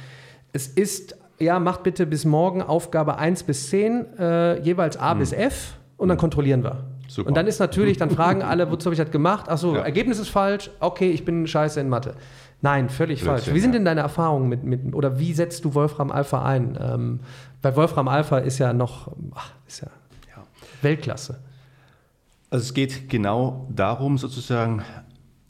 es 0.54 0.68
ist, 0.68 1.16
ja, 1.40 1.60
macht 1.60 1.84
bitte 1.84 2.06
bis 2.06 2.26
morgen 2.26 2.62
Aufgabe 2.62 3.18
1 3.18 3.44
bis 3.44 3.70
10, 3.70 4.18
äh, 4.18 4.62
jeweils 4.62 4.98
A 4.98 5.12
hm. 5.12 5.20
bis 5.20 5.34
F 5.34 5.76
und 5.98 6.10
dann 6.10 6.18
hm. 6.18 6.22
kontrollieren 6.22 6.64
wir. 6.64 6.86
Super. 7.08 7.28
Und 7.28 7.36
dann 7.36 7.46
ist 7.46 7.60
natürlich, 7.60 7.98
dann 7.98 8.10
fragen 8.10 8.42
alle, 8.42 8.72
wozu 8.72 8.86
habe 8.86 8.94
ich 8.94 9.00
das 9.00 9.12
gemacht? 9.12 9.50
Achso, 9.50 9.76
ja. 9.76 9.82
Ergebnis 9.82 10.18
ist 10.18 10.30
falsch, 10.30 10.72
okay, 10.80 11.12
ich 11.12 11.26
bin 11.26 11.46
scheiße 11.46 11.80
in 11.80 11.90
Mathe. 11.90 12.16
Nein, 12.62 12.90
völlig 12.90 13.22
Blödsinn, 13.22 13.44
falsch. 13.44 13.56
Wie 13.56 13.60
sind 13.60 13.74
denn 13.74 13.86
deine 13.86 14.02
Erfahrungen 14.02 14.48
mit, 14.48 14.64
mit, 14.64 14.94
oder 14.94 15.20
wie 15.20 15.34
setzt 15.34 15.66
du 15.66 15.74
Wolfram 15.74 16.12
Alpha 16.12 16.46
ein? 16.46 16.78
Ähm, 16.80 17.20
weil 17.62 17.76
Wolfram 17.76 18.08
Alpha 18.08 18.38
ist 18.38 18.60
ja 18.60 18.72
noch, 18.72 19.12
ach, 19.36 19.52
ist 19.68 19.82
ja, 19.82 19.88
ja. 20.30 20.44
Weltklasse. 20.82 21.40
Also 22.52 22.66
es 22.66 22.74
geht 22.74 23.08
genau 23.08 23.66
darum, 23.74 24.18
sozusagen 24.18 24.84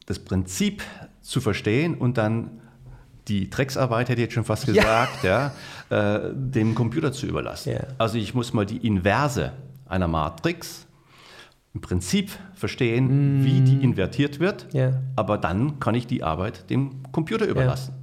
das 0.06 0.20
Prinzip 0.20 0.84
zu 1.22 1.42
verstehen 1.42 1.96
und 1.96 2.18
dann 2.18 2.62
die 3.28 3.50
Drecksarbeit, 3.50 4.10
hätte 4.10 4.22
ich 4.22 4.26
jetzt 4.28 4.34
schon 4.34 4.44
fast 4.44 4.68
gesagt, 4.68 5.24
ja. 5.24 5.52
ja 5.90 6.26
äh, 6.26 6.32
dem 6.34 6.76
Computer 6.76 7.12
zu 7.12 7.26
überlassen. 7.26 7.72
Yeah. 7.72 7.88
Also 7.98 8.18
ich 8.18 8.34
muss 8.36 8.54
mal 8.54 8.66
die 8.66 8.78
Inverse 8.86 9.54
einer 9.88 10.08
Matrix 10.08 10.86
im 11.74 11.82
Prinzip 11.82 12.32
verstehen, 12.54 13.42
mm. 13.42 13.46
wie 13.46 13.62
die 13.62 13.84
invertiert 13.84 14.40
wird, 14.40 14.68
yeah. 14.74 15.02
aber 15.16 15.38
dann 15.38 15.80
kann 15.80 15.96
ich 15.96 16.06
die 16.06 16.22
Arbeit 16.22 16.70
dem 16.70 17.04
Computer 17.12 17.48
überlassen. 17.48 17.96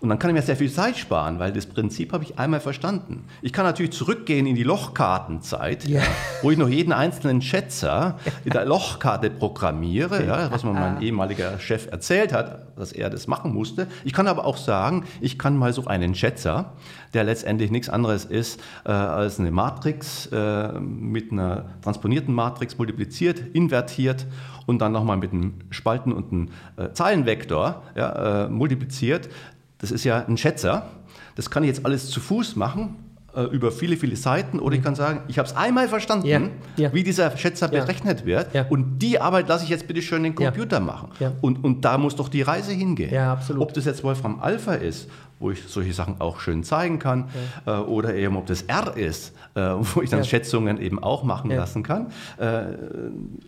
Und 0.00 0.08
dann 0.08 0.18
kann 0.18 0.30
ich 0.30 0.34
mir 0.34 0.42
sehr 0.42 0.56
viel 0.56 0.70
Zeit 0.70 0.96
sparen, 0.96 1.38
weil 1.38 1.52
das 1.52 1.66
Prinzip 1.66 2.12
habe 2.12 2.22
ich 2.22 2.38
einmal 2.38 2.60
verstanden. 2.60 3.24
Ich 3.42 3.52
kann 3.52 3.64
natürlich 3.64 3.92
zurückgehen 3.92 4.46
in 4.46 4.54
die 4.54 4.62
Lochkartenzeit, 4.62 5.88
ja. 5.88 6.02
wo 6.42 6.50
ich 6.50 6.58
noch 6.58 6.68
jeden 6.68 6.92
einzelnen 6.92 7.42
Schätzer 7.42 8.18
in 8.44 8.52
der 8.52 8.64
Lochkarte 8.64 9.30
programmiere, 9.30 10.24
ja, 10.24 10.50
was 10.52 10.62
mir 10.62 10.72
mein 10.72 11.02
ehemaliger 11.02 11.58
Chef 11.58 11.88
erzählt 11.90 12.32
hat, 12.32 12.78
dass 12.78 12.92
er 12.92 13.10
das 13.10 13.26
machen 13.26 13.52
musste. 13.52 13.88
Ich 14.04 14.12
kann 14.12 14.28
aber 14.28 14.44
auch 14.44 14.56
sagen, 14.56 15.04
ich 15.20 15.38
kann 15.38 15.56
mal 15.56 15.72
so 15.72 15.86
einen 15.86 16.14
Schätzer, 16.14 16.72
der 17.12 17.24
letztendlich 17.24 17.70
nichts 17.70 17.88
anderes 17.88 18.24
ist 18.24 18.60
äh, 18.84 18.90
als 18.90 19.40
eine 19.40 19.50
Matrix 19.50 20.26
äh, 20.26 20.78
mit 20.78 21.32
einer 21.32 21.64
transponierten 21.82 22.32
Matrix 22.32 22.78
multipliziert, 22.78 23.40
invertiert 23.52 24.26
und 24.66 24.78
dann 24.80 24.92
nochmal 24.92 25.16
mit 25.16 25.32
einem 25.32 25.54
Spalten- 25.70 26.12
und 26.12 26.30
einem 26.30 26.48
äh, 26.76 26.92
Zeilenvektor 26.92 27.82
ja, 27.96 28.44
äh, 28.44 28.48
multipliziert 28.48 29.28
das 29.78 29.90
ist 29.90 30.04
ja 30.04 30.24
ein 30.26 30.36
Schätzer. 30.36 30.90
Das 31.36 31.50
kann 31.50 31.62
ich 31.62 31.68
jetzt 31.68 31.84
alles 31.86 32.10
zu 32.10 32.20
Fuß 32.20 32.56
machen, 32.56 32.96
äh, 33.34 33.42
über 33.42 33.70
viele, 33.70 33.96
viele 33.96 34.16
Seiten. 34.16 34.58
Oder 34.58 34.76
ich 34.76 34.82
kann 34.82 34.94
sagen, 34.94 35.20
ich 35.28 35.38
habe 35.38 35.48
es 35.48 35.54
einmal 35.54 35.88
verstanden, 35.88 36.26
ja, 36.26 36.40
ja. 36.76 36.92
wie 36.92 37.04
dieser 37.04 37.36
Schätzer 37.36 37.72
ja. 37.72 37.80
berechnet 37.80 38.26
wird. 38.26 38.48
Und 38.70 38.98
die 38.98 39.20
Arbeit 39.20 39.48
lasse 39.48 39.64
ich 39.64 39.70
jetzt 39.70 39.86
bitte 39.86 40.02
schön 40.02 40.24
den 40.24 40.34
Computer 40.34 40.80
machen. 40.80 41.10
Und, 41.40 41.62
und 41.64 41.84
da 41.84 41.98
muss 41.98 42.16
doch 42.16 42.28
die 42.28 42.42
Reise 42.42 42.72
hingehen. 42.72 43.10
Ob 43.58 43.72
das 43.74 43.84
jetzt 43.84 44.02
Wolfram 44.02 44.40
Alpha 44.40 44.74
ist 44.74 45.08
wo 45.40 45.50
ich 45.50 45.62
solche 45.66 45.92
Sachen 45.92 46.20
auch 46.20 46.40
schön 46.40 46.64
zeigen 46.64 46.98
kann. 46.98 47.28
Ja. 47.66 47.80
Äh, 47.80 47.84
oder 47.84 48.14
eben, 48.14 48.36
ob 48.36 48.46
das 48.46 48.62
R 48.62 48.96
ist, 48.96 49.34
äh, 49.54 49.60
wo 49.60 50.02
ich 50.02 50.10
dann 50.10 50.20
ja. 50.20 50.24
Schätzungen 50.24 50.80
eben 50.80 50.98
auch 50.98 51.22
machen 51.22 51.50
ja. 51.50 51.58
lassen 51.58 51.82
kann. 51.82 52.08
Äh, 52.38 52.74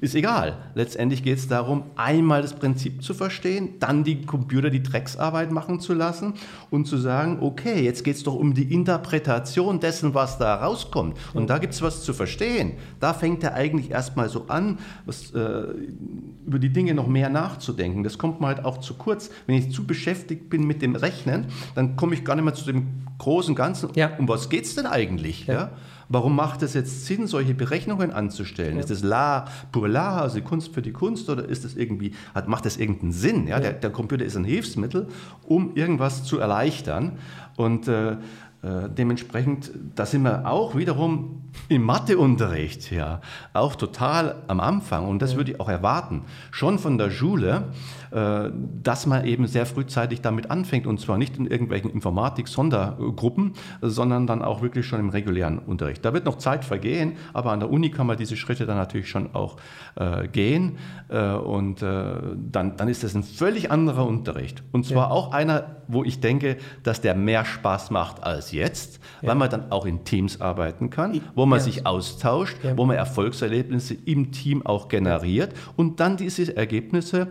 ist 0.01 0.15
egal. 0.15 0.59
Letztendlich 0.75 1.23
geht 1.23 1.39
es 1.39 1.49
darum, 1.49 1.85
einmal 1.97 2.43
das 2.43 2.55
Prinzip 2.55 3.03
zu 3.03 3.15
verstehen, 3.15 3.75
dann 3.81 4.05
die 4.05 4.23
Computer 4.23 4.71
die 4.71 4.83
Drecksarbeit 4.83 5.51
machen 5.51 5.81
zu 5.81 5.95
lassen 5.95 6.35
und 6.71 6.87
zu 6.87 6.97
sagen, 6.97 7.39
okay, 7.41 7.83
jetzt 7.83 8.05
geht 8.05 8.17
es 8.17 8.23
doch 8.23 8.35
um 8.35 8.55
die 8.55 8.73
Interpretation 8.73 9.81
dessen, 9.81 10.15
was 10.15 10.39
da 10.39 10.57
rauskommt. 10.57 11.17
Und 11.35 11.51
da 11.51 11.59
gibt 11.59 11.75
es 11.75 11.83
was 11.83 12.03
zu 12.03 12.13
verstehen. 12.13 12.75
Da 13.01 13.15
fängt 13.15 13.43
er 13.43 13.55
eigentlich 13.55 13.91
erstmal 13.91 14.29
so 14.29 14.47
an, 14.49 14.79
was, 15.07 15.31
über 15.31 16.59
die 16.59 16.71
Dinge 16.71 16.95
noch 16.95 17.07
mehr 17.07 17.29
nachzudenken. 17.29 18.03
Das 18.03 18.19
kommt 18.19 18.41
mir 18.41 18.49
halt 18.49 18.65
auch 18.65 18.79
zu 18.79 18.95
kurz. 18.95 19.31
Wenn 19.47 19.57
ich 19.57 19.73
zu 19.73 19.87
beschäftigt 19.87 20.51
bin 20.51 20.67
mit 20.67 20.83
dem 20.83 20.95
Rechnen, 20.97 21.47
dann 21.75 21.80
komme 21.97 22.15
ich 22.15 22.25
gar 22.25 22.35
nicht 22.35 22.45
mehr 22.45 22.55
zu 22.55 22.65
dem 22.65 23.07
großen 23.19 23.55
Ganzen. 23.55 23.91
Ja. 23.95 24.11
Um 24.19 24.29
was 24.29 24.49
geht 24.49 24.65
es 24.65 24.75
denn 24.75 24.87
eigentlich? 24.87 25.47
Ja. 25.47 25.55
ja. 25.55 25.71
Warum 26.09 26.35
macht 26.35 26.63
es 26.63 26.75
jetzt 26.75 27.07
Sinn, 27.07 27.29
solche 27.29 27.55
Berechnungen 27.55 28.11
anzustellen? 28.11 28.75
Ja. 28.75 28.81
Ist 28.81 28.91
das 28.91 29.05
La 29.05 29.45
pour 29.71 29.87
La, 29.87 30.21
also 30.21 30.41
Kunst 30.41 30.75
für 30.75 30.83
die 30.83 30.93
Kunst, 30.93 31.31
oder 31.31 31.45
ist 31.45 31.65
das 31.65 31.77
irgendwie, 31.77 32.15
hat, 32.35 32.49
macht 32.49 32.67
das 32.67 32.79
irgendeinen 32.79 33.13
Sinn? 33.13 33.47
Ja? 33.47 33.61
Der, 33.61 33.75
der, 33.75 33.91
Computer 33.91 34.25
ist 34.25 34.37
ein 34.37 34.45
Hilfsmittel, 34.45 35.07
um 35.47 35.77
irgendwas 35.77 36.25
zu 36.25 36.41
erleichtern. 36.41 37.13
Und 37.57 37.87
äh, 37.87 38.17
äh, 38.63 38.91
dementsprechend, 38.91 39.71
da 39.95 40.05
sind 40.05 40.23
wir 40.23 40.47
auch 40.47 40.77
wiederum 40.77 41.45
im 41.69 41.83
Matheunterricht, 41.83 42.91
ja, 42.91 43.23
auch 43.55 43.75
total 43.75 44.43
am 44.49 44.61
Anfang. 44.61 45.09
Und 45.09 45.23
das 45.23 45.37
würde 45.37 45.53
ich 45.53 45.61
auch 45.61 45.69
erwarten, 45.69 46.25
schon 46.51 46.79
von 46.79 46.99
der 46.99 47.11
Schule, 47.11 47.69
dass 48.11 49.07
man 49.07 49.25
eben 49.25 49.47
sehr 49.47 49.67
frühzeitig 49.67 50.21
damit 50.21 50.51
anfängt. 50.51 50.87
Und 50.87 51.01
zwar 51.01 51.19
nicht 51.19 51.37
in 51.39 51.47
irgendwelchen 51.47 51.91
Informatik-Sondergruppen, 51.91 53.53
sondern 53.81 54.27
dann 54.27 54.43
auch 54.43 54.63
wirklich 54.63 54.87
schon 54.87 55.01
im 55.01 55.11
regulären 55.11 55.59
Unterricht. 55.59 56.05
Da 56.05 56.13
wird 56.13 56.25
noch 56.25 56.39
Zeit 56.39 56.65
vergehen, 56.65 57.15
aber 57.33 57.53
an 57.53 57.61
der 57.61 57.71
Uni 57.71 57.91
kann 57.91 58.07
man 58.07 58.17
diese 58.17 58.37
Schritte 58.37 58.67
dann 58.67 58.77
natürlich 58.77 59.09
schon 59.09 59.35
auch 59.35 59.57
äh, 59.97 60.29
gehen. 60.29 60.79
Äh, 61.09 61.33
und 61.33 61.83
äh, 61.83 62.15
dann, 62.51 62.77
dann 62.77 62.89
ist 62.89 63.05
das 63.05 63.15
ein 63.15 63.23
völlig 63.23 63.71
anderer 63.71 64.07
Unterricht. 64.07 64.63
Und 64.73 64.87
zwar 64.87 65.09
ja. 65.09 65.11
auch 65.11 65.33
einer, 65.33 65.77
wo 65.89 66.05
ich 66.05 66.21
denke, 66.21 66.57
dass 66.83 67.01
der 67.01 67.15
mehr 67.15 67.45
Spaß 67.45 67.91
macht 67.91 68.23
als 68.23 68.53
jetzt, 68.53 69.01
ja. 69.23 69.29
weil 69.29 69.35
man 69.37 69.51
dann 69.51 69.73
auch 69.73 69.87
in 69.87 70.05
Teams 70.05 70.41
arbeiten 70.41 70.91
kann, 70.91 71.21
wo 71.35 71.47
man 71.47 71.59
ja. 71.59 71.65
sich 71.65 71.87
austauscht, 71.87 72.57
wo 72.77 72.87
man 72.87 72.97
Erfolgserlebnisse 72.97 73.95
im 74.05 74.33
Team 74.33 74.65
auch 74.65 74.89
generiert 74.89 75.55
und 75.77 76.01
dann 76.01 76.17
diese 76.17 76.57
Ergebnisse 76.57 77.29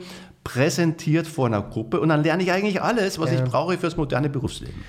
präsentiert 0.53 1.27
vor 1.27 1.45
einer 1.45 1.61
Gruppe 1.61 1.99
und 1.99 2.09
dann 2.09 2.23
lerne 2.23 2.41
ich 2.41 2.51
eigentlich 2.51 2.81
alles, 2.81 3.19
was 3.19 3.31
ich 3.31 3.43
brauche 3.43 3.77
fürs 3.77 3.97
moderne 3.97 4.29
Berufsleben. 4.29 4.81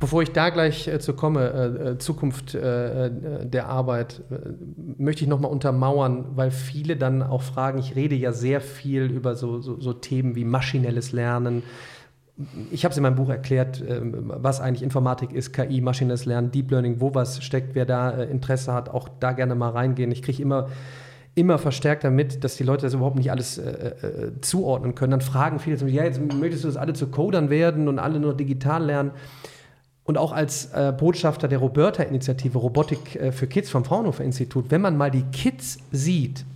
Bevor 0.00 0.22
ich 0.22 0.32
da 0.32 0.50
gleich 0.50 0.88
äh, 0.88 0.98
zu 0.98 1.14
komme, 1.14 1.48
äh, 1.48 1.90
äh 1.90 1.98
Zukunft 1.98 2.54
äh, 2.54 3.06
äh, 3.06 3.10
der 3.46 3.68
Arbeit, 3.68 4.22
äh, 4.30 4.50
möchte 4.98 5.22
ich 5.22 5.30
nochmal 5.30 5.52
untermauern, 5.52 6.26
weil 6.34 6.50
viele 6.50 6.96
dann 6.96 7.22
auch 7.22 7.42
fragen, 7.42 7.78
ich 7.78 7.94
rede 7.94 8.14
ja 8.16 8.32
sehr 8.32 8.60
viel 8.60 9.04
über 9.04 9.36
so, 9.36 9.60
so, 9.60 9.80
so 9.80 9.92
Themen 9.92 10.34
wie 10.34 10.44
maschinelles 10.44 11.12
Lernen. 11.12 11.62
Ich 12.70 12.84
habe 12.84 12.90
es 12.90 12.98
in 12.98 13.04
meinem 13.04 13.14
Buch 13.14 13.30
erklärt, 13.30 13.82
ähm, 13.88 14.32
was 14.36 14.60
eigentlich 14.60 14.82
Informatik 14.82 15.32
ist, 15.32 15.52
KI, 15.52 15.80
maschinelles 15.80 16.26
Lernen, 16.26 16.50
Deep 16.50 16.72
Learning, 16.72 17.00
wo 17.00 17.14
was 17.14 17.42
steckt, 17.42 17.74
wer 17.74 17.86
da 17.86 18.10
Interesse 18.10 18.74
hat, 18.74 18.90
auch 18.90 19.08
da 19.20 19.32
gerne 19.32 19.54
mal 19.54 19.70
reingehen. 19.70 20.10
Ich 20.10 20.22
kriege 20.22 20.42
immer 20.42 20.68
immer 21.36 21.58
verstärkter 21.58 22.10
mit, 22.10 22.42
dass 22.42 22.56
die 22.56 22.64
Leute 22.64 22.86
das 22.86 22.94
überhaupt 22.94 23.16
nicht 23.16 23.30
alles 23.30 23.58
äh, 23.58 23.70
äh, 23.70 24.40
zuordnen 24.40 24.94
können. 24.94 25.10
Dann 25.12 25.20
fragen 25.20 25.60
viele, 25.60 25.76
ja, 25.88 26.02
jetzt 26.02 26.18
möchtest 26.20 26.64
du, 26.64 26.68
dass 26.68 26.78
alle 26.78 26.94
zu 26.94 27.08
Codern 27.08 27.50
werden 27.50 27.88
und 27.88 27.98
alle 27.98 28.18
nur 28.18 28.34
digital 28.34 28.84
lernen. 28.84 29.10
Und 30.04 30.16
auch 30.16 30.32
als 30.32 30.72
äh, 30.72 30.94
Botschafter 30.96 31.46
der 31.46 31.58
Roberta-Initiative 31.58 32.56
Robotik 32.56 33.16
äh, 33.16 33.32
für 33.32 33.46
Kids 33.46 33.68
vom 33.68 33.84
Fraunhofer 33.84 34.24
Institut, 34.24 34.70
wenn 34.70 34.80
man 34.80 34.96
mal 34.96 35.10
die 35.10 35.24
Kids 35.24 35.78
sieht, 35.92 36.46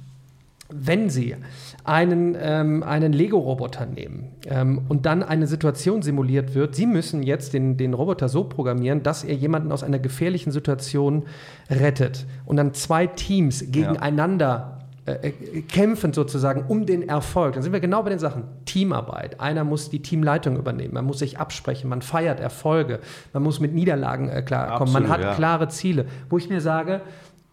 wenn 0.70 1.10
sie 1.10 1.36
einen, 1.84 2.36
ähm, 2.40 2.82
einen 2.82 3.12
Lego-Roboter 3.12 3.86
nehmen 3.86 4.28
ähm, 4.46 4.82
und 4.88 5.06
dann 5.06 5.22
eine 5.22 5.46
Situation 5.46 6.02
simuliert 6.02 6.54
wird, 6.54 6.74
sie 6.74 6.86
müssen 6.86 7.22
jetzt 7.22 7.54
den, 7.54 7.76
den 7.76 7.94
Roboter 7.94 8.28
so 8.28 8.44
programmieren, 8.44 9.02
dass 9.02 9.24
er 9.24 9.34
jemanden 9.34 9.72
aus 9.72 9.82
einer 9.82 9.98
gefährlichen 9.98 10.50
Situation 10.50 11.24
rettet 11.70 12.26
und 12.46 12.56
dann 12.56 12.74
zwei 12.74 13.06
Teams 13.06 13.64
gegeneinander 13.70 14.80
äh, 15.06 15.28
äh, 15.28 15.62
kämpfen 15.62 16.12
sozusagen 16.12 16.64
um 16.68 16.84
den 16.84 17.08
Erfolg. 17.08 17.54
Dann 17.54 17.62
sind 17.62 17.72
wir 17.72 17.80
genau 17.80 18.02
bei 18.02 18.10
den 18.10 18.18
Sachen. 18.18 18.44
Teamarbeit. 18.64 19.40
Einer 19.40 19.64
muss 19.64 19.88
die 19.88 20.02
Teamleitung 20.02 20.56
übernehmen. 20.56 20.94
Man 20.94 21.06
muss 21.06 21.20
sich 21.20 21.38
absprechen. 21.38 21.88
Man 21.88 22.02
feiert 22.02 22.38
Erfolge. 22.38 23.00
Man 23.32 23.42
muss 23.42 23.60
mit 23.60 23.74
Niederlagen 23.74 24.28
äh, 24.28 24.42
klarkommen. 24.42 24.92
man 24.92 25.08
hat 25.08 25.22
ja. 25.22 25.34
klare 25.34 25.68
Ziele. 25.68 26.04
Wo 26.28 26.38
ich 26.38 26.48
mir 26.48 26.60
sage, 26.60 27.00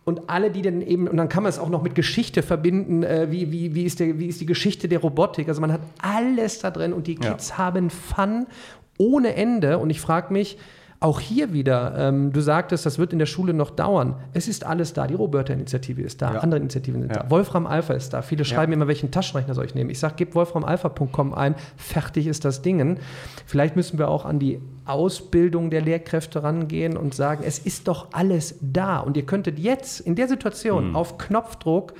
und 0.08 0.30
alle, 0.30 0.52
die 0.52 0.62
dann 0.62 0.82
eben, 0.82 1.10
und 1.10 1.18
dann 1.18 1.28
kann 1.28 1.44
man 1.44 1.50
es 1.50 1.60
auch 1.60 1.68
noch 1.68 1.84
mit 1.84 1.94
Geschichte 1.94 2.42
verbinden, 2.42 3.04
äh, 3.04 3.28
wie, 3.30 3.52
wie, 3.52 3.76
wie, 3.76 3.84
ist 3.84 4.00
der, 4.00 4.18
wie 4.20 4.28
ist 4.28 4.40
die 4.40 4.46
Geschichte 4.46 4.88
der 4.88 5.00
Robotik. 5.00 5.50
Also 5.50 5.60
man 5.60 5.74
hat 5.74 5.82
alles 6.02 6.60
da 6.60 6.72
drin 6.72 6.94
und 6.94 7.08
die 7.08 7.16
Kids 7.16 7.50
ja. 7.50 7.58
haben 7.58 7.90
Fun 7.90 8.48
ohne 8.98 9.36
Ende. 9.36 9.80
Und 9.80 9.90
ich 9.90 10.00
frage 10.00 10.32
mich, 10.32 10.58
auch 11.00 11.20
hier 11.20 11.54
wieder, 11.54 11.94
ähm, 11.96 12.34
du 12.34 12.42
sagtest, 12.42 12.86
das 12.86 12.98
wird 12.98 13.14
in 13.14 13.20
der 13.20 13.28
Schule 13.28 13.54
noch 13.54 13.70
dauern. 13.70 14.16
Es 14.34 14.48
ist 14.48 14.66
alles 14.66 14.94
da. 14.94 15.06
Die 15.06 15.14
Roberta-Initiative 15.14 16.02
ist 16.02 16.22
da, 16.24 16.34
ja. 16.34 16.40
andere 16.40 16.60
Initiativen 16.60 17.02
sind 17.02 17.16
ja. 17.16 17.24
da. 17.24 17.30
Wolfram 17.30 17.68
Alpha 17.68 17.94
ist 17.94 18.14
da. 18.14 18.24
Viele 18.24 18.46
schreiben 18.46 18.74
immer, 18.74 18.88
welchen 18.88 19.12
Taschenrechner 19.12 19.54
soll 19.54 19.66
ich 19.66 19.76
nehmen. 19.76 19.92
Ich 19.92 20.00
sage, 20.00 20.16
gib 20.18 20.34
wolframalpha.com 20.34 21.36
ein, 21.36 21.54
fertig 21.76 22.26
ist 22.26 22.46
das 22.46 22.64
Ding. 22.64 22.98
Vielleicht 23.46 23.76
müssen 23.76 24.00
wir 24.00 24.10
auch 24.10 24.26
an 24.26 24.40
die 24.40 24.60
Ausbildung 24.86 25.70
der 25.70 25.82
Lehrkräfte 25.82 26.42
rangehen 26.42 26.98
und 26.98 27.14
sagen, 27.14 27.44
es 27.46 27.60
ist 27.60 27.88
doch 27.88 28.08
alles 28.14 28.56
da. 28.62 29.00
Und 29.00 29.18
ihr 29.18 29.26
könntet 29.26 29.60
jetzt 29.60 30.00
in 30.00 30.16
der 30.16 30.28
Situation 30.28 30.90
mhm. 30.90 30.96
auf 30.96 31.18
Knopfdruck 31.18 31.94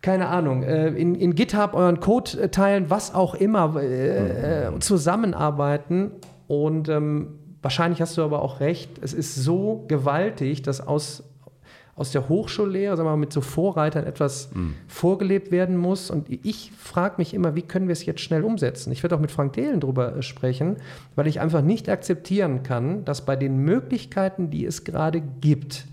keine 0.00 0.28
Ahnung, 0.28 0.62
äh, 0.62 0.90
in, 0.90 1.16
in 1.16 1.34
GitHub 1.34 1.74
euren 1.74 1.98
Code 1.98 2.42
äh, 2.42 2.48
teilen, 2.50 2.88
was 2.88 3.16
auch 3.16 3.34
immer, 3.34 3.74
äh, 3.82 4.70
mhm. 4.70 4.80
zusammenarbeiten 4.80 6.12
und 6.46 6.88
ähm, 6.88 7.30
wahrscheinlich 7.62 8.00
hast 8.00 8.16
du 8.16 8.22
aber 8.22 8.42
auch 8.42 8.60
recht, 8.60 8.90
es 9.00 9.12
ist 9.12 9.34
so 9.34 9.84
gewaltig, 9.88 10.62
dass 10.62 10.80
aus, 10.80 11.24
aus 11.94 12.12
der 12.12 12.28
Hochschullehre, 12.28 12.96
sagen 12.96 13.06
wir 13.08 13.12
mal, 13.12 13.16
mit 13.16 13.32
so 13.32 13.40
Vorreitern 13.40 14.06
etwas 14.06 14.54
mhm. 14.54 14.74
vorgelebt 14.86 15.50
werden 15.50 15.76
muss. 15.76 16.10
Und 16.10 16.28
ich 16.30 16.72
frage 16.78 17.16
mich 17.18 17.34
immer, 17.34 17.54
wie 17.54 17.62
können 17.62 17.88
wir 17.88 17.92
es 17.92 18.06
jetzt 18.06 18.20
schnell 18.20 18.44
umsetzen? 18.44 18.92
Ich 18.92 19.02
werde 19.02 19.16
auch 19.16 19.20
mit 19.20 19.32
Frank 19.32 19.54
Dehlen 19.54 19.80
darüber 19.80 20.16
äh, 20.16 20.22
sprechen, 20.22 20.76
weil 21.16 21.26
ich 21.26 21.40
einfach 21.40 21.62
nicht 21.62 21.88
akzeptieren 21.88 22.62
kann, 22.62 23.04
dass 23.04 23.24
bei 23.24 23.36
den 23.36 23.58
Möglichkeiten, 23.58 24.50
die 24.50 24.64
es 24.64 24.84
gerade 24.84 25.20
gibt, 25.20 25.86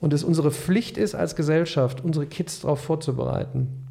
und 0.00 0.12
es 0.12 0.24
unsere 0.24 0.50
Pflicht 0.50 0.98
ist 0.98 1.14
als 1.14 1.36
Gesellschaft, 1.36 2.04
unsere 2.04 2.26
Kids 2.26 2.60
darauf 2.60 2.80
vorzubereiten, 2.80 3.85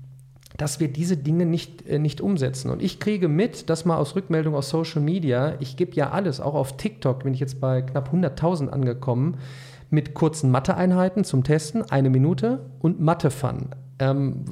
dass 0.58 0.80
wir 0.80 0.88
diese 0.88 1.18
Dinge 1.18 1.46
nicht, 1.46 1.88
äh, 1.88 2.00
nicht 2.00 2.22
umsetzen. 2.22 2.70
Und 2.70 2.82
ich 2.82 3.00
kriege 3.00 3.28
mit, 3.28 3.70
dass 3.70 3.86
mal 3.86 3.98
aus 3.98 4.16
Rückmeldung 4.16 4.56
aus 4.56 4.70
Social 4.70 5.02
Media, 5.02 5.56
ich 5.60 5.78
gebe 5.78 5.96
ja 5.96 6.12
alles, 6.12 6.40
auch 6.40 6.56
auf 6.56 6.78
TikTok 6.78 7.24
bin 7.24 7.34
ich 7.34 7.40
jetzt 7.40 7.60
bei 7.60 7.82
knapp 7.82 8.14
100.000 8.14 8.70
angekommen, 8.70 9.38
mit 9.90 10.14
kurzen 10.14 10.52
Matheeinheiten 10.52 11.24
zum 11.24 11.44
Testen, 11.44 11.84
eine 11.84 12.10
Minute 12.10 12.66
und 12.80 13.00
Mathe-Fun. 13.00 13.70
Ähm, 14.00 14.46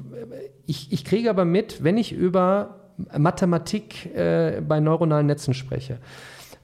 ich, 0.66 0.92
ich 0.92 1.04
kriege 1.06 1.30
aber 1.30 1.46
mit, 1.46 1.84
wenn 1.84 1.98
ich 1.98 2.14
über 2.14 2.80
Mathematik 3.18 4.16
äh, 4.16 4.62
bei 4.62 4.80
neuronalen 4.80 5.26
Netzen 5.26 5.54
spreche, 5.54 5.98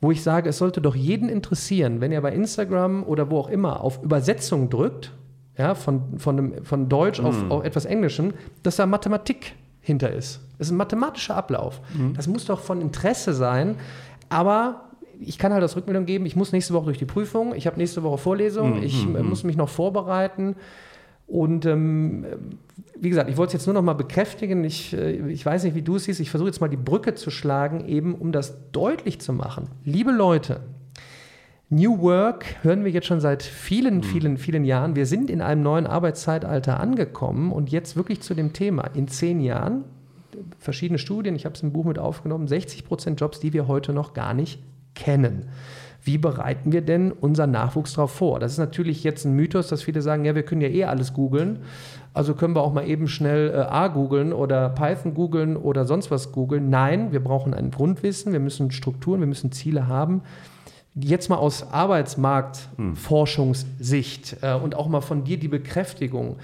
wo 0.01 0.11
ich 0.11 0.23
sage, 0.23 0.49
es 0.49 0.57
sollte 0.57 0.81
doch 0.81 0.95
jeden 0.95 1.27
interessieren, 1.27 1.99
wenn 1.99 2.11
er 2.11 2.21
bei 2.21 2.31
Instagram 2.31 3.03
oder 3.03 3.29
wo 3.29 3.39
auch 3.39 3.49
immer 3.49 3.81
auf 3.81 4.01
Übersetzung 4.03 4.69
drückt 4.69 5.11
ja, 5.59 5.75
von, 5.75 6.17
von, 6.17 6.37
einem, 6.37 6.65
von 6.65 6.87
Deutsch 6.87 7.19
auf, 7.19 7.43
mhm. 7.43 7.51
auf 7.51 7.65
etwas 7.65 7.83
Englischem, 7.83 8.33
dass 8.63 8.77
da 8.77 8.85
Mathematik 8.85 9.53
hinter 9.81 10.11
ist. 10.11 10.39
Das 10.57 10.67
ist 10.67 10.71
ein 10.71 10.77
mathematischer 10.77 11.35
Ablauf. 11.35 11.81
Mhm. 11.93 12.13
Das 12.13 12.27
muss 12.27 12.45
doch 12.45 12.61
von 12.61 12.79
Interesse 12.79 13.33
sein. 13.33 13.75
Aber 14.29 14.85
ich 15.19 15.37
kann 15.37 15.51
halt 15.51 15.61
das 15.61 15.75
Rückmeldung 15.75 16.05
geben, 16.05 16.25
ich 16.25 16.37
muss 16.37 16.53
nächste 16.53 16.73
Woche 16.73 16.85
durch 16.85 16.97
die 16.97 17.05
Prüfung, 17.05 17.53
ich 17.53 17.67
habe 17.67 17.77
nächste 17.77 18.03
Woche 18.03 18.17
Vorlesung, 18.17 18.77
mhm. 18.77 18.83
ich 18.83 19.03
äh, 19.03 19.21
muss 19.21 19.43
mich 19.43 19.57
noch 19.57 19.67
vorbereiten. 19.67 20.55
Und 21.27 21.65
ähm, 21.65 22.25
wie 22.97 23.09
gesagt, 23.09 23.29
ich 23.29 23.35
wollte 23.35 23.49
es 23.49 23.61
jetzt 23.61 23.67
nur 23.67 23.73
noch 23.73 23.83
mal 23.83 23.93
bekräftigen. 23.93 24.63
Ich, 24.63 24.93
äh, 24.93 25.29
ich 25.29 25.45
weiß 25.45 25.65
nicht, 25.65 25.75
wie 25.75 25.81
du 25.81 25.97
es 25.97 26.05
siehst. 26.05 26.21
Ich 26.21 26.29
versuche 26.29 26.47
jetzt 26.47 26.61
mal 26.61 26.69
die 26.69 26.77
Brücke 26.77 27.15
zu 27.15 27.31
schlagen, 27.31 27.85
eben 27.85 28.15
um 28.15 28.31
das 28.31 28.71
deutlich 28.71 29.19
zu 29.19 29.33
machen. 29.33 29.67
Liebe 29.83 30.11
Leute, 30.11 30.61
New 31.71 32.01
Work 32.01 32.63
hören 32.63 32.83
wir 32.83 32.91
jetzt 32.91 33.05
schon 33.05 33.19
seit 33.19 33.43
vielen, 33.43 33.97
mhm. 33.97 34.03
vielen, 34.03 34.37
vielen 34.39 34.65
Jahren. 34.65 34.95
Wir 34.95 35.05
sind 35.05 35.29
in 35.29 35.39
einem 35.39 35.61
neuen 35.61 35.85
Arbeitszeitalter 35.85 36.79
angekommen 36.79 37.51
und 37.51 37.69
jetzt 37.69 37.95
wirklich 37.95 38.21
zu 38.21 38.33
dem 38.33 38.53
Thema. 38.53 38.89
In 38.95 39.07
zehn 39.07 39.39
Jahren, 39.39 39.83
verschiedene 40.57 40.97
Studien, 40.97 41.35
ich 41.35 41.45
habe 41.45 41.53
es 41.53 41.61
im 41.61 41.71
Buch 41.71 41.85
mit 41.85 41.99
aufgenommen, 41.99 42.47
60 42.47 42.85
Prozent 42.85 43.21
Jobs, 43.21 43.39
die 43.39 43.53
wir 43.53 43.67
heute 43.67 43.93
noch 43.93 44.15
gar 44.15 44.33
nicht 44.33 44.63
kennen. 44.95 45.49
Wie 46.01 46.17
bereiten 46.17 46.71
wir 46.71 46.81
denn 46.81 47.11
unseren 47.11 47.51
Nachwuchs 47.51 47.93
darauf 47.93 48.13
vor? 48.13 48.39
Das 48.39 48.53
ist 48.53 48.57
natürlich 48.57 49.03
jetzt 49.03 49.25
ein 49.25 49.35
Mythos, 49.35 49.67
dass 49.67 49.83
viele 49.83 50.01
sagen, 50.01 50.25
ja, 50.25 50.33
wir 50.33 50.43
können 50.43 50.61
ja 50.61 50.69
eh 50.69 50.85
alles 50.85 51.13
googeln. 51.13 51.59
Also 52.15 52.33
können 52.33 52.55
wir 52.55 52.63
auch 52.63 52.73
mal 52.73 52.87
eben 52.87 53.07
schnell 53.07 53.51
äh, 53.51 53.57
A 53.57 53.89
googeln 53.89 54.33
oder 54.33 54.69
Python 54.69 55.13
googeln 55.13 55.55
oder 55.55 55.85
sonst 55.85 56.09
was 56.09 56.31
googeln. 56.31 56.71
Nein, 56.71 57.11
wir 57.11 57.23
brauchen 57.23 57.53
ein 57.53 57.69
Grundwissen, 57.69 58.33
wir 58.33 58.39
müssen 58.39 58.71
Strukturen, 58.71 59.19
wir 59.19 59.27
müssen 59.27 59.51
Ziele 59.51 59.87
haben 59.87 60.23
jetzt 61.03 61.29
mal 61.29 61.37
aus 61.37 61.71
Arbeitsmarktforschungssicht 61.71 64.37
äh, 64.41 64.53
und 64.53 64.75
auch 64.75 64.87
mal 64.87 65.01
von 65.01 65.23
dir 65.23 65.37
die 65.37 65.47
Bekräftigung. 65.47 66.37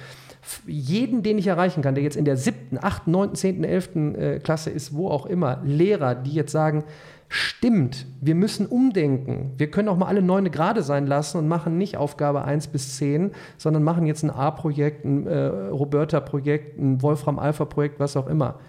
Jeden, 0.67 1.23
den 1.23 1.39
ich 1.39 1.47
erreichen 1.47 1.81
kann, 1.81 1.95
der 1.95 2.03
jetzt 2.03 2.17
in 2.17 2.25
der 2.25 2.37
siebten, 2.37 2.77
achten, 2.79 3.09
neunten, 3.11 3.35
zehnten, 3.35 3.63
elften 3.63 4.13
äh, 4.15 4.39
Klasse 4.39 4.69
ist, 4.69 4.93
wo 4.93 5.09
auch 5.09 5.25
immer, 5.25 5.59
Lehrer, 5.63 6.13
die 6.13 6.33
jetzt 6.33 6.51
sagen, 6.51 6.83
stimmt, 7.29 8.05
wir 8.21 8.35
müssen 8.35 8.67
umdenken. 8.67 9.53
Wir 9.57 9.71
können 9.71 9.89
auch 9.89 9.97
mal 9.97 10.05
alle 10.05 10.21
neune 10.21 10.51
gerade 10.51 10.83
sein 10.83 11.07
lassen 11.07 11.39
und 11.39 11.47
machen 11.47 11.79
nicht 11.79 11.97
Aufgabe 11.97 12.45
1 12.45 12.67
bis 12.67 12.97
10, 12.97 13.31
sondern 13.57 13.81
machen 13.81 14.05
jetzt 14.05 14.21
ein 14.23 14.29
A-Projekt, 14.29 15.03
ein 15.03 15.25
äh, 15.25 15.45
Roberta-Projekt, 15.45 16.77
ein 16.77 17.01
Wolfram-Alpha-Projekt, 17.01 17.99
was 17.99 18.15
auch 18.15 18.27
immer 18.27 18.59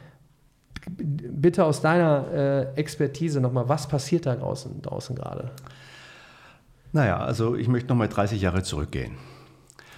bitte 0.89 1.64
aus 1.64 1.80
deiner 1.80 2.32
äh, 2.32 2.78
Expertise 2.78 3.41
nochmal, 3.41 3.68
was 3.68 3.89
passiert 3.89 4.26
da 4.26 4.37
draußen, 4.37 4.82
draußen 4.82 5.16
gerade? 5.16 5.51
Naja, 6.97 7.18
also 7.18 7.57
ich 7.57 7.68
möchte 7.68 7.90
nochmal 7.90 8.09
30 8.09 8.40
Jahre 8.40 8.62
zurückgehen. 8.62 9.16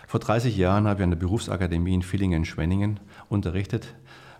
Vor 0.08 0.18
30 0.18 0.56
Jahren 0.56 0.88
habe 0.88 0.98
ich 0.98 1.04
an 1.04 1.10
der 1.10 1.16
Berufsakademie 1.16 1.94
in 1.94 2.02
Villingen-Schwenningen 2.02 2.98
unterrichtet. 3.28 3.94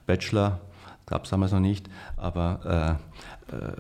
Bachelor, 0.07 0.61
gab 1.07 1.23
es 1.23 1.31
damals 1.31 1.53
noch 1.53 1.61
nicht, 1.61 1.89
aber 2.17 2.99
äh, 3.53 3.55
äh, 3.55 3.73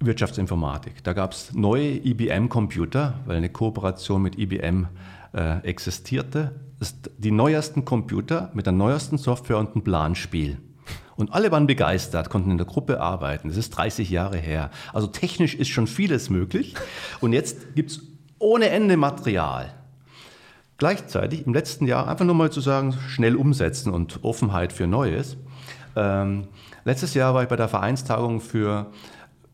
Wirtschaftsinformatik. 0.00 1.02
Da 1.02 1.14
gab 1.14 1.32
es 1.32 1.54
neue 1.54 1.92
IBM-Computer, 2.06 3.20
weil 3.24 3.38
eine 3.38 3.48
Kooperation 3.48 4.20
mit 4.20 4.38
IBM 4.38 4.88
äh, 5.32 5.60
existierte. 5.60 6.60
die 7.16 7.30
neuesten 7.30 7.86
Computer 7.86 8.50
mit 8.52 8.66
der 8.66 8.74
neuesten 8.74 9.16
Software 9.16 9.56
und 9.56 9.72
einem 9.72 9.82
Planspiel. 9.82 10.58
Und 11.16 11.32
alle 11.32 11.52
waren 11.52 11.66
begeistert, 11.66 12.30
konnten 12.30 12.50
in 12.50 12.58
der 12.58 12.66
Gruppe 12.66 13.00
arbeiten. 13.00 13.48
Das 13.48 13.56
ist 13.56 13.70
30 13.70 14.10
Jahre 14.10 14.36
her. 14.36 14.70
Also 14.92 15.06
technisch 15.06 15.54
ist 15.54 15.68
schon 15.68 15.86
vieles 15.86 16.30
möglich. 16.30 16.74
Und 17.20 17.32
jetzt 17.32 17.74
gibt 17.74 17.92
es 17.92 18.00
ohne 18.38 18.68
Ende 18.68 18.96
Material. 18.96 19.72
Gleichzeitig 20.76 21.46
im 21.46 21.54
letzten 21.54 21.86
Jahr 21.86 22.08
einfach 22.08 22.24
nur 22.24 22.34
mal 22.34 22.50
zu 22.50 22.60
sagen, 22.60 22.94
schnell 23.08 23.36
umsetzen 23.36 23.92
und 23.92 24.24
Offenheit 24.24 24.72
für 24.72 24.88
Neues. 24.88 25.36
Ähm, 25.94 26.48
letztes 26.84 27.14
Jahr 27.14 27.32
war 27.32 27.44
ich 27.44 27.48
bei 27.48 27.56
der 27.56 27.68
Vereinstagung 27.68 28.40
für 28.40 28.90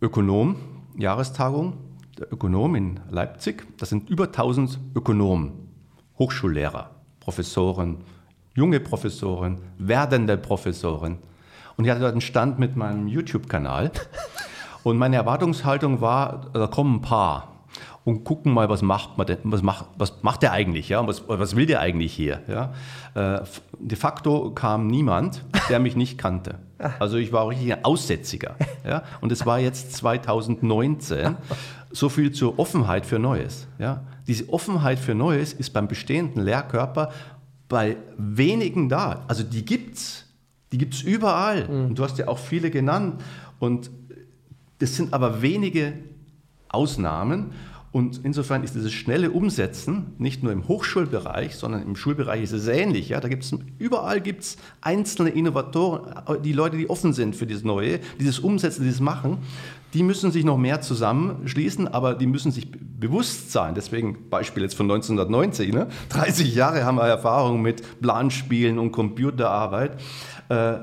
Ökonom, 0.00 0.56
Jahrestagung 0.96 1.74
der 2.20 2.32
Ökonom 2.32 2.74
in 2.74 3.00
Leipzig. 3.10 3.66
Das 3.78 3.88
sind 3.88 4.08
über 4.10 4.24
1000 4.24 4.78
Ökonomen, 4.94 5.52
Hochschullehrer, 6.18 6.90
Professoren, 7.18 7.98
junge 8.54 8.78
Professoren, 8.78 9.60
werdende 9.78 10.36
Professoren. 10.36 11.18
Und 11.80 11.86
ich 11.86 11.90
hatte 11.92 12.02
dort 12.02 12.12
einen 12.12 12.20
Stand 12.20 12.58
mit 12.58 12.76
meinem 12.76 13.08
YouTube-Kanal. 13.08 13.90
Und 14.82 14.98
meine 14.98 15.16
Erwartungshaltung 15.16 16.02
war, 16.02 16.50
da 16.52 16.66
kommen 16.66 16.96
ein 16.96 17.00
paar 17.00 17.64
und 18.04 18.22
gucken 18.22 18.52
mal, 18.52 18.68
was 18.68 18.82
macht, 18.82 19.16
man 19.16 19.26
denn, 19.26 19.38
was 19.44 19.62
macht, 19.62 19.86
was 19.96 20.22
macht 20.22 20.42
der 20.42 20.52
eigentlich, 20.52 20.90
ja, 20.90 21.06
was, 21.06 21.26
was 21.26 21.56
will 21.56 21.64
der 21.64 21.80
eigentlich 21.80 22.12
hier, 22.12 22.42
ja. 22.48 22.74
Äh, 23.14 23.44
de 23.78 23.96
facto 23.96 24.50
kam 24.50 24.88
niemand, 24.88 25.42
der 25.70 25.78
mich 25.78 25.96
nicht 25.96 26.18
kannte. 26.18 26.58
Also 26.98 27.16
ich 27.16 27.32
war 27.32 27.48
richtig 27.48 27.72
ein 27.72 27.82
Aussätziger, 27.82 28.56
ja. 28.86 29.02
Und 29.22 29.32
es 29.32 29.46
war 29.46 29.58
jetzt 29.58 29.94
2019. 29.94 31.36
So 31.92 32.10
viel 32.10 32.30
zur 32.30 32.58
Offenheit 32.58 33.06
für 33.06 33.18
Neues, 33.18 33.68
ja. 33.78 34.02
Diese 34.26 34.52
Offenheit 34.52 34.98
für 34.98 35.14
Neues 35.14 35.54
ist 35.54 35.70
beim 35.70 35.88
bestehenden 35.88 36.44
Lehrkörper 36.44 37.10
bei 37.70 37.96
wenigen 38.18 38.90
da. 38.90 39.24
Also 39.28 39.44
die 39.44 39.64
gibt's, 39.64 40.26
die 40.72 40.78
gibt's 40.78 41.02
überall. 41.02 41.68
Mhm. 41.68 41.86
Und 41.86 41.98
du 41.98 42.04
hast 42.04 42.18
ja 42.18 42.28
auch 42.28 42.38
viele 42.38 42.70
genannt. 42.70 43.22
Und 43.58 43.90
das 44.78 44.96
sind 44.96 45.12
aber 45.12 45.42
wenige 45.42 45.94
Ausnahmen. 46.68 47.52
Und 47.92 48.20
insofern 48.22 48.62
ist 48.62 48.76
dieses 48.76 48.92
schnelle 48.92 49.32
Umsetzen 49.32 50.14
nicht 50.18 50.44
nur 50.44 50.52
im 50.52 50.68
Hochschulbereich, 50.68 51.56
sondern 51.56 51.82
im 51.82 51.96
Schulbereich 51.96 52.44
ist 52.44 52.52
es 52.52 52.68
ähnlich. 52.68 53.08
Ja? 53.08 53.18
Da 53.18 53.26
gibt's, 53.26 53.52
überall 53.78 54.20
gibt 54.20 54.42
es 54.42 54.56
einzelne 54.80 55.30
Innovatoren, 55.30 56.42
die 56.44 56.52
Leute, 56.52 56.76
die 56.76 56.88
offen 56.88 57.12
sind 57.12 57.34
für 57.34 57.46
dieses 57.46 57.64
Neue, 57.64 57.98
dieses 58.20 58.38
Umsetzen, 58.38 58.84
dieses 58.84 59.00
Machen. 59.00 59.38
Die 59.92 60.04
müssen 60.04 60.30
sich 60.30 60.44
noch 60.44 60.56
mehr 60.56 60.80
zusammenschließen, 60.80 61.88
aber 61.88 62.14
die 62.14 62.28
müssen 62.28 62.52
sich 62.52 62.70
bewusst 62.70 63.50
sein. 63.50 63.74
Deswegen 63.74 64.30
Beispiel 64.30 64.62
jetzt 64.62 64.76
von 64.76 64.88
1990. 64.88 65.72
Ne? 65.72 65.88
30 66.10 66.54
Jahre 66.54 66.84
haben 66.84 66.94
wir 66.94 67.08
Erfahrung 67.08 67.60
mit 67.60 68.00
Planspielen 68.00 68.78
und 68.78 68.92
Computerarbeit. 68.92 69.98
Äh, 70.50 70.80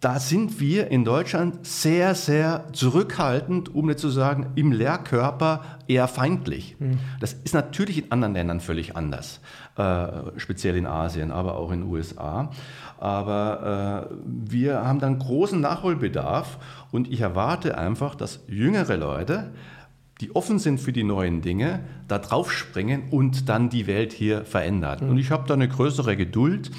da 0.00 0.18
sind 0.18 0.60
wir 0.60 0.90
in 0.90 1.04
Deutschland 1.04 1.66
sehr, 1.66 2.14
sehr 2.14 2.64
zurückhaltend, 2.72 3.74
um 3.74 3.84
nicht 3.84 3.98
zu 3.98 4.08
sagen, 4.08 4.46
im 4.54 4.72
Lehrkörper 4.72 5.62
eher 5.88 6.08
feindlich. 6.08 6.76
Mhm. 6.78 6.98
Das 7.20 7.34
ist 7.34 7.52
natürlich 7.52 8.04
in 8.04 8.10
anderen 8.10 8.32
Ländern 8.32 8.60
völlig 8.60 8.96
anders, 8.96 9.40
äh, 9.76 10.06
speziell 10.38 10.76
in 10.76 10.86
Asien, 10.86 11.30
aber 11.30 11.56
auch 11.56 11.70
in 11.70 11.80
den 11.80 11.90
USA. 11.90 12.50
Aber 12.98 14.08
äh, 14.10 14.14
wir 14.24 14.86
haben 14.86 15.00
dann 15.00 15.18
großen 15.18 15.60
Nachholbedarf 15.60 16.58
und 16.90 17.12
ich 17.12 17.20
erwarte 17.20 17.76
einfach, 17.76 18.14
dass 18.14 18.40
jüngere 18.48 18.96
Leute 18.96 19.50
die 20.20 20.36
offen 20.36 20.58
sind 20.58 20.80
für 20.80 20.92
die 20.92 21.02
neuen 21.02 21.40
Dinge, 21.40 21.80
da 22.06 22.18
drauf 22.18 22.52
springen 22.52 23.04
und 23.10 23.48
dann 23.48 23.70
die 23.70 23.86
Welt 23.86 24.12
hier 24.12 24.44
verändern. 24.44 24.98
Mhm. 25.02 25.10
Und 25.10 25.18
ich 25.18 25.30
habe 25.30 25.46
da 25.48 25.54
eine 25.54 25.68
größere 25.68 26.16
Geduld, 26.16 26.70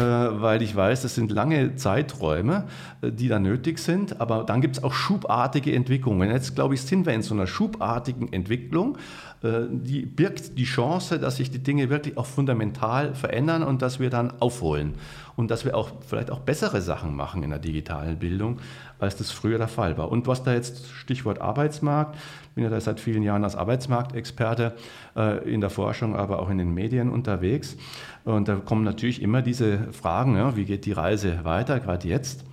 weil 0.00 0.62
ich 0.62 0.74
weiß, 0.74 1.02
das 1.02 1.14
sind 1.14 1.30
lange 1.30 1.76
Zeiträume, 1.76 2.64
äh, 3.02 3.10
die 3.10 3.28
da 3.28 3.38
nötig 3.38 3.78
sind. 3.78 4.20
Aber 4.20 4.44
dann 4.44 4.60
gibt 4.60 4.76
es 4.76 4.84
auch 4.84 4.92
schubartige 4.92 5.74
Entwicklungen. 5.74 6.30
Jetzt, 6.30 6.54
glaube 6.54 6.74
ich, 6.74 6.82
sind 6.82 7.06
wir 7.06 7.14
in 7.14 7.22
so 7.22 7.34
einer 7.34 7.46
schubartigen 7.46 8.32
Entwicklung, 8.32 8.98
äh, 9.42 9.66
die 9.70 10.06
birgt 10.06 10.58
die 10.58 10.64
Chance, 10.64 11.18
dass 11.18 11.36
sich 11.36 11.50
die 11.50 11.58
Dinge 11.58 11.90
wirklich 11.90 12.16
auch 12.16 12.26
fundamental 12.26 13.14
verändern 13.14 13.62
und 13.62 13.82
dass 13.82 14.00
wir 14.00 14.10
dann 14.10 14.32
aufholen 14.40 14.94
und 15.36 15.50
dass 15.50 15.64
wir 15.64 15.76
auch 15.76 15.90
vielleicht 16.06 16.30
auch 16.30 16.40
bessere 16.40 16.80
Sachen 16.80 17.14
machen 17.14 17.42
in 17.42 17.50
der 17.50 17.58
digitalen 17.58 18.18
Bildung, 18.18 18.58
als 18.98 19.16
das 19.16 19.30
früher 19.30 19.58
der 19.58 19.68
Fall 19.68 19.98
war. 19.98 20.10
Und 20.10 20.26
was 20.26 20.42
da 20.42 20.54
jetzt 20.54 20.88
Stichwort 20.88 21.40
Arbeitsmarkt, 21.40 22.16
bin 22.54 22.64
ja 22.64 22.70
da 22.70 22.80
seit 22.80 23.00
vielen 23.00 23.22
Jahren 23.22 23.44
als 23.44 23.54
Arbeitsmarktexperte 23.54 24.74
äh, 25.14 25.52
in 25.52 25.60
der 25.60 25.70
Forschung, 25.70 26.16
aber 26.16 26.40
auch 26.40 26.48
in 26.48 26.56
den 26.56 26.72
Medien 26.72 27.10
unterwegs. 27.10 27.76
Und 28.26 28.48
da 28.48 28.56
kommen 28.56 28.82
natürlich 28.82 29.22
immer 29.22 29.40
diese 29.40 29.92
Fragen, 29.92 30.36
ja, 30.36 30.56
wie 30.56 30.64
geht 30.64 30.84
die 30.84 30.90
Reise 30.90 31.44
weiter, 31.44 31.78
gerade 31.78 32.08
jetzt? 32.08 32.44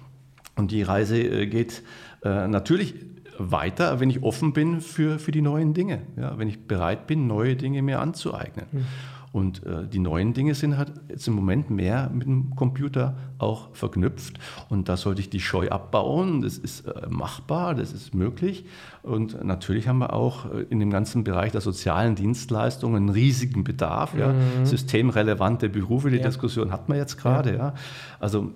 Und 0.55 0.69
die 0.69 0.84
Reise 0.84 1.17
äh, 1.17 1.47
geht 1.47 1.82
äh, 2.24 2.47
natürlich 2.47 2.93
weiter, 3.38 3.99
wenn 3.99 4.09
ich 4.09 4.23
offen 4.23 4.53
bin 4.53 4.81
für, 4.81 5.19
für 5.19 5.31
die 5.31 5.41
neuen 5.41 5.73
Dinge, 5.73 6.01
ja, 6.17 6.38
wenn 6.38 6.47
ich 6.47 6.67
bereit 6.67 7.07
bin, 7.07 7.27
neue 7.27 7.55
Dinge 7.55 7.81
mir 7.81 7.99
anzueignen. 7.99 8.65
Mhm. 8.71 8.86
Und 9.34 9.65
äh, 9.65 9.88
die 9.88 9.97
neuen 9.97 10.34
Dinge 10.34 10.53
sind 10.53 10.77
halt 10.77 10.93
jetzt 11.09 11.27
im 11.27 11.34
Moment 11.34 11.71
mehr 11.71 12.11
mit 12.13 12.27
dem 12.27 12.55
Computer 12.55 13.17
auch 13.39 13.73
verknüpft. 13.73 14.38
Und 14.69 14.89
da 14.89 14.95
sollte 14.95 15.21
ich 15.21 15.29
die 15.31 15.39
Scheu 15.39 15.69
abbauen. 15.69 16.43
Das 16.43 16.59
ist 16.59 16.81
äh, 16.81 17.07
machbar, 17.09 17.73
das 17.73 17.93
ist 17.93 18.13
möglich. 18.13 18.65
Und 19.01 19.43
natürlich 19.43 19.88
haben 19.88 19.97
wir 19.97 20.13
auch 20.13 20.53
äh, 20.53 20.65
in 20.69 20.79
dem 20.79 20.91
ganzen 20.91 21.23
Bereich 21.23 21.51
der 21.51 21.61
sozialen 21.61 22.13
Dienstleistungen 22.13 22.95
einen 22.97 23.09
riesigen 23.09 23.63
Bedarf. 23.63 24.15
Ja. 24.15 24.34
Mhm. 24.34 24.65
Systemrelevante 24.65 25.67
Berufe, 25.67 26.11
die 26.11 26.17
ja. 26.17 26.23
Diskussion 26.23 26.71
hat 26.71 26.88
man 26.88 26.99
jetzt 26.99 27.17
gerade. 27.17 27.57
Ja. 27.57 27.73
Also 28.19 28.51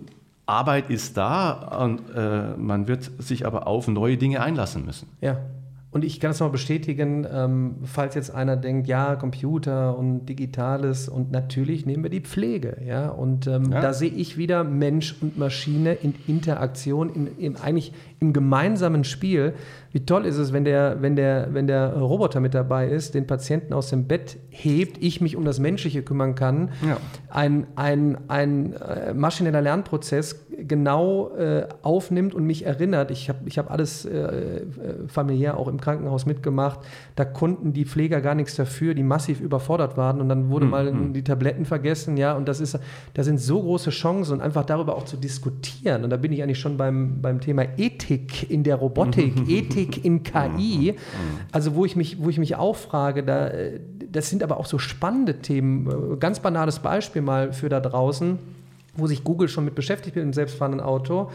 Arbeit 0.48 0.90
ist 0.90 1.18
da 1.18 1.52
und 1.84 2.02
äh, 2.16 2.56
man 2.58 2.88
wird 2.88 3.12
sich 3.20 3.46
aber 3.46 3.68
auf 3.68 3.88
neue 3.88 4.18
Dinge 4.18 4.42
einlassen 4.42 4.86
müssen. 4.86 5.10
Ja, 5.22 5.38
und 5.90 6.04
ich 6.04 6.20
kann 6.20 6.32
es 6.32 6.40
noch 6.42 6.52
bestätigen, 6.52 7.26
ähm, 7.32 7.76
falls 7.84 8.14
jetzt 8.14 8.30
einer 8.30 8.58
denkt, 8.58 8.88
ja, 8.88 9.16
Computer 9.16 9.98
und 9.98 10.26
Digitales 10.26 11.08
und 11.08 11.32
natürlich 11.32 11.86
nehmen 11.86 12.04
wir 12.04 12.10
die 12.10 12.20
Pflege. 12.20 12.78
Ja? 12.86 13.10
Und 13.10 13.48
ähm, 13.48 13.72
ja. 13.72 13.82
da 13.82 13.94
sehe 13.94 14.12
ich 14.12 14.38
wieder 14.38 14.66
Mensch 14.66 15.16
und 15.22 15.38
Maschine 15.38 15.94
in 15.94 16.14
Interaktion, 16.28 17.10
in, 17.10 17.28
in, 17.38 17.56
eigentlich 17.56 17.94
im 18.20 18.34
gemeinsamen 18.34 19.06
Spiel. 19.06 19.54
Wie 19.92 20.06
toll 20.06 20.26
ist 20.26 20.38
es, 20.38 20.54
wenn 20.54 20.66
der, 20.66 21.02
wenn, 21.02 21.16
der, 21.16 21.50
wenn 21.52 21.68
der 21.68 21.94
Roboter 21.94 22.40
mit 22.40 22.54
dabei 22.54 22.88
ist, 22.88 23.14
den 23.14 23.28
Patienten 23.28 23.74
aus 23.74 23.90
dem 23.90 24.06
Bett 24.06 24.38
hebt, 24.50 24.98
ich 25.02 25.22
mich 25.22 25.36
um 25.36 25.46
das 25.46 25.60
Menschliche 25.60 26.04
kümmern 26.04 26.36
kann. 26.36 26.70
Ja. 26.88 26.98
Ein, 27.30 27.68
ein, 27.76 28.18
ein 28.28 28.74
äh, 28.74 29.14
maschineller 29.14 29.62
Lernprozess 29.62 30.48
genau 30.58 31.30
äh, 31.36 31.68
aufnimmt 31.84 32.34
und 32.34 32.46
mich 32.46 32.66
erinnert. 32.66 33.12
Ich 33.12 33.30
habe 33.30 33.40
ich 33.46 33.58
hab 33.58 33.70
alles 33.70 34.06
äh, 34.06 34.18
äh, 34.18 34.64
familiär 35.08 35.58
auch 35.58 35.68
im 35.68 35.80
Krankenhaus 35.80 36.26
mitgemacht. 36.26 36.80
Da 37.16 37.26
konnten 37.26 37.74
die 37.74 37.86
Pfleger 37.86 38.22
gar 38.22 38.36
nichts 38.36 38.56
dafür, 38.56 38.94
die 38.94 39.04
massiv 39.04 39.40
überfordert 39.40 39.98
waren 39.98 40.20
und 40.20 40.30
dann 40.30 40.50
wurde 40.50 40.66
mhm. 40.66 40.72
mal 40.72 40.88
hm. 40.88 41.14
die 41.14 41.24
Tabletten 41.24 41.66
vergessen. 41.66 42.18
Ja, 42.18 42.34
und 42.34 42.48
das 42.48 42.60
ist, 42.60 42.80
da 43.14 43.24
sind 43.24 43.40
so 43.40 43.62
große 43.62 43.92
Chancen 43.92 44.34
und 44.34 44.42
einfach 44.42 44.66
darüber 44.66 44.96
auch 44.96 45.06
zu 45.06 45.18
diskutieren. 45.18 46.04
Und 46.04 46.10
da 46.10 46.18
bin 46.18 46.32
ich 46.32 46.42
eigentlich 46.42 46.60
schon 46.60 46.78
beim, 46.78 47.22
beim 47.22 47.40
Thema 47.40 47.64
Ethik 47.78 48.50
in 48.50 48.64
der 48.64 48.76
Robotik, 48.76 49.34
Ethik 49.48 49.77
in 49.78 50.24
KI. 50.24 50.94
Mhm. 50.94 51.40
Also 51.52 51.76
wo 51.76 51.86
ich 51.86 51.96
mich, 51.96 52.18
wo 52.20 52.30
ich 52.30 52.38
mich 52.38 52.56
auch 52.56 52.76
frage, 52.76 53.24
da, 53.24 53.52
das 54.12 54.30
sind 54.30 54.44
aber 54.44 54.58
auch 54.58 54.66
so 54.66 54.80
spannende 54.80 55.40
Themen. 55.40 56.20
Ganz 56.20 56.40
banales 56.40 56.80
Beispiel 56.80 57.22
mal 57.22 57.54
für 57.54 57.70
da 57.70 57.80
draußen 57.80 58.40
wo 58.98 59.08
sich 59.08 59.24
Google 59.24 59.48
schon 59.48 59.64
mit 59.66 59.76
beschäftigt 59.76 60.16
mit 60.16 60.26
dem 60.26 60.34
selbstfahrenden 60.34 60.82
Auto, 60.82 61.30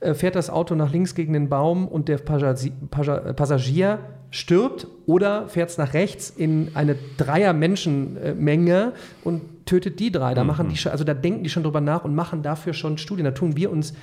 äh, 0.00 0.14
fährt 0.14 0.36
das 0.36 0.50
Auto 0.50 0.74
nach 0.74 0.92
links 0.92 1.14
gegen 1.14 1.32
den 1.32 1.48
Baum 1.48 1.88
und 1.88 2.08
der 2.08 2.18
Passagier 2.18 3.98
stirbt 4.30 4.86
oder 5.06 5.48
fährt 5.48 5.70
es 5.70 5.78
nach 5.78 5.94
rechts 5.94 6.30
in 6.30 6.70
eine 6.74 6.96
Dreier-Menschenmenge 7.16 8.92
und 9.24 9.42
tötet 9.66 10.00
die 10.00 10.12
drei. 10.12 10.34
Da 10.34 10.44
mhm. 10.44 10.48
machen 10.48 10.68
die 10.68 10.88
also 10.88 11.04
da 11.04 11.14
denken 11.14 11.44
die 11.44 11.50
schon 11.50 11.62
drüber 11.62 11.80
nach 11.80 12.04
und 12.04 12.14
machen 12.14 12.42
dafür 12.42 12.72
schon 12.72 12.98
Studien. 12.98 13.24
Da 13.24 13.32
tun 13.32 13.56
wir 13.56 13.70
uns 13.70 13.94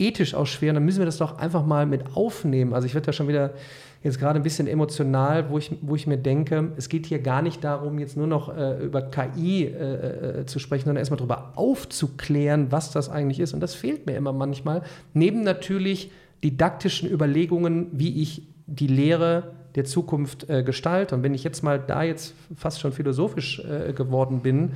ethisch 0.00 0.34
auch 0.34 0.46
schwer. 0.46 0.70
Und 0.70 0.76
dann 0.76 0.84
müssen 0.84 0.98
wir 0.98 1.06
das 1.06 1.18
doch 1.18 1.38
einfach 1.38 1.64
mal 1.64 1.86
mit 1.86 2.16
aufnehmen. 2.16 2.74
Also 2.74 2.86
ich 2.86 2.94
werde 2.94 3.06
da 3.06 3.12
schon 3.12 3.28
wieder 3.28 3.52
jetzt 4.02 4.18
gerade 4.18 4.38
ein 4.38 4.42
bisschen 4.42 4.66
emotional, 4.66 5.50
wo 5.50 5.58
ich, 5.58 5.72
wo 5.82 5.94
ich 5.94 6.06
mir 6.06 6.16
denke, 6.16 6.72
es 6.76 6.88
geht 6.88 7.06
hier 7.06 7.18
gar 7.18 7.42
nicht 7.42 7.62
darum, 7.62 7.98
jetzt 7.98 8.16
nur 8.16 8.26
noch 8.26 8.56
äh, 8.56 8.82
über 8.82 9.02
KI 9.02 9.64
äh, 9.64 10.40
äh, 10.40 10.46
zu 10.46 10.58
sprechen, 10.58 10.84
sondern 10.86 11.00
erstmal 11.00 11.18
darüber 11.18 11.52
aufzuklären, 11.56 12.72
was 12.72 12.92
das 12.92 13.10
eigentlich 13.10 13.40
ist. 13.40 13.52
Und 13.52 13.60
das 13.60 13.74
fehlt 13.74 14.06
mir 14.06 14.16
immer 14.16 14.32
manchmal. 14.32 14.82
Neben 15.12 15.42
natürlich 15.42 16.10
didaktischen 16.42 17.10
Überlegungen, 17.10 17.88
wie 17.92 18.22
ich 18.22 18.48
die 18.66 18.86
Lehre 18.86 19.52
der 19.74 19.84
Zukunft 19.84 20.48
äh, 20.48 20.62
gestalte. 20.62 21.14
Und 21.14 21.22
wenn 21.22 21.34
ich 21.34 21.44
jetzt 21.44 21.62
mal 21.62 21.78
da 21.78 22.02
jetzt 22.02 22.34
fast 22.56 22.80
schon 22.80 22.92
philosophisch 22.92 23.60
äh, 23.60 23.92
geworden 23.92 24.40
bin, 24.40 24.72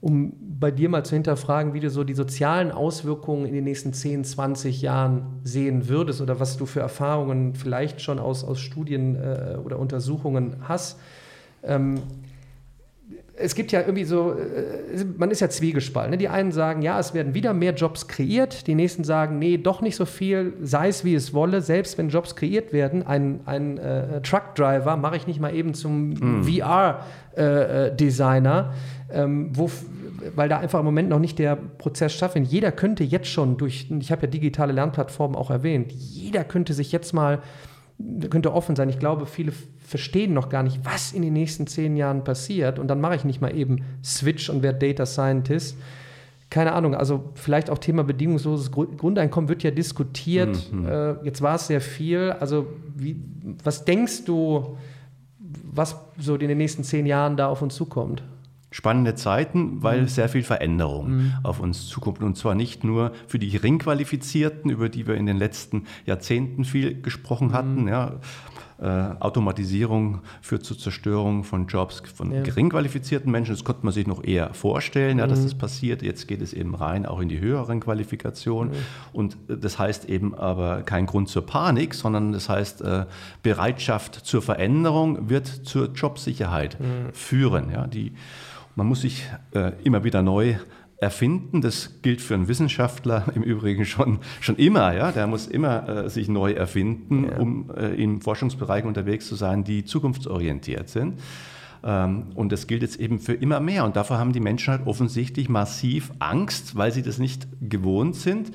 um 0.00 0.32
bei 0.58 0.70
dir 0.70 0.88
mal 0.88 1.04
zu 1.04 1.14
hinterfragen, 1.14 1.74
wie 1.74 1.80
du 1.80 1.90
so 1.90 2.04
die 2.04 2.14
sozialen 2.14 2.70
Auswirkungen 2.70 3.46
in 3.46 3.54
den 3.54 3.64
nächsten 3.64 3.92
10, 3.92 4.24
20 4.24 4.82
Jahren 4.82 5.40
sehen 5.42 5.88
würdest 5.88 6.20
oder 6.20 6.38
was 6.40 6.56
du 6.56 6.66
für 6.66 6.80
Erfahrungen 6.80 7.54
vielleicht 7.54 8.00
schon 8.00 8.18
aus, 8.18 8.44
aus 8.44 8.60
Studien 8.60 9.16
äh, 9.16 9.56
oder 9.64 9.78
Untersuchungen 9.78 10.56
hast. 10.62 10.98
Ähm, 11.62 12.02
es 13.38 13.54
gibt 13.54 13.70
ja 13.72 13.80
irgendwie 13.80 14.04
so, 14.04 14.32
äh, 14.32 15.04
man 15.16 15.30
ist 15.30 15.40
ja 15.40 15.48
zwiegespalten. 15.48 16.10
Ne? 16.12 16.18
Die 16.18 16.28
einen 16.28 16.52
sagen, 16.52 16.82
ja, 16.82 16.98
es 16.98 17.14
werden 17.14 17.34
wieder 17.34 17.52
mehr 17.52 17.74
Jobs 17.74 18.08
kreiert. 18.08 18.66
Die 18.66 18.74
nächsten 18.74 19.04
sagen, 19.04 19.38
nee, 19.38 19.58
doch 19.58 19.82
nicht 19.82 19.96
so 19.96 20.06
viel, 20.06 20.54
sei 20.62 20.88
es 20.88 21.04
wie 21.04 21.14
es 21.14 21.34
wolle. 21.34 21.60
Selbst 21.60 21.98
wenn 21.98 22.08
Jobs 22.08 22.36
kreiert 22.36 22.72
werden, 22.72 23.06
ein, 23.06 23.40
ein 23.44 23.78
äh, 23.78 24.22
Truckdriver 24.22 24.96
mache 24.96 25.16
ich 25.16 25.26
nicht 25.26 25.40
mal 25.40 25.54
eben 25.54 25.74
zum 25.74 26.10
mm. 26.10 26.44
VR-Designer. 26.44 28.72
Äh, 29.08 29.22
ähm, 29.22 29.50
wo, 29.52 29.70
weil 30.34 30.48
da 30.48 30.58
einfach 30.58 30.80
im 30.80 30.84
Moment 30.84 31.08
noch 31.08 31.18
nicht 31.18 31.38
der 31.38 31.56
Prozess 31.56 32.14
stattfindet. 32.14 32.50
Jeder 32.50 32.72
könnte 32.72 33.04
jetzt 33.04 33.28
schon 33.28 33.56
durch, 33.56 33.88
ich 34.00 34.10
habe 34.10 34.22
ja 34.22 34.28
digitale 34.28 34.72
Lernplattformen 34.72 35.36
auch 35.36 35.50
erwähnt, 35.50 35.92
jeder 35.92 36.44
könnte 36.44 36.72
sich 36.72 36.92
jetzt 36.92 37.12
mal, 37.12 37.40
könnte 38.30 38.52
offen 38.52 38.76
sein. 38.76 38.88
Ich 38.88 38.98
glaube, 38.98 39.26
viele 39.26 39.52
verstehen 39.78 40.34
noch 40.34 40.48
gar 40.48 40.62
nicht, 40.62 40.80
was 40.84 41.12
in 41.12 41.22
den 41.22 41.32
nächsten 41.32 41.66
zehn 41.66 41.96
Jahren 41.96 42.24
passiert. 42.24 42.78
Und 42.78 42.88
dann 42.88 43.00
mache 43.00 43.16
ich 43.16 43.24
nicht 43.24 43.40
mal 43.40 43.56
eben 43.56 43.84
Switch 44.04 44.50
und 44.50 44.62
werde 44.62 44.78
Data 44.86 45.06
Scientist. 45.06 45.76
keine 46.48 46.72
Ahnung, 46.72 46.94
also 46.94 47.32
vielleicht 47.34 47.70
auch 47.70 47.78
Thema 47.78 48.04
bedingungsloses 48.04 48.70
Grundeinkommen 48.70 49.48
wird 49.48 49.62
ja 49.62 49.70
diskutiert. 49.70 50.72
Mhm. 50.72 50.86
Äh, 50.86 51.12
jetzt 51.24 51.42
war 51.42 51.56
es 51.56 51.66
sehr 51.66 51.80
viel. 51.80 52.34
Also, 52.38 52.66
wie, 52.94 53.16
was 53.64 53.84
denkst 53.84 54.24
du, 54.24 54.76
was 55.38 55.96
so 56.18 56.34
in 56.36 56.48
den 56.48 56.58
nächsten 56.58 56.84
zehn 56.84 57.06
Jahren 57.06 57.36
da 57.36 57.48
auf 57.48 57.62
uns 57.62 57.74
zukommt? 57.74 58.22
Spannende 58.76 59.14
Zeiten, 59.14 59.82
weil 59.82 60.02
mhm. 60.02 60.08
sehr 60.08 60.28
viel 60.28 60.42
Veränderung 60.42 61.08
mhm. 61.08 61.32
auf 61.42 61.60
uns 61.60 61.86
zukommt. 61.86 62.22
Und 62.22 62.36
zwar 62.36 62.54
nicht 62.54 62.84
nur 62.84 63.12
für 63.26 63.38
die 63.38 63.48
Geringqualifizierten, 63.48 64.70
über 64.70 64.90
die 64.90 65.06
wir 65.06 65.14
in 65.14 65.24
den 65.24 65.38
letzten 65.38 65.84
Jahrzehnten 66.04 66.66
viel 66.66 67.00
gesprochen 67.00 67.54
hatten. 67.54 67.84
Mhm. 67.84 67.88
Ja 67.88 68.12
äh, 68.78 68.86
Automatisierung 69.20 70.20
führt 70.42 70.64
zur 70.64 70.78
Zerstörung 70.78 71.44
von 71.44 71.66
Jobs 71.66 72.02
von 72.14 72.30
ja. 72.30 72.42
gering 72.42 72.68
qualifizierten 72.68 73.32
Menschen. 73.32 73.54
Das 73.54 73.64
konnte 73.64 73.84
man 73.84 73.94
sich 73.94 74.06
noch 74.06 74.22
eher 74.22 74.52
vorstellen, 74.52 75.18
ja, 75.18 75.26
dass 75.26 75.40
mhm. 75.40 75.44
das 75.44 75.54
passiert. 75.54 76.02
Jetzt 76.02 76.28
geht 76.28 76.42
es 76.42 76.52
eben 76.52 76.74
rein 76.74 77.06
auch 77.06 77.20
in 77.20 77.30
die 77.30 77.40
höheren 77.40 77.80
Qualifikationen. 77.80 78.72
Mhm. 78.72 78.76
Und 79.14 79.36
das 79.48 79.78
heißt 79.78 80.10
eben 80.10 80.34
aber 80.34 80.82
kein 80.82 81.06
Grund 81.06 81.30
zur 81.30 81.46
Panik, 81.46 81.94
sondern 81.94 82.32
das 82.32 82.50
heißt, 82.50 82.82
äh, 82.82 83.06
Bereitschaft 83.42 84.14
zur 84.14 84.42
Veränderung 84.42 85.30
wird 85.30 85.46
zur 85.46 85.92
Jobsicherheit 85.92 86.78
mhm. 86.78 87.14
führen. 87.14 87.70
Ja, 87.70 87.86
die, 87.86 88.12
man 88.76 88.86
muss 88.86 89.00
sich 89.00 89.26
äh, 89.52 89.72
immer 89.82 90.04
wieder 90.04 90.22
neu 90.22 90.56
erfinden. 90.98 91.60
Das 91.60 92.00
gilt 92.02 92.20
für 92.20 92.34
einen 92.34 92.46
Wissenschaftler 92.46 93.24
im 93.34 93.42
Übrigen 93.42 93.84
schon, 93.84 94.20
schon 94.40 94.56
immer. 94.56 94.94
Ja? 94.94 95.10
Der 95.10 95.26
muss 95.26 95.46
immer 95.46 95.88
äh, 95.88 96.10
sich 96.10 96.28
neu 96.28 96.52
erfinden, 96.52 97.24
ja. 97.24 97.38
um 97.38 97.70
äh, 97.76 97.94
in 97.94 98.20
Forschungsbereichen 98.20 98.86
unterwegs 98.86 99.26
zu 99.26 99.34
sein, 99.34 99.64
die 99.64 99.84
zukunftsorientiert 99.84 100.88
sind. 100.88 101.20
Ähm, 101.82 102.26
und 102.34 102.52
das 102.52 102.66
gilt 102.66 102.82
jetzt 102.82 103.00
eben 103.00 103.18
für 103.18 103.34
immer 103.34 103.60
mehr. 103.60 103.84
Und 103.84 103.96
davor 103.96 104.18
haben 104.18 104.32
die 104.32 104.40
Menschen 104.40 104.72
halt 104.72 104.86
offensichtlich 104.86 105.48
massiv 105.48 106.12
Angst, 106.18 106.76
weil 106.76 106.92
sie 106.92 107.02
das 107.02 107.18
nicht 107.18 107.48
gewohnt 107.60 108.14
sind. 108.14 108.52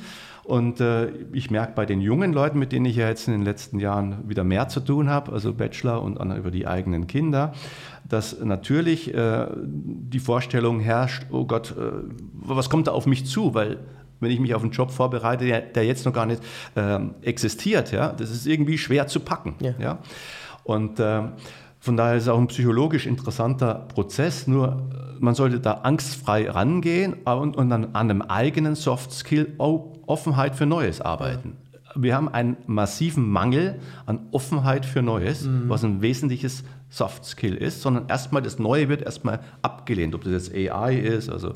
Und 0.52 0.82
äh, 0.82 1.08
ich 1.32 1.50
merke 1.50 1.72
bei 1.76 1.86
den 1.86 2.02
jungen 2.02 2.34
Leuten, 2.34 2.60
mit 2.60 2.74
denen 2.74 2.84
ich 2.84 2.98
ja 2.98 3.08
jetzt 3.08 3.26
in 3.26 3.34
den 3.34 3.44
letzten 3.44 3.80
Jahren 3.80 4.28
wieder 4.28 4.44
mehr 4.44 4.68
zu 4.68 4.82
tun 4.82 5.10
habe, 5.10 5.32
also 5.32 5.54
Bachelor 5.54 6.02
und 6.02 6.20
dann 6.20 6.36
über 6.36 6.52
die 6.52 6.68
eigenen 6.68 7.08
Kinder, 7.08 7.54
dass 8.04 8.38
natürlich 8.42 9.14
äh, 9.14 9.48
die 9.56 10.20
Vorstellung 10.20 10.82
herrscht, 10.82 11.24
oh 11.32 11.46
Gott, 11.46 11.74
äh, 11.78 11.92
was 12.34 12.70
kommt 12.70 12.88
da 12.88 12.92
auf 12.92 13.06
mich 13.06 13.26
zu? 13.26 13.54
Weil 13.54 13.78
wenn 14.20 14.30
ich 14.30 14.42
mich 14.42 14.54
auf 14.54 14.62
einen 14.62 14.74
Job 14.74 14.92
vorbereite, 14.92 15.46
der, 15.46 15.62
der 15.62 15.86
jetzt 15.86 16.06
noch 16.06 16.12
gar 16.12 16.26
nicht 16.26 16.44
äh, 16.76 17.00
existiert, 17.22 17.94
ja, 17.94 18.12
das 18.12 18.30
ist 18.30 18.46
irgendwie 18.46 18.78
schwer 18.78 19.08
zu 19.08 19.22
packen. 19.22 19.56
Ja. 19.62 19.74
ja? 19.80 20.00
Und 20.66 21.00
äh, 21.00 21.22
von 21.80 21.96
daher 21.96 22.18
ist 22.18 22.24
es 22.24 22.30
auch 22.30 22.38
ein 22.38 22.48
psychologisch 22.48 23.06
interessanter 23.06 23.88
Prozess, 23.88 24.48
nur 24.48 24.90
man 25.22 25.36
sollte 25.36 25.60
da 25.60 25.74
angstfrei 25.84 26.50
rangehen 26.50 27.14
und, 27.14 27.56
und 27.56 27.70
dann 27.70 27.96
an 27.96 28.10
einem 28.10 28.22
eigenen 28.22 28.76
Soft 28.76 29.12
Skill 29.12 29.54
Offenheit 29.58 30.56
für 30.56 30.66
Neues 30.66 31.00
arbeiten. 31.00 31.58
Wir 31.96 32.16
haben 32.16 32.30
einen 32.30 32.58
massiven 32.68 33.30
Mangel 33.30 33.80
an 34.06 34.28
Offenheit 34.32 34.86
für 34.86 35.02
Neues, 35.02 35.44
mhm. 35.44 35.66
was 35.68 35.84
ein 35.84 36.02
wesentliches 36.02 36.64
Soft 36.90 37.26
Skill 37.26 37.56
ist, 37.56 37.82
sondern 37.82 38.08
erstmal 38.08 38.42
das 38.42 38.60
Neue 38.60 38.90
wird 38.90 39.02
erstmal 39.02 39.42
abgelehnt, 39.62 40.16
ob 40.16 40.24
das 40.24 40.34
jetzt 40.34 40.54
AI 40.54 40.96
ist, 40.96 41.30
also 41.30 41.54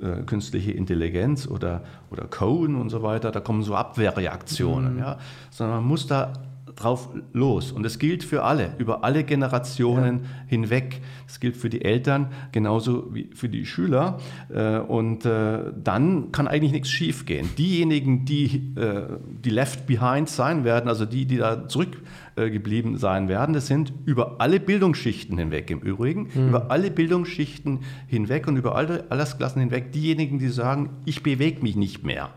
äh, 0.00 0.22
künstliche 0.24 0.72
Intelligenz 0.72 1.46
oder, 1.46 1.82
oder 2.10 2.24
Code 2.24 2.74
und 2.76 2.90
so 2.90 3.02
weiter, 3.02 3.30
da 3.30 3.40
kommen 3.40 3.62
so 3.62 3.74
Abwehrreaktionen, 3.74 4.94
mhm. 4.94 4.98
ja, 5.00 5.18
sondern 5.50 5.78
man 5.78 5.86
muss 5.86 6.06
da 6.06 6.32
drauf 6.76 7.08
los. 7.32 7.72
Und 7.72 7.82
das 7.82 7.98
gilt 7.98 8.22
für 8.22 8.44
alle, 8.44 8.74
über 8.78 9.04
alle 9.04 9.24
Generationen 9.24 10.20
ja. 10.22 10.28
hinweg. 10.46 11.00
Das 11.26 11.40
gilt 11.40 11.56
für 11.56 11.68
die 11.68 11.84
Eltern 11.84 12.28
genauso 12.52 13.12
wie 13.14 13.30
für 13.34 13.48
die 13.48 13.66
Schüler. 13.66 14.18
Äh, 14.48 14.78
und 14.78 15.24
äh, 15.24 15.72
dann 15.82 16.32
kann 16.32 16.46
eigentlich 16.46 16.72
nichts 16.72 16.90
schiefgehen. 16.90 17.48
Diejenigen, 17.58 18.24
die, 18.24 18.74
äh, 18.76 19.06
die 19.44 19.50
left 19.50 19.86
behind 19.86 20.28
sein 20.28 20.64
werden, 20.64 20.88
also 20.88 21.04
die, 21.04 21.26
die 21.26 21.38
da 21.38 21.68
zurückgeblieben 21.68 22.96
sein 22.96 23.28
werden, 23.28 23.54
das 23.54 23.66
sind 23.66 23.92
über 24.04 24.40
alle 24.40 24.60
Bildungsschichten 24.60 25.36
hinweg 25.38 25.70
im 25.70 25.80
Übrigen, 25.80 26.28
mhm. 26.32 26.48
über 26.48 26.70
alle 26.70 26.90
Bildungsschichten 26.90 27.80
hinweg 28.06 28.46
und 28.46 28.56
über 28.56 28.76
alle 28.76 29.10
Altersklassen 29.10 29.60
hinweg, 29.60 29.92
diejenigen, 29.92 30.38
die 30.38 30.48
sagen, 30.48 30.90
ich 31.04 31.22
bewege 31.22 31.62
mich 31.62 31.76
nicht 31.76 32.04
mehr. 32.04 32.30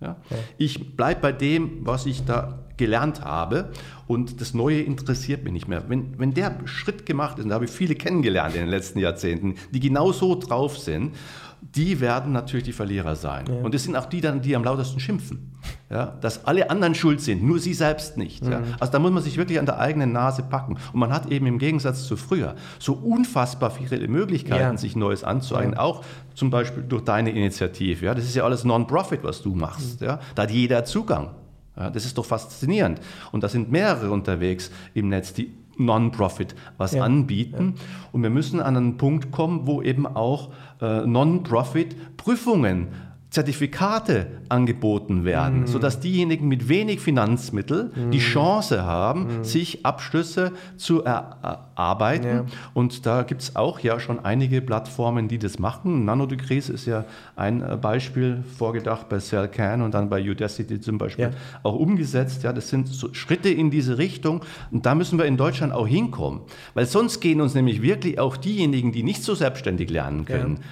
Ja? 0.00 0.16
Ich 0.56 0.96
bleibe 0.96 1.20
bei 1.20 1.32
dem, 1.32 1.84
was 1.84 2.06
ich 2.06 2.24
da 2.24 2.64
gelernt 2.78 3.22
habe 3.22 3.70
und 4.06 4.40
das 4.40 4.54
Neue 4.54 4.80
interessiert 4.80 5.44
mich 5.44 5.52
nicht 5.52 5.68
mehr. 5.68 5.84
Wenn, 5.88 6.18
wenn 6.18 6.32
der 6.32 6.56
Schritt 6.64 7.04
gemacht 7.04 7.38
ist, 7.38 7.44
und 7.44 7.50
da 7.50 7.56
habe 7.56 7.66
ich 7.66 7.70
viele 7.70 7.94
kennengelernt 7.94 8.54
in 8.54 8.62
den 8.62 8.70
letzten 8.70 8.98
Jahrzehnten, 8.98 9.56
die 9.72 9.80
genau 9.80 10.12
so 10.12 10.34
drauf 10.34 10.78
sind, 10.78 11.14
die 11.60 12.00
werden 12.00 12.32
natürlich 12.32 12.64
die 12.64 12.72
Verlierer 12.72 13.16
sein. 13.16 13.46
Ja. 13.48 13.54
Und 13.62 13.74
es 13.74 13.84
sind 13.84 13.96
auch 13.96 14.06
die 14.06 14.20
dann, 14.20 14.40
die 14.40 14.54
am 14.54 14.64
lautesten 14.64 15.00
schimpfen. 15.00 15.52
Ja, 15.90 16.16
dass 16.20 16.44
alle 16.44 16.70
anderen 16.70 16.94
schuld 16.94 17.20
sind, 17.20 17.42
nur 17.42 17.58
sie 17.58 17.74
selbst 17.74 18.16
nicht. 18.16 18.44
Mhm. 18.44 18.52
Ja. 18.52 18.62
Also 18.78 18.92
da 18.92 18.98
muss 18.98 19.10
man 19.10 19.22
sich 19.22 19.36
wirklich 19.38 19.58
an 19.58 19.66
der 19.66 19.78
eigenen 19.78 20.12
Nase 20.12 20.42
packen. 20.42 20.76
Und 20.92 21.00
man 21.00 21.12
hat 21.12 21.26
eben 21.30 21.46
im 21.46 21.58
Gegensatz 21.58 22.06
zu 22.06 22.16
früher 22.16 22.54
so 22.78 22.92
unfassbar 22.92 23.70
viele 23.70 24.06
Möglichkeiten, 24.06 24.76
sich 24.76 24.96
Neues 24.96 25.24
anzueignen. 25.24 25.76
Auch 25.76 26.04
zum 26.34 26.50
Beispiel 26.50 26.82
durch 26.82 27.02
deine 27.04 27.30
Initiative. 27.30 28.06
Ja. 28.06 28.14
Das 28.14 28.24
ist 28.24 28.36
ja 28.36 28.44
alles 28.44 28.64
Non-Profit, 28.64 29.24
was 29.24 29.42
du 29.42 29.54
machst. 29.54 30.00
Mhm. 30.00 30.06
Ja. 30.06 30.20
Da 30.34 30.42
hat 30.42 30.50
jeder 30.50 30.84
Zugang. 30.84 31.30
Das 31.78 32.04
ist 32.04 32.18
doch 32.18 32.24
faszinierend. 32.24 33.00
Und 33.32 33.44
da 33.44 33.48
sind 33.48 33.70
mehrere 33.70 34.10
unterwegs 34.10 34.70
im 34.94 35.08
Netz, 35.08 35.32
die 35.32 35.52
Non-Profit 35.76 36.54
was 36.76 36.92
ja, 36.92 37.04
anbieten. 37.04 37.74
Ja. 37.76 37.82
Und 38.12 38.22
wir 38.22 38.30
müssen 38.30 38.60
an 38.60 38.76
einen 38.76 38.96
Punkt 38.96 39.30
kommen, 39.30 39.66
wo 39.66 39.80
eben 39.80 40.06
auch 40.06 40.50
äh, 40.80 41.06
Non-Profit 41.06 42.16
Prüfungen 42.16 42.88
Zertifikate 43.30 44.26
angeboten 44.48 45.26
werden, 45.26 45.60
mhm. 45.60 45.66
sodass 45.66 46.00
diejenigen 46.00 46.48
mit 46.48 46.70
wenig 46.70 47.00
Finanzmittel 47.00 47.92
mhm. 47.94 48.10
die 48.10 48.20
Chance 48.20 48.84
haben, 48.84 49.38
mhm. 49.38 49.44
sich 49.44 49.84
Abschlüsse 49.84 50.52
zu 50.78 51.04
erarbeiten. 51.04 52.26
Ja. 52.26 52.44
Und 52.72 53.04
da 53.04 53.24
gibt 53.24 53.42
es 53.42 53.54
auch 53.54 53.80
ja 53.80 54.00
schon 54.00 54.24
einige 54.24 54.62
Plattformen, 54.62 55.28
die 55.28 55.38
das 55.38 55.58
machen. 55.58 56.06
Nanodegrees 56.06 56.70
ist 56.70 56.86
ja 56.86 57.04
ein 57.36 57.60
äh, 57.60 57.76
Beispiel 57.76 58.42
vorgedacht 58.56 59.10
bei 59.10 59.18
CellCan 59.18 59.82
und 59.82 59.92
dann 59.92 60.08
bei 60.08 60.22
Udacity 60.22 60.80
zum 60.80 60.96
Beispiel 60.96 61.26
ja. 61.26 61.30
auch 61.64 61.74
umgesetzt. 61.74 62.44
Ja, 62.44 62.54
das 62.54 62.70
sind 62.70 62.88
so 62.88 63.12
Schritte 63.12 63.50
in 63.50 63.70
diese 63.70 63.98
Richtung 63.98 64.40
und 64.70 64.86
da 64.86 64.94
müssen 64.94 65.18
wir 65.18 65.26
in 65.26 65.36
Deutschland 65.36 65.74
auch 65.74 65.86
hinkommen, 65.86 66.40
weil 66.72 66.86
sonst 66.86 67.20
gehen 67.20 67.42
uns 67.42 67.54
nämlich 67.54 67.82
wirklich 67.82 68.18
auch 68.18 68.38
diejenigen, 68.38 68.90
die 68.90 69.02
nicht 69.02 69.22
so 69.22 69.34
selbstständig 69.34 69.90
lernen 69.90 70.24
können, 70.24 70.56
ja 70.56 70.62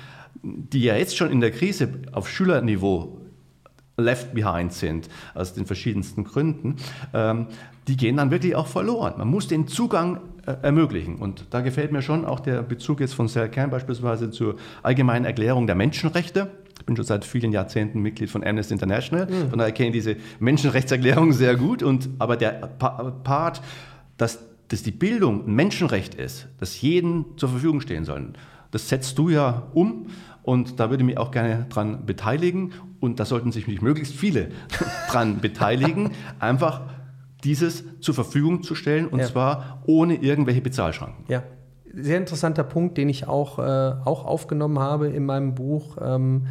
die 0.46 0.82
ja 0.82 0.96
jetzt 0.96 1.16
schon 1.16 1.30
in 1.30 1.40
der 1.40 1.50
Krise 1.50 1.88
auf 2.12 2.28
Schülerniveau 2.28 3.20
left 3.96 4.34
behind 4.34 4.72
sind, 4.72 5.08
aus 5.34 5.54
den 5.54 5.66
verschiedensten 5.66 6.24
Gründen, 6.24 6.76
ähm, 7.14 7.46
die 7.88 7.96
gehen 7.96 8.16
dann 8.16 8.30
wirklich 8.30 8.54
auch 8.54 8.66
verloren. 8.66 9.14
Man 9.16 9.28
muss 9.28 9.48
den 9.48 9.68
Zugang 9.68 10.20
äh, 10.44 10.54
ermöglichen. 10.62 11.16
Und 11.16 11.46
da 11.50 11.60
gefällt 11.60 11.92
mir 11.92 12.02
schon 12.02 12.24
auch 12.24 12.40
der 12.40 12.62
Bezug 12.62 13.00
jetzt 13.00 13.14
von 13.14 13.28
Sarah 13.28 13.48
Kern 13.48 13.70
beispielsweise 13.70 14.30
zur 14.30 14.56
Allgemeinen 14.82 15.24
Erklärung 15.24 15.66
der 15.66 15.76
Menschenrechte. 15.76 16.50
Ich 16.78 16.84
bin 16.84 16.96
schon 16.96 17.04
seit 17.04 17.24
vielen 17.24 17.52
Jahrzehnten 17.52 18.00
Mitglied 18.00 18.30
von 18.30 18.44
Amnesty 18.44 18.74
International, 18.74 19.26
mhm. 19.26 19.50
von 19.50 19.58
daher 19.58 19.72
kenne 19.72 19.88
ich 19.88 19.94
diese 19.94 20.16
Menschenrechtserklärung 20.40 21.32
sehr 21.32 21.56
gut. 21.56 21.82
Und, 21.82 22.10
aber 22.18 22.36
der 22.36 22.50
Part, 22.50 23.62
dass, 24.18 24.40
dass 24.68 24.82
die 24.82 24.90
Bildung 24.90 25.46
ein 25.46 25.54
Menschenrecht 25.54 26.14
ist, 26.14 26.48
das 26.58 26.80
jedem 26.82 27.24
zur 27.36 27.48
Verfügung 27.48 27.80
stehen 27.80 28.04
soll, 28.04 28.32
das 28.72 28.88
setzt 28.88 29.16
du 29.18 29.30
ja 29.30 29.68
um 29.72 30.06
und 30.46 30.78
da 30.78 30.90
würde 30.90 31.02
ich 31.02 31.06
mich 31.06 31.18
auch 31.18 31.32
gerne 31.32 31.66
dran 31.68 32.06
beteiligen. 32.06 32.72
Und 33.00 33.18
da 33.18 33.24
sollten 33.24 33.50
sich 33.50 33.66
möglichst 33.82 34.14
viele 34.14 34.48
dran 35.10 35.40
beteiligen, 35.40 36.12
einfach 36.38 36.82
dieses 37.42 37.84
zur 38.00 38.14
Verfügung 38.14 38.62
zu 38.62 38.76
stellen 38.76 39.08
und 39.08 39.18
ja. 39.18 39.26
zwar 39.26 39.82
ohne 39.86 40.14
irgendwelche 40.14 40.60
Bezahlschranken. 40.60 41.24
Ja, 41.28 41.42
sehr 41.92 42.18
interessanter 42.18 42.62
Punkt, 42.62 42.96
den 42.96 43.08
ich 43.08 43.26
auch, 43.26 43.58
äh, 43.58 43.62
auch 43.62 44.24
aufgenommen 44.24 44.78
habe 44.78 45.08
in 45.08 45.26
meinem 45.26 45.56
Buch. 45.56 45.96
Ähm, 46.00 46.46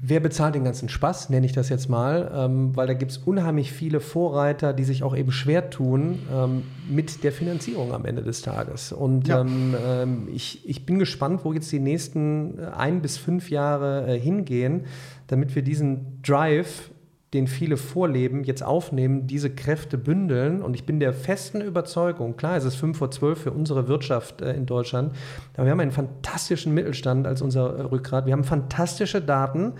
Wer 0.00 0.20
bezahlt 0.20 0.54
den 0.54 0.64
ganzen 0.64 0.88
Spaß, 0.88 1.30
nenne 1.30 1.46
ich 1.46 1.52
das 1.52 1.68
jetzt 1.68 1.88
mal, 1.88 2.30
ähm, 2.34 2.76
weil 2.76 2.86
da 2.86 2.94
gibt 2.94 3.10
es 3.10 3.18
unheimlich 3.18 3.72
viele 3.72 4.00
Vorreiter, 4.00 4.72
die 4.72 4.84
sich 4.84 5.02
auch 5.02 5.16
eben 5.16 5.32
schwer 5.32 5.70
tun 5.70 6.20
ähm, 6.32 6.62
mit 6.88 7.24
der 7.24 7.32
Finanzierung 7.32 7.92
am 7.92 8.04
Ende 8.04 8.22
des 8.22 8.42
Tages. 8.42 8.92
Und 8.92 9.28
ja. 9.28 9.40
ähm, 9.40 9.74
ähm 9.84 10.28
ich, 10.32 10.68
ich 10.68 10.86
bin 10.86 10.98
gespannt, 10.98 11.40
wo 11.44 11.52
jetzt 11.52 11.72
die 11.72 11.80
nächsten 11.80 12.60
ein 12.60 13.02
bis 13.02 13.16
fünf 13.16 13.50
Jahre 13.50 14.06
äh, 14.06 14.18
hingehen, 14.18 14.84
damit 15.26 15.54
wir 15.54 15.62
diesen 15.62 16.22
Drive 16.22 16.91
den 17.34 17.46
viele 17.46 17.78
vorleben, 17.78 18.44
jetzt 18.44 18.62
aufnehmen, 18.62 19.26
diese 19.26 19.48
Kräfte 19.50 19.96
bündeln. 19.96 20.62
Und 20.62 20.74
ich 20.74 20.84
bin 20.84 21.00
der 21.00 21.14
festen 21.14 21.62
Überzeugung, 21.62 22.36
klar, 22.36 22.56
es 22.56 22.64
ist 22.64 22.76
5 22.76 22.96
vor 22.98 23.10
12 23.10 23.42
für 23.42 23.50
unsere 23.52 23.88
Wirtschaft 23.88 24.42
äh, 24.42 24.52
in 24.52 24.66
Deutschland, 24.66 25.12
aber 25.54 25.64
wir 25.64 25.72
haben 25.72 25.80
einen 25.80 25.92
fantastischen 25.92 26.74
Mittelstand 26.74 27.26
als 27.26 27.40
unser 27.40 27.78
äh, 27.78 27.82
Rückgrat. 27.82 28.26
Wir 28.26 28.34
haben 28.34 28.44
fantastische 28.44 29.22
Daten, 29.22 29.72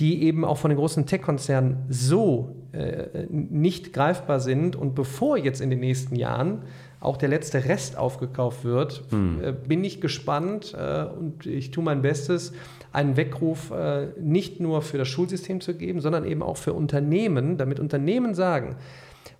die 0.00 0.22
eben 0.24 0.44
auch 0.44 0.58
von 0.58 0.70
den 0.70 0.78
großen 0.78 1.06
Tech-Konzernen 1.06 1.78
so 1.88 2.54
äh, 2.72 3.26
nicht 3.28 3.92
greifbar 3.92 4.38
sind. 4.38 4.76
Und 4.76 4.94
bevor 4.94 5.36
jetzt 5.36 5.60
in 5.60 5.70
den 5.70 5.80
nächsten 5.80 6.14
Jahren 6.14 6.62
auch 7.00 7.16
der 7.16 7.28
letzte 7.28 7.64
Rest 7.64 7.96
aufgekauft 7.96 8.64
wird, 8.64 9.02
hm. 9.10 9.42
äh, 9.42 9.52
bin 9.52 9.82
ich 9.82 10.00
gespannt 10.00 10.74
äh, 10.78 11.04
und 11.04 11.46
ich 11.46 11.70
tue 11.72 11.82
mein 11.82 12.02
Bestes, 12.02 12.52
einen 12.92 13.16
Weckruf 13.16 13.70
äh, 13.70 14.08
nicht 14.20 14.60
nur 14.60 14.82
für 14.82 14.98
das 14.98 15.08
Schulsystem 15.08 15.60
zu 15.60 15.74
geben, 15.74 16.00
sondern 16.00 16.24
eben 16.24 16.42
auch 16.42 16.56
für 16.56 16.72
Unternehmen, 16.72 17.56
damit 17.56 17.80
Unternehmen 17.80 18.34
sagen, 18.34 18.76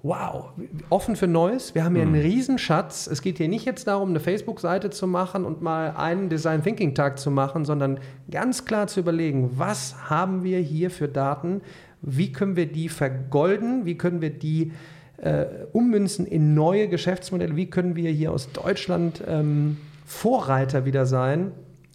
wow, 0.03 0.51
offen 0.91 1.17
für 1.17 1.27
Neues. 1.27 1.75
Wir 1.75 1.85
haben 1.85 1.95
hier 1.95 2.03
einen 2.03 2.13
mhm. 2.13 2.21
Riesenschatz. 2.21 3.07
Es 3.07 3.23
geht 3.23 3.39
hier 3.39 3.49
nicht 3.49 3.65
jetzt 3.65 3.87
darum, 3.87 4.11
eine 4.11 4.21
Facebook-Seite 4.21 4.91
zu 4.91 5.07
machen 5.07 5.45
und 5.45 5.61
mal 5.61 5.95
einen 5.97 6.29
Design 6.29 6.63
Thinking 6.63 6.95
Tag 6.95 7.19
zu 7.19 7.31
machen, 7.31 7.65
sondern 7.65 7.99
ganz 8.31 8.65
klar 8.65 8.87
zu 8.87 9.01
überlegen, 9.01 9.51
was 9.55 10.09
haben 10.09 10.45
wir 10.45 10.61
hier 10.61 10.91
für 10.91 11.09
Daten? 11.09 11.63
Wie 12.01 12.33
können 12.33 12.55
wir 12.55 12.67
die 12.67 12.89
vergolden? 12.89 13.85
Wie 13.87 13.97
können 13.97 14.21
wir 14.21 14.31
die 14.31 14.73
äh, 15.17 15.47
ummünzen 15.73 16.27
in 16.27 16.55
neue 16.55 16.89
Geschäftsmodelle? 16.89 17.57
Wie 17.57 17.69
können 17.69 17.97
wir 17.97 18.11
hier 18.11 18.31
aus 18.31 18.53
Deutschland 18.53 19.23
ähm, 19.27 19.79
Vorreiter 20.07 20.85
wieder 20.85 21.07
sein? 21.07 21.53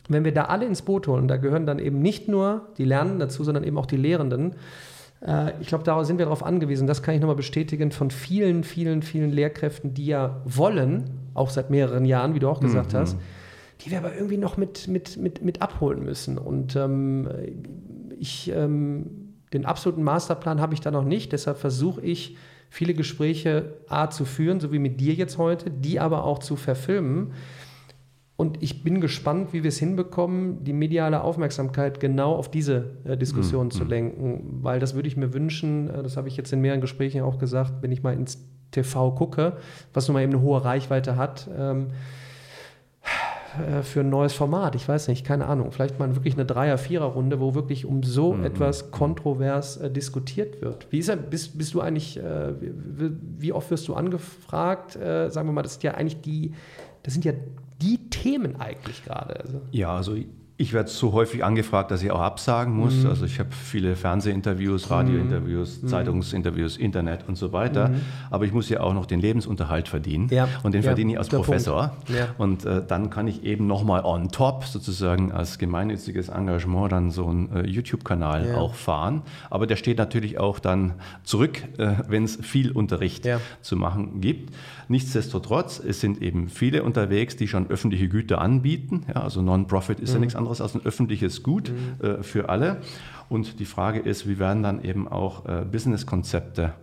Wenn 0.09 0.25
wir 0.25 0.33
da 0.33 0.45
alle 0.45 0.65
ins 0.65 0.81
Boot 0.81 1.07
holen, 1.07 1.27
da 1.27 1.37
gehören 1.37 1.65
dann 1.65 1.79
eben 1.79 1.99
nicht 1.99 2.27
nur 2.27 2.69
die 2.77 2.85
Lernenden 2.85 3.19
dazu, 3.19 3.43
sondern 3.43 3.63
eben 3.63 3.77
auch 3.77 3.85
die 3.85 3.97
Lehrenden, 3.97 4.55
äh, 5.25 5.53
ich 5.61 5.67
glaube, 5.67 5.83
da 5.83 6.03
sind 6.03 6.17
wir 6.17 6.25
darauf 6.25 6.43
angewiesen. 6.43 6.87
Das 6.87 7.01
kann 7.03 7.15
ich 7.15 7.21
nochmal 7.21 7.35
bestätigen 7.35 7.91
von 7.91 8.11
vielen, 8.11 8.63
vielen, 8.63 9.01
vielen 9.01 9.31
Lehrkräften, 9.31 9.93
die 9.93 10.05
ja 10.05 10.41
wollen, 10.45 11.09
auch 11.33 11.49
seit 11.49 11.69
mehreren 11.69 12.05
Jahren, 12.05 12.35
wie 12.35 12.39
du 12.39 12.49
auch 12.49 12.59
gesagt 12.59 12.93
mhm. 12.93 12.97
hast, 12.97 13.17
die 13.81 13.91
wir 13.91 13.97
aber 13.97 14.13
irgendwie 14.13 14.37
noch 14.37 14.57
mit, 14.57 14.87
mit, 14.87 15.17
mit, 15.17 15.43
mit 15.43 15.61
abholen 15.61 16.03
müssen. 16.03 16.37
Und 16.37 16.75
ähm, 16.75 17.27
ich, 18.19 18.51
ähm, 18.53 19.33
den 19.53 19.65
absoluten 19.65 20.03
Masterplan 20.03 20.61
habe 20.61 20.73
ich 20.73 20.81
da 20.81 20.91
noch 20.91 21.05
nicht. 21.05 21.31
Deshalb 21.31 21.57
versuche 21.57 22.01
ich, 22.01 22.37
viele 22.69 22.95
Gespräche 22.95 23.75
A 23.87 24.09
zu 24.09 24.25
führen, 24.25 24.59
so 24.59 24.71
wie 24.71 24.79
mit 24.79 24.99
dir 24.99 25.13
jetzt 25.13 25.37
heute, 25.37 25.69
die 25.69 25.99
aber 25.99 26.23
auch 26.23 26.39
zu 26.39 26.55
verfilmen 26.55 27.33
und 28.35 28.63
ich 28.63 28.83
bin 28.83 28.99
gespannt, 28.99 29.53
wie 29.53 29.63
wir 29.63 29.69
es 29.69 29.77
hinbekommen, 29.77 30.63
die 30.63 30.73
mediale 30.73 31.21
Aufmerksamkeit 31.21 31.99
genau 31.99 32.35
auf 32.35 32.49
diese 32.49 32.91
äh, 33.03 33.15
Diskussion 33.15 33.67
mhm. 33.67 33.71
zu 33.71 33.83
lenken, 33.83 34.59
weil 34.61 34.79
das 34.79 34.95
würde 34.95 35.07
ich 35.07 35.15
mir 35.15 35.33
wünschen, 35.33 35.89
äh, 35.89 36.01
das 36.01 36.17
habe 36.17 36.27
ich 36.27 36.37
jetzt 36.37 36.51
in 36.51 36.61
mehreren 36.61 36.81
Gesprächen 36.81 37.21
auch 37.21 37.37
gesagt, 37.37 37.73
wenn 37.81 37.91
ich 37.91 38.01
mal 38.01 38.13
ins 38.13 38.43
TV 38.71 39.11
gucke, 39.11 39.57
was 39.93 40.07
nun 40.07 40.13
mal 40.13 40.23
eben 40.23 40.33
eine 40.33 40.41
hohe 40.41 40.65
Reichweite 40.65 41.15
hat, 41.15 41.47
ähm, 41.55 41.87
äh, 43.53 43.83
für 43.83 43.99
ein 43.99 44.09
neues 44.09 44.33
Format. 44.33 44.73
Ich 44.73 44.87
weiß 44.87 45.09
nicht, 45.09 45.25
keine 45.25 45.45
Ahnung. 45.45 45.71
Vielleicht 45.71 45.99
mal 45.99 46.15
wirklich 46.15 46.33
eine 46.33 46.45
Dreier-, 46.45 46.79
Vierer-Runde, 46.79 47.39
wo 47.39 47.53
wirklich 47.53 47.85
um 47.85 48.01
so 48.01 48.33
mhm. 48.33 48.45
etwas 48.45 48.89
kontrovers 48.89 49.77
äh, 49.77 49.91
diskutiert 49.91 50.61
wird. 50.61 50.87
Wie 50.89 50.97
ist 50.97 51.09
er, 51.09 51.17
bist, 51.17 51.57
bist 51.57 51.73
du 51.75 51.81
eigentlich, 51.81 52.17
äh, 52.17 52.53
wie, 52.59 53.11
wie, 53.37 53.53
oft 53.53 53.69
wirst 53.69 53.87
du 53.87 53.93
angefragt? 53.93 54.95
Äh, 54.95 55.29
sagen 55.29 55.47
wir 55.47 55.53
mal, 55.53 55.61
das 55.61 55.73
sind 55.73 55.83
ja 55.83 55.93
eigentlich 55.93 56.21
die, 56.21 56.53
das 57.03 57.13
sind 57.13 57.25
ja 57.25 57.33
die 57.83 58.09
Themen 58.09 58.59
eigentlich 58.59 59.03
gerade? 59.03 59.39
Also 59.39 59.61
ja, 59.71 59.95
also 59.95 60.15
ich 60.55 60.71
werde 60.71 60.89
so 60.89 61.13
häufig 61.13 61.43
angefragt, 61.43 61.89
dass 61.89 62.03
ich 62.03 62.11
auch 62.11 62.19
absagen 62.19 62.75
muss. 62.75 63.03
Mhm. 63.03 63.09
Also 63.09 63.25
ich 63.25 63.39
habe 63.39 63.49
viele 63.51 63.95
Fernsehinterviews, 63.95 64.91
Radiointerviews, 64.91 65.81
mhm. 65.81 65.87
Zeitungsinterviews, 65.87 66.77
Internet 66.77 67.27
und 67.27 67.37
so 67.37 67.51
weiter. 67.53 67.89
Mhm. 67.89 68.01
Aber 68.29 68.45
ich 68.45 68.53
muss 68.53 68.69
ja 68.69 68.81
auch 68.81 68.93
noch 68.93 69.07
den 69.07 69.19
Lebensunterhalt 69.19 69.87
verdienen. 69.87 70.27
Ja. 70.29 70.47
Und 70.61 70.73
den 70.73 70.83
ja, 70.83 70.89
verdiene 70.89 71.13
ich 71.13 71.17
als 71.17 71.29
Professor. 71.29 71.97
Ja. 72.07 72.27
Und 72.37 72.65
äh, 72.65 72.83
dann 72.87 73.09
kann 73.09 73.27
ich 73.27 73.43
eben 73.43 73.65
nochmal 73.65 74.05
on 74.05 74.29
top 74.29 74.65
sozusagen 74.65 75.31
als 75.31 75.57
gemeinnütziges 75.57 76.29
Engagement 76.29 76.91
dann 76.91 77.09
so 77.09 77.25
einen 77.25 77.51
äh, 77.51 77.67
YouTube-Kanal 77.67 78.53
auch 78.53 78.75
fahren. 78.75 79.23
Aber 79.49 79.65
der 79.65 79.75
steht 79.75 79.97
natürlich 79.97 80.37
auch 80.37 80.59
dann 80.59 80.93
zurück, 81.23 81.63
äh, 81.79 81.95
wenn 82.07 82.25
es 82.25 82.35
viel 82.35 82.71
Unterricht 82.71 83.27
zu 83.61 83.75
machen 83.75 84.21
gibt. 84.21 84.53
Nichtsdestotrotz, 84.87 85.79
es 85.79 85.99
sind 85.99 86.21
eben 86.21 86.49
viele 86.49 86.83
unterwegs, 86.83 87.35
die 87.37 87.47
schon 87.47 87.69
öffentliche 87.69 88.07
Güter 88.07 88.39
anbieten. 88.39 89.05
also 89.13 89.41
Non-Profit 89.41 89.99
ist 89.99 90.09
ja 90.09 90.15
mhm. 90.15 90.21
nichts 90.21 90.35
anderes 90.35 90.42
anderes 90.43 90.61
als 90.61 90.75
ein 90.75 90.81
öffentliches 90.85 91.43
Gut 91.43 91.71
mhm. 91.71 92.05
äh, 92.05 92.23
für 92.23 92.49
alle. 92.49 92.77
Und 93.29 93.59
die 93.59 93.65
Frage 93.65 93.99
ist, 93.99 94.27
wie 94.27 94.37
werden 94.37 94.63
dann 94.63 94.83
eben 94.83 95.07
auch 95.07 95.45
äh, 95.45 95.65
Businesskonzepte 95.65 96.73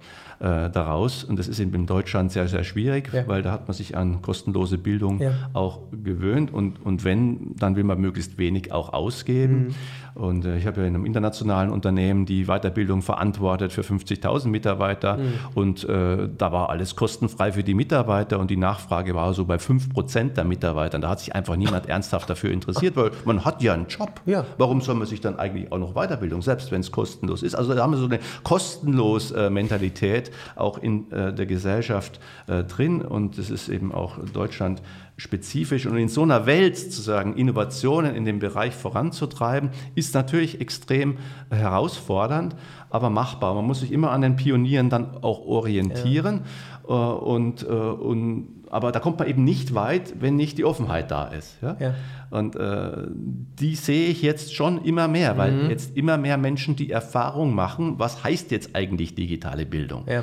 äh, 0.41 0.71
daraus. 0.71 1.23
Und 1.23 1.39
das 1.39 1.49
ist 1.49 1.61
eben 1.61 1.75
in 1.75 1.87
Deutschland 1.87 2.33
sehr, 2.33 2.49
sehr 2.49 2.65
schwierig, 2.65 3.13
ja. 3.13 3.29
weil 3.29 3.43
da 3.43 3.53
hat 3.53 3.69
man 3.69 3.75
sich 3.75 3.97
an 3.97 4.23
kostenlose 4.23 4.79
Bildung 4.79 5.21
ja. 5.21 5.33
auch 5.53 5.81
gewöhnt. 5.93 6.51
Und, 6.51 6.85
und 6.85 7.05
wenn, 7.05 7.55
dann 7.57 7.77
will 7.77 7.85
man 7.85 8.01
möglichst 8.01 8.39
wenig 8.39 8.73
auch 8.73 8.95
ausgeben. 8.95 9.67
Mhm. 9.67 9.75
Und 10.15 10.45
äh, 10.45 10.57
ich 10.57 10.67
habe 10.67 10.81
ja 10.81 10.87
in 10.87 10.95
einem 10.95 11.05
internationalen 11.05 11.71
Unternehmen 11.71 12.27
die 12.27 12.47
Weiterbildung 12.47 13.03
verantwortet 13.03 13.73
für 13.73 13.83
50.000 13.83 14.49
Mitarbeiter. 14.49 15.17
Mhm. 15.17 15.33
Und 15.55 15.89
äh, 15.89 16.29
da 16.37 16.53
war 16.53 16.71
alles 16.71 16.97
kostenfrei 16.97 17.53
für 17.53 17.63
die 17.63 17.75
Mitarbeiter 17.75 18.39
und 18.39 18.51
die 18.51 18.57
Nachfrage 18.57 19.15
war 19.15 19.33
so 19.35 19.45
bei 19.45 19.59
5 19.59 19.93
Prozent 19.93 20.37
der 20.37 20.45
Mitarbeiter. 20.45 20.97
Und 20.97 21.03
da 21.03 21.11
hat 21.11 21.21
sich 21.21 21.35
einfach 21.35 21.57
niemand 21.57 21.87
ernsthaft 21.89 22.29
dafür 22.29 22.51
interessiert, 22.51 22.97
weil 22.97 23.11
man 23.25 23.45
hat 23.45 23.63
ja 23.63 23.75
einen 23.75 23.87
Job. 23.87 24.21
Ja. 24.27 24.45
Warum 24.59 24.81
soll 24.81 24.95
man 24.95 25.07
sich 25.07 25.21
dann 25.21 25.39
eigentlich 25.39 25.73
auch 25.73 25.79
noch 25.79 25.95
Weiterbildung, 25.95 26.43
selbst 26.43 26.71
wenn 26.71 26.81
es 26.81 26.91
kostenlos 26.91 27.43
ist? 27.43 27.55
Also 27.55 27.75
da 27.75 27.83
haben 27.83 27.93
wir 27.93 27.99
so 27.99 28.07
eine 28.07 28.21
kostenlos 28.43 29.31
äh, 29.31 29.51
Mentalität 29.51 30.31
auch 30.57 30.79
in 30.79 31.11
äh, 31.13 31.33
der 31.33 31.47
Gesellschaft 31.47 32.21
äh, 32.47 32.65
drin. 32.65 33.03
Und 33.03 33.39
das 33.39 33.51
ist 33.51 33.69
eben 33.69 33.93
auch 33.93 34.19
Deutschland 34.33 34.83
spezifisch. 35.21 35.87
Und 35.87 35.97
in 35.97 36.09
so 36.09 36.23
einer 36.23 36.47
Welt 36.47 36.77
sozusagen 36.77 37.35
Innovationen 37.37 38.15
in 38.15 38.25
dem 38.25 38.39
Bereich 38.39 38.75
voranzutreiben, 38.75 39.71
ist 39.95 40.15
natürlich 40.15 40.61
extrem 40.61 41.19
herausfordernd, 41.51 42.57
aber 42.89 43.11
machbar. 43.11 43.55
Man 43.55 43.67
muss 43.67 43.81
sich 43.81 43.93
immer 43.93 44.11
an 44.11 44.23
den 44.23 44.37
Pionieren 44.37 44.89
dann 44.89 45.23
auch 45.23 45.41
orientieren. 45.41 46.43
Ja. 46.89 47.13
Äh, 47.13 47.15
und, 47.19 47.63
äh, 47.63 47.67
und, 47.67 48.49
aber 48.71 48.93
da 48.93 49.01
kommt 49.01 49.19
man 49.19 49.29
eben 49.29 49.45
nicht 49.45 49.75
weit, 49.75 50.15
wenn 50.21 50.37
nicht 50.37 50.59
die 50.59 50.65
Offenheit 50.65 51.11
da 51.11 51.27
ist. 51.27 51.59
Ja? 51.61 51.77
ja. 51.79 51.95
Und 52.31 52.57
äh, 52.57 53.07
die 53.11 53.75
sehe 53.75 54.09
ich 54.09 54.23
jetzt 54.23 54.55
schon 54.55 54.83
immer 54.85 55.07
mehr, 55.07 55.37
weil 55.37 55.53
mhm. 55.53 55.71
jetzt 55.71 55.97
immer 55.97 56.17
mehr 56.17 56.39
Menschen 56.39 56.77
die 56.77 56.91
Erfahrung 56.91 57.55
machen, 57.55 57.99
was 57.99 58.25
heißt 58.25 58.51
jetzt 58.51 58.75
eigentlich 58.75 59.15
digitale 59.15 59.67
Bildung. 59.67 60.05
Ja 60.09 60.23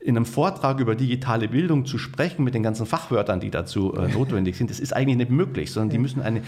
in 0.00 0.16
einem 0.16 0.26
Vortrag 0.26 0.80
über 0.80 0.96
digitale 0.96 1.48
Bildung 1.48 1.84
zu 1.84 1.98
sprechen 1.98 2.42
mit 2.42 2.54
den 2.54 2.62
ganzen 2.62 2.86
Fachwörtern, 2.86 3.38
die 3.40 3.50
dazu 3.50 3.94
äh, 3.94 4.08
notwendig 4.12 4.56
sind, 4.56 4.70
das 4.70 4.80
ist 4.80 4.94
eigentlich 4.94 5.18
nicht 5.18 5.30
möglich, 5.30 5.70
sondern 5.70 5.90
die 5.90 5.98
müssen 5.98 6.22
eine 6.22 6.42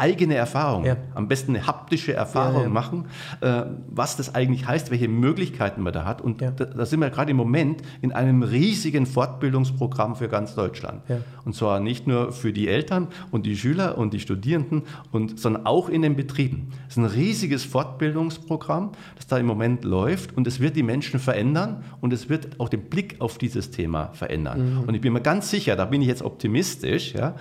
eigene 0.00 0.34
Erfahrung, 0.34 0.84
ja. 0.84 0.96
am 1.14 1.28
besten 1.28 1.54
eine 1.54 1.66
haptische 1.66 2.14
Erfahrung 2.14 2.62
ja, 2.62 2.68
machen, 2.68 3.06
äh, 3.40 3.64
was 3.88 4.16
das 4.16 4.34
eigentlich 4.34 4.66
heißt, 4.66 4.90
welche 4.90 5.08
Möglichkeiten 5.08 5.82
man 5.82 5.92
da 5.92 6.04
hat. 6.04 6.22
Und 6.22 6.40
da, 6.40 6.50
da, 6.50 6.86
sind 6.86 7.00
wir 7.00 7.10
gerade 7.10 7.30
im 7.30 7.36
Moment 7.36 7.82
in 8.00 8.12
einem 8.12 8.42
riesigen 8.42 9.06
Fortbildungsprogramm 9.06 10.16
für 10.16 10.28
ganz 10.28 10.54
Deutschland. 10.54 11.02
Und 11.44 11.54
zwar 11.54 11.80
nicht 11.80 12.06
nur 12.06 12.32
für 12.32 12.52
die 12.52 12.68
Eltern 12.68 13.08
und 13.30 13.44
die 13.44 13.56
Schüler 13.56 13.98
und 13.98 14.14
die 14.14 14.20
Studierenden, 14.20 14.82
und, 15.12 15.38
sondern 15.38 15.66
auch 15.66 15.88
in 15.88 16.02
den 16.02 16.16
Betrieben. 16.16 16.70
Es 16.88 16.96
ist 16.96 16.98
ein 16.98 17.04
riesiges 17.04 17.64
Fortbildungsprogramm, 17.64 18.92
das 19.16 19.26
da 19.26 19.38
im 19.38 19.46
Moment 19.46 19.84
läuft 19.84 20.36
und 20.36 20.46
es 20.46 20.60
wird 20.60 20.76
die 20.76 20.82
Menschen 20.82 21.20
verändern 21.20 21.84
und 22.00 22.12
es 22.12 22.28
wird 22.28 22.58
auch 22.58 22.68
den 22.68 22.82
Blick 22.82 23.16
auf 23.20 23.38
dieses 23.38 23.70
Thema 23.70 24.10
verändern. 24.12 24.74
Mhm. 24.74 24.80
Und 24.88 24.94
ich 24.94 25.00
bin 25.00 25.12
mir 25.12 25.20
ganz 25.20 25.50
sicher, 25.50 25.76
da 25.76 25.84
bin 25.84 26.00
ich 26.00 26.08
jetzt 26.08 26.22
optimistisch, 26.22 27.14
ja, 27.14 27.34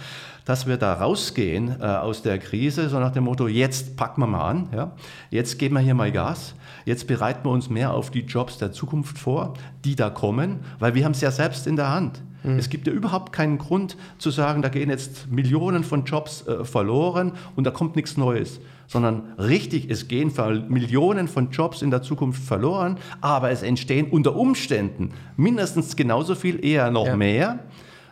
dass 0.49 0.65
wir 0.65 0.77
da 0.77 0.93
rausgehen 0.93 1.75
äh, 1.79 1.83
aus 1.83 2.23
der 2.23 2.39
Krise, 2.39 2.89
so 2.89 2.99
nach 2.99 3.11
dem 3.11 3.25
Motto, 3.25 3.47
jetzt 3.47 3.95
packen 3.97 4.21
wir 4.21 4.25
mal 4.25 4.49
an, 4.49 4.69
ja? 4.75 4.93
jetzt 5.29 5.59
geben 5.59 5.75
wir 5.75 5.81
hier 5.81 5.93
mal 5.93 6.11
Gas, 6.11 6.55
jetzt 6.85 7.05
bereiten 7.05 7.45
wir 7.45 7.51
uns 7.51 7.69
mehr 7.69 7.93
auf 7.93 8.09
die 8.09 8.21
Jobs 8.21 8.57
der 8.57 8.71
Zukunft 8.71 9.19
vor, 9.19 9.53
die 9.85 9.95
da 9.95 10.09
kommen, 10.09 10.61
weil 10.79 10.95
wir 10.95 11.05
haben 11.05 11.11
es 11.11 11.21
ja 11.21 11.29
selbst 11.29 11.67
in 11.67 11.75
der 11.75 11.91
Hand. 11.91 12.23
Mhm. 12.41 12.57
Es 12.57 12.69
gibt 12.69 12.87
ja 12.87 12.93
überhaupt 12.93 13.31
keinen 13.31 13.59
Grund 13.59 13.95
zu 14.17 14.31
sagen, 14.31 14.63
da 14.63 14.69
gehen 14.69 14.89
jetzt 14.89 15.31
Millionen 15.31 15.83
von 15.83 16.03
Jobs 16.05 16.47
äh, 16.47 16.65
verloren 16.65 17.33
und 17.55 17.65
da 17.65 17.69
kommt 17.69 17.95
nichts 17.95 18.17
Neues 18.17 18.59
sondern 18.87 19.33
richtig, 19.37 19.91
es 19.91 20.07
gehen 20.07 20.33
Millionen 20.67 21.27
von 21.27 21.51
Jobs 21.51 21.83
in 21.83 21.91
der 21.91 22.01
Zukunft 22.01 22.41
verloren, 22.41 22.97
aber 23.21 23.51
es 23.51 23.61
entstehen 23.61 24.07
unter 24.09 24.35
Umständen 24.35 25.11
mindestens 25.37 25.95
genauso 25.95 26.33
viel, 26.33 26.65
eher 26.65 26.89
noch 26.89 27.05
ja. 27.05 27.15
mehr. 27.15 27.59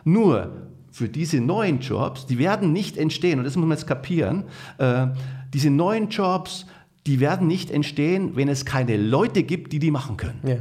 Nur 0.04 0.67
für 0.98 1.08
diese 1.08 1.40
neuen 1.40 1.78
Jobs, 1.78 2.26
die 2.26 2.38
werden 2.38 2.72
nicht 2.72 2.96
entstehen, 2.96 3.38
und 3.38 3.44
das 3.44 3.54
muss 3.54 3.66
man 3.66 3.78
jetzt 3.78 3.86
kapieren, 3.86 4.44
äh, 4.78 5.06
diese 5.54 5.70
neuen 5.70 6.08
Jobs, 6.08 6.66
die 7.06 7.20
werden 7.20 7.46
nicht 7.46 7.70
entstehen, 7.70 8.32
wenn 8.34 8.48
es 8.48 8.64
keine 8.64 8.96
Leute 8.96 9.44
gibt, 9.44 9.72
die 9.72 9.78
die 9.78 9.92
machen 9.92 10.16
können. 10.16 10.40
Ja. 10.44 10.56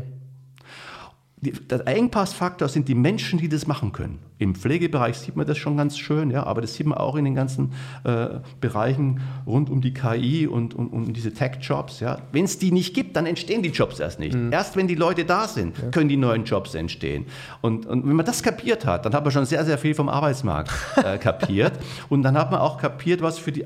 Der 1.40 1.88
Engpassfaktor 1.88 2.68
sind 2.68 2.88
die 2.88 2.96
Menschen, 2.96 3.38
die 3.38 3.48
das 3.48 3.68
machen 3.68 3.92
können. 3.92 4.18
Im 4.40 4.56
Pflegebereich 4.56 5.18
sieht 5.18 5.36
man 5.36 5.46
das 5.46 5.58
schon 5.58 5.78
ganz 5.78 5.98
schön, 5.98 6.32
ja, 6.32 6.44
aber 6.44 6.62
das 6.62 6.74
sieht 6.74 6.88
man 6.88 6.98
auch 6.98 7.16
in 7.16 7.26
den 7.26 7.36
ganzen 7.36 7.74
äh, 8.04 8.40
Bereichen 8.60 9.22
rund 9.46 9.70
um 9.70 9.82
die 9.82 9.94
KI 9.94 10.48
und, 10.48 10.74
und 10.74 10.88
um 10.90 11.14
diese 11.14 11.34
Tech-Jobs. 11.34 12.00
Ja. 12.00 12.20
Wenn 12.32 12.46
es 12.46 12.58
die 12.58 12.72
nicht 12.72 12.96
gibt, 12.96 13.16
dann 13.16 13.28
entstehen 13.28 13.62
die 13.62 13.70
Jobs 13.70 14.00
erst 14.00 14.20
nicht. 14.20 14.36
Mhm. 14.36 14.52
Erst 14.52 14.76
wenn 14.76 14.88
die 14.88 14.96
Leute 14.96 15.26
da 15.26 15.48
sind, 15.48 15.78
ja. 15.78 15.90
können 15.90 16.10
die 16.10 16.18
neuen 16.18 16.44
Jobs 16.44 16.74
entstehen. 16.74 17.26
Und, 17.62 17.86
und, 17.86 18.08
wenn 18.08 18.16
man 18.16 18.26
das 18.26 18.42
kapiert 18.42 18.86
hat, 18.86 19.06
dann 19.06 19.14
hat 19.14 19.24
man 19.24 19.32
schon 19.32 19.46
sehr, 19.46 19.64
sehr 19.64 19.78
viel 19.78 19.94
vom 19.94 20.10
Arbeitsmarkt 20.10 20.72
äh, 20.98 21.18
kapiert. 21.20 21.74
Und 22.10 22.24
dann 22.24 22.36
hat 22.36 22.50
man 22.50 22.62
auch 22.62 22.80
kapiert, 22.80 23.22
was 23.22 23.38
für 23.38 23.52
die 23.52 23.66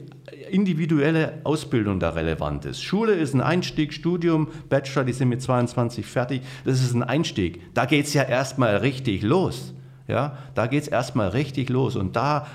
individuelle 0.50 1.40
Ausbildung 1.46 2.00
da 2.00 2.10
relevant 2.10 2.66
ist. 2.66 2.82
Schule 2.82 3.14
ist 3.14 3.34
ein 3.34 3.42
Einstieg, 3.42 3.94
Studium, 3.94 4.50
Bachelor, 4.68 5.06
die 5.06 5.14
sind 5.14 5.30
mit 5.30 5.42
22 5.42 6.06
fertig. 6.06 6.42
Das 6.66 6.82
ist 6.82 6.94
ein 6.94 7.04
Einstieg. 7.04 7.61
Da 7.74 7.86
geht 7.86 8.06
es 8.06 8.14
ja 8.14 8.24
erstmal 8.24 8.78
richtig 8.78 9.24
los. 9.24 9.74
Ja, 10.08 10.38
da 10.56 10.68
geht 10.68 10.84
es 10.84 10.88
erstmal 10.90 11.30
richtig 11.30 11.70
los 11.70 11.96
und 11.96 12.16
da 12.16 12.46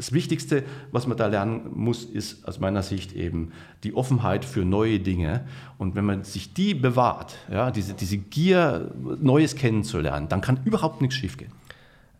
das 0.00 0.12
Wichtigste, 0.12 0.64
was 0.92 1.06
man 1.06 1.18
da 1.18 1.26
lernen 1.26 1.72
muss, 1.74 2.04
ist 2.04 2.48
aus 2.48 2.58
meiner 2.58 2.82
Sicht 2.82 3.12
eben 3.12 3.52
die 3.84 3.94
Offenheit 3.94 4.46
für 4.46 4.64
neue 4.64 4.98
Dinge. 4.98 5.46
Und 5.76 5.94
wenn 5.94 6.06
man 6.06 6.24
sich 6.24 6.54
die 6.54 6.72
bewahrt, 6.72 7.36
ja, 7.52 7.70
diese, 7.70 7.92
diese 7.92 8.16
Gier, 8.16 8.92
Neues 9.20 9.56
kennenzulernen, 9.56 10.26
dann 10.30 10.40
kann 10.40 10.60
überhaupt 10.64 11.02
nichts 11.02 11.16
schiefgehen. 11.16 11.52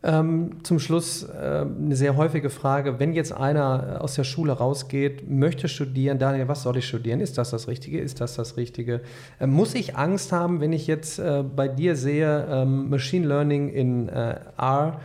Ähm, 0.03 0.53
zum 0.63 0.79
Schluss 0.79 1.25
äh, 1.25 1.67
eine 1.67 1.95
sehr 1.95 2.17
häufige 2.17 2.49
Frage. 2.49 2.99
Wenn 2.99 3.13
jetzt 3.13 3.33
einer 3.33 3.99
aus 4.01 4.15
der 4.15 4.25
Schule 4.25 4.53
rausgeht, 4.53 5.29
möchte 5.29 5.69
studieren, 5.69 6.19
Daniel, 6.19 6.49
was 6.49 6.63
soll 6.63 6.79
ich 6.79 6.89
studieren? 6.89 7.21
Ist 7.21 7.37
das 7.37 7.51
das 7.51 7.69
Richtige? 7.69 8.01
Ist 8.01 8.19
das 8.23 8.35
das 8.35 8.57
Richtige? 8.57 9.03
Äh, 9.39 9.47
muss 9.47 9.75
ich 9.75 9.99
Angst 9.99 10.33
haben, 10.33 10.61
wenn 10.63 10.73
ich 10.73 10.87
jetzt 10.87 11.19
äh, 11.19 11.43
bei 11.43 11.69
dir 11.69 11.97
sehe, 11.97 12.47
ähm, 12.49 12.89
Machine 12.89 13.27
Learning 13.27 13.69
in 13.69 14.09
äh, 14.09 14.37
R? 14.57 15.01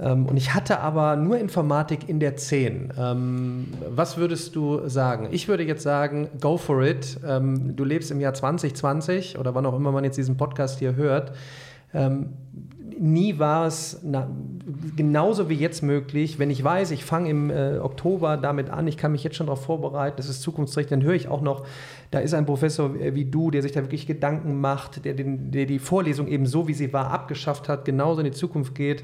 Ähm, 0.00 0.26
und 0.26 0.36
ich 0.36 0.52
hatte 0.52 0.80
aber 0.80 1.14
nur 1.14 1.38
Informatik 1.38 2.08
in 2.08 2.18
der 2.18 2.34
10. 2.34 2.94
Ähm, 2.98 3.68
was 3.88 4.16
würdest 4.16 4.56
du 4.56 4.88
sagen? 4.88 5.28
Ich 5.30 5.46
würde 5.46 5.62
jetzt 5.62 5.84
sagen, 5.84 6.28
go 6.40 6.56
for 6.56 6.82
it. 6.82 7.20
Du 7.22 7.84
lebst 7.84 8.10
im 8.10 8.18
Jahr 8.18 8.34
2020 8.34 9.38
oder 9.38 9.54
wann 9.54 9.64
auch 9.64 9.76
immer 9.76 9.92
man 9.92 10.02
jetzt 10.02 10.16
diesen 10.16 10.36
Podcast 10.36 10.80
hier 10.80 10.96
hört. 10.96 11.32
Nie 13.00 13.38
war 13.38 13.66
es 13.66 14.00
na, 14.02 14.28
genauso 14.94 15.48
wie 15.48 15.54
jetzt 15.54 15.82
möglich. 15.82 16.38
Wenn 16.38 16.50
ich 16.50 16.62
weiß, 16.62 16.90
ich 16.90 17.04
fange 17.04 17.30
im 17.30 17.50
äh, 17.50 17.78
Oktober 17.78 18.36
damit 18.36 18.68
an, 18.68 18.86
ich 18.86 18.98
kann 18.98 19.12
mich 19.12 19.24
jetzt 19.24 19.36
schon 19.36 19.46
darauf 19.46 19.64
vorbereiten, 19.64 20.18
das 20.18 20.28
ist 20.28 20.42
zukunftsrecht, 20.42 20.92
dann 20.92 21.02
höre 21.02 21.14
ich 21.14 21.26
auch 21.26 21.40
noch, 21.40 21.66
da 22.10 22.18
ist 22.18 22.34
ein 22.34 22.44
Professor 22.44 22.94
wie 22.94 23.24
du, 23.24 23.50
der 23.50 23.62
sich 23.62 23.72
da 23.72 23.80
wirklich 23.80 24.06
Gedanken 24.06 24.60
macht, 24.60 25.06
der, 25.06 25.14
den, 25.14 25.50
der 25.50 25.64
die 25.64 25.78
Vorlesung 25.78 26.28
eben 26.28 26.44
so, 26.44 26.68
wie 26.68 26.74
sie 26.74 26.92
war, 26.92 27.10
abgeschafft 27.10 27.70
hat, 27.70 27.86
genauso 27.86 28.20
in 28.20 28.26
die 28.26 28.32
Zukunft 28.32 28.74
geht. 28.74 29.02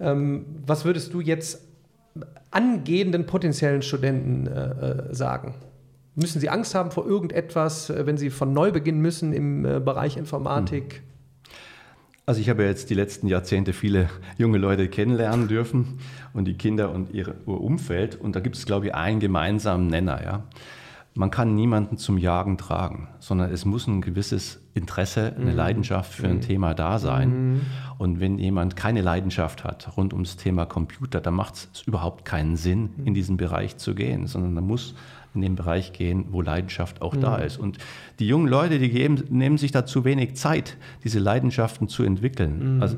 Ähm, 0.00 0.44
was 0.66 0.84
würdest 0.84 1.14
du 1.14 1.20
jetzt 1.20 1.62
angehenden 2.50 3.26
potenziellen 3.26 3.82
Studenten 3.82 4.48
äh, 4.48 5.10
äh, 5.10 5.14
sagen? 5.14 5.54
Müssen 6.16 6.40
sie 6.40 6.48
Angst 6.48 6.74
haben 6.74 6.90
vor 6.90 7.06
irgendetwas, 7.06 7.90
äh, 7.90 8.04
wenn 8.04 8.18
sie 8.18 8.30
von 8.30 8.52
neu 8.52 8.72
beginnen 8.72 9.00
müssen 9.00 9.32
im 9.32 9.64
äh, 9.64 9.78
Bereich 9.78 10.16
Informatik? 10.16 10.94
Hm. 10.94 11.17
Also 12.28 12.42
ich 12.42 12.50
habe 12.50 12.62
jetzt 12.62 12.90
die 12.90 12.94
letzten 12.94 13.26
Jahrzehnte 13.26 13.72
viele 13.72 14.10
junge 14.36 14.58
Leute 14.58 14.88
kennenlernen 14.88 15.48
dürfen 15.48 15.98
und 16.34 16.44
die 16.44 16.58
Kinder 16.58 16.92
und 16.92 17.14
ihr 17.14 17.34
Umfeld. 17.46 18.20
Und 18.20 18.36
da 18.36 18.40
gibt 18.40 18.54
es, 18.54 18.66
glaube 18.66 18.88
ich, 18.88 18.94
einen 18.94 19.18
gemeinsamen 19.18 19.86
Nenner. 19.86 20.22
Ja? 20.22 20.44
man 21.18 21.32
kann 21.32 21.56
niemanden 21.56 21.96
zum 21.96 22.16
Jagen 22.16 22.58
tragen, 22.58 23.08
sondern 23.18 23.50
es 23.50 23.64
muss 23.64 23.88
ein 23.88 24.02
gewisses 24.02 24.60
Interesse, 24.74 25.34
eine 25.34 25.50
mhm. 25.50 25.56
Leidenschaft 25.56 26.14
für 26.14 26.28
ein 26.28 26.36
mhm. 26.36 26.42
Thema 26.42 26.74
da 26.74 27.00
sein. 27.00 27.54
Mhm. 27.54 27.60
Und 27.98 28.20
wenn 28.20 28.38
jemand 28.38 28.76
keine 28.76 29.02
Leidenschaft 29.02 29.64
hat 29.64 29.96
rund 29.96 30.12
ums 30.12 30.36
Thema 30.36 30.64
Computer, 30.64 31.20
dann 31.20 31.34
macht 31.34 31.54
es 31.54 31.82
überhaupt 31.86 32.24
keinen 32.24 32.56
Sinn, 32.56 32.90
in 33.04 33.14
diesen 33.14 33.36
Bereich 33.36 33.78
zu 33.78 33.96
gehen, 33.96 34.28
sondern 34.28 34.54
man 34.54 34.64
muss 34.64 34.94
in 35.38 35.42
den 35.42 35.56
Bereich 35.56 35.92
gehen, 35.92 36.26
wo 36.30 36.42
Leidenschaft 36.42 37.02
auch 37.02 37.16
da 37.16 37.36
ist. 37.36 37.58
Und 37.58 37.78
die 38.18 38.26
jungen 38.26 38.48
Leute, 38.48 38.78
die 38.78 38.90
geben, 38.90 39.22
nehmen 39.30 39.58
sich 39.58 39.72
da 39.72 39.86
zu 39.86 40.04
wenig 40.04 40.36
Zeit, 40.36 40.76
diese 41.04 41.18
Leidenschaften 41.18 41.88
zu 41.88 42.02
entwickeln. 42.02 42.78
Also 42.80 42.96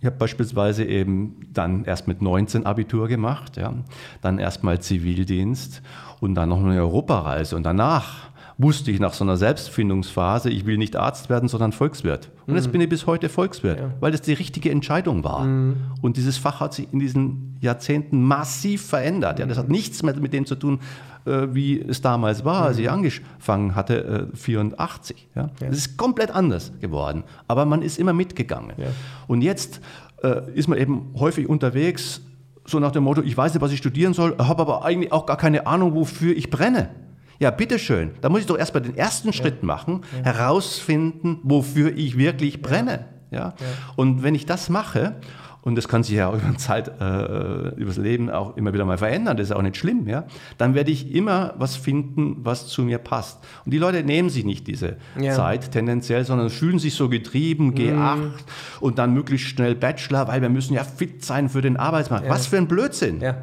ich 0.00 0.06
habe 0.06 0.16
beispielsweise 0.16 0.84
eben 0.84 1.36
dann 1.52 1.84
erst 1.84 2.08
mit 2.08 2.22
19 2.22 2.64
Abitur 2.64 3.06
gemacht, 3.06 3.58
ja, 3.58 3.74
dann 4.22 4.38
erstmal 4.38 4.80
Zivildienst 4.80 5.82
und 6.20 6.34
dann 6.34 6.48
noch 6.48 6.62
eine 6.64 6.78
Europareise. 6.80 7.54
Und 7.54 7.64
danach 7.64 8.30
wusste 8.56 8.90
ich 8.90 9.00
nach 9.00 9.14
so 9.14 9.24
einer 9.24 9.36
Selbstfindungsphase, 9.36 10.50
ich 10.50 10.66
will 10.66 10.76
nicht 10.76 10.96
Arzt 10.96 11.30
werden, 11.30 11.48
sondern 11.48 11.72
Volkswirt. 11.72 12.30
Und 12.46 12.56
jetzt 12.56 12.68
mhm. 12.68 12.72
bin 12.72 12.80
ich 12.82 12.88
bis 12.88 13.06
heute 13.06 13.28
Volkswirt, 13.28 13.78
ja. 13.78 13.90
weil 14.00 14.12
das 14.12 14.22
die 14.22 14.32
richtige 14.32 14.70
Entscheidung 14.70 15.24
war. 15.24 15.44
Mhm. 15.44 15.76
Und 16.02 16.16
dieses 16.16 16.36
Fach 16.36 16.60
hat 16.60 16.74
sich 16.74 16.92
in 16.92 16.98
diesen 16.98 17.56
Jahrzehnten 17.60 18.22
massiv 18.22 18.86
verändert. 18.86 19.38
Ja, 19.38 19.46
das 19.46 19.58
hat 19.58 19.68
nichts 19.68 20.02
mehr 20.02 20.14
mit 20.16 20.32
dem 20.32 20.46
zu 20.46 20.56
tun, 20.56 20.80
wie 21.24 21.80
es 21.80 22.00
damals 22.00 22.44
war, 22.44 22.62
als 22.64 22.78
ich 22.78 22.86
mhm. 22.86 22.94
angefangen 22.94 23.74
hatte, 23.74 24.30
äh, 24.32 24.36
84. 24.36 25.28
Ja? 25.34 25.42
ja. 25.42 25.68
Das 25.68 25.76
ist 25.76 25.96
komplett 25.96 26.30
anders 26.30 26.72
geworden. 26.80 27.24
Aber 27.48 27.64
man 27.64 27.82
ist 27.82 27.98
immer 27.98 28.12
mitgegangen. 28.12 28.72
Ja. 28.76 28.88
Und 29.26 29.42
jetzt 29.42 29.80
äh, 30.22 30.50
ist 30.54 30.68
man 30.68 30.78
eben 30.78 31.12
häufig 31.18 31.48
unterwegs, 31.48 32.22
so 32.66 32.78
nach 32.78 32.92
dem 32.92 33.04
Motto, 33.04 33.22
ich 33.22 33.36
weiß 33.36 33.54
nicht, 33.54 33.62
was 33.62 33.72
ich 33.72 33.78
studieren 33.78 34.14
soll, 34.14 34.36
habe 34.38 34.62
aber 34.62 34.84
eigentlich 34.84 35.12
auch 35.12 35.26
gar 35.26 35.36
keine 35.36 35.66
Ahnung, 35.66 35.94
wofür 35.94 36.36
ich 36.36 36.50
brenne. 36.50 36.90
Ja, 37.38 37.50
bitteschön. 37.50 38.12
Da 38.20 38.28
muss 38.28 38.40
ich 38.40 38.46
doch 38.46 38.58
erstmal 38.58 38.82
den 38.82 38.96
ersten 38.96 39.28
ja. 39.28 39.32
Schritt 39.32 39.62
machen, 39.62 40.02
herausfinden, 40.22 41.38
wofür 41.42 41.96
ich 41.96 42.18
wirklich 42.18 42.60
brenne. 42.60 43.06
Ja. 43.30 43.54
Und 43.96 44.22
wenn 44.22 44.34
ich 44.34 44.44
das 44.44 44.68
mache, 44.68 45.16
und 45.62 45.76
das 45.76 45.88
kann 45.88 46.02
sich 46.02 46.16
ja 46.16 46.28
auch 46.28 46.34
über 46.34 46.56
Zeit, 46.56 46.88
äh, 47.00 47.74
übers 47.76 47.96
Leben 47.96 48.30
auch 48.30 48.56
immer 48.56 48.72
wieder 48.72 48.84
mal 48.84 48.98
verändern, 48.98 49.36
das 49.36 49.50
ist 49.50 49.56
auch 49.56 49.62
nicht 49.62 49.76
schlimm, 49.76 50.08
ja, 50.08 50.24
dann 50.58 50.74
werde 50.74 50.90
ich 50.90 51.14
immer 51.14 51.54
was 51.58 51.76
finden, 51.76 52.36
was 52.42 52.66
zu 52.68 52.82
mir 52.82 52.98
passt. 52.98 53.38
Und 53.64 53.72
die 53.72 53.78
Leute 53.78 54.02
nehmen 54.02 54.30
sich 54.30 54.44
nicht 54.44 54.66
diese 54.66 54.96
ja. 55.18 55.34
Zeit 55.34 55.70
tendenziell, 55.72 56.24
sondern 56.24 56.50
fühlen 56.50 56.78
sich 56.78 56.94
so 56.94 57.08
getrieben, 57.08 57.74
G8 57.74 58.16
mhm. 58.16 58.32
und 58.80 58.98
dann 58.98 59.12
möglichst 59.12 59.48
schnell 59.48 59.74
Bachelor, 59.74 60.28
weil 60.28 60.42
wir 60.42 60.48
müssen 60.48 60.74
ja 60.74 60.84
fit 60.84 61.24
sein 61.24 61.48
für 61.48 61.62
den 61.62 61.76
Arbeitsmarkt. 61.76 62.26
Ja. 62.26 62.32
Was 62.32 62.46
für 62.46 62.56
ein 62.56 62.68
Blödsinn. 62.68 63.20
Ja. 63.20 63.36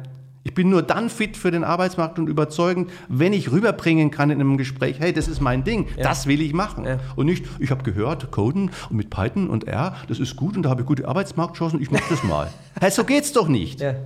Ich 0.48 0.54
bin 0.54 0.70
nur 0.70 0.80
dann 0.80 1.10
fit 1.10 1.36
für 1.36 1.50
den 1.50 1.62
Arbeitsmarkt 1.62 2.18
und 2.18 2.26
überzeugend, 2.26 2.90
wenn 3.08 3.34
ich 3.34 3.52
rüberbringen 3.52 4.10
kann 4.10 4.30
in 4.30 4.40
einem 4.40 4.56
Gespräch, 4.56 4.96
hey, 4.98 5.12
das 5.12 5.28
ist 5.28 5.42
mein 5.42 5.62
Ding, 5.62 5.88
ja. 5.94 6.04
das 6.04 6.26
will 6.26 6.40
ich 6.40 6.54
machen. 6.54 6.86
Ja. 6.86 7.00
Und 7.16 7.26
nicht, 7.26 7.44
ich 7.58 7.70
habe 7.70 7.82
gehört, 7.82 8.30
Coden 8.30 8.70
und 8.88 8.96
mit 8.96 9.10
Python 9.10 9.50
und 9.50 9.68
R, 9.68 9.94
das 10.08 10.18
ist 10.18 10.36
gut 10.36 10.56
und 10.56 10.62
da 10.62 10.70
habe 10.70 10.80
ich 10.80 10.86
gute 10.86 11.06
Arbeitsmarktchancen, 11.06 11.82
ich 11.82 11.90
mache 11.90 12.04
das 12.08 12.24
mal. 12.24 12.50
hey, 12.80 12.90
so 12.90 13.04
geht's 13.04 13.34
doch 13.34 13.46
nicht. 13.46 13.82
Ja. 13.82 13.96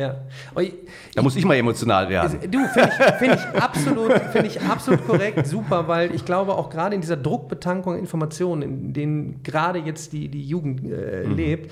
Ja. 0.00 0.14
Ich, 0.58 0.72
da 1.14 1.20
muss 1.20 1.36
ich 1.36 1.44
mal 1.44 1.56
emotional 1.56 2.08
werden. 2.08 2.38
Du, 2.50 2.58
finde 2.68 2.88
ich, 2.88 3.14
find 3.16 3.34
ich, 3.34 3.62
absolut, 3.62 4.12
find 4.32 4.46
ich 4.46 4.60
absolut 4.62 5.06
korrekt, 5.06 5.46
super, 5.46 5.88
weil 5.88 6.14
ich 6.14 6.24
glaube 6.24 6.54
auch 6.54 6.70
gerade 6.70 6.94
in 6.94 7.02
dieser 7.02 7.18
Druckbetankung 7.18 7.98
Informationen, 7.98 8.62
in 8.62 8.92
denen 8.94 9.42
gerade 9.42 9.78
jetzt 9.78 10.14
die, 10.14 10.28
die 10.28 10.42
Jugend 10.42 10.90
äh, 10.90 11.26
mhm. 11.26 11.36
lebt, 11.36 11.70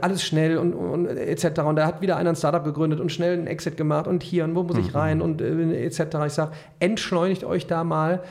alles 0.00 0.24
schnell 0.24 0.56
und, 0.56 0.72
und 0.72 1.06
etc. 1.06 1.60
Und 1.60 1.76
da 1.76 1.86
hat 1.86 2.00
wieder 2.00 2.16
einer 2.16 2.30
ein 2.30 2.36
Startup 2.36 2.64
gegründet 2.64 2.98
und 2.98 3.12
schnell 3.12 3.34
einen 3.34 3.46
Exit 3.46 3.76
gemacht 3.76 4.06
und 4.06 4.22
hier 4.22 4.44
und 4.44 4.54
wo 4.54 4.62
muss 4.62 4.78
ich 4.78 4.94
mhm. 4.94 4.98
rein 4.98 5.20
und 5.20 5.42
äh, 5.42 5.84
etc. 5.84 6.00
Ich 6.26 6.32
sage, 6.32 6.52
entschleunigt 6.80 7.44
euch 7.44 7.66
da 7.66 7.84
mal 7.84 8.22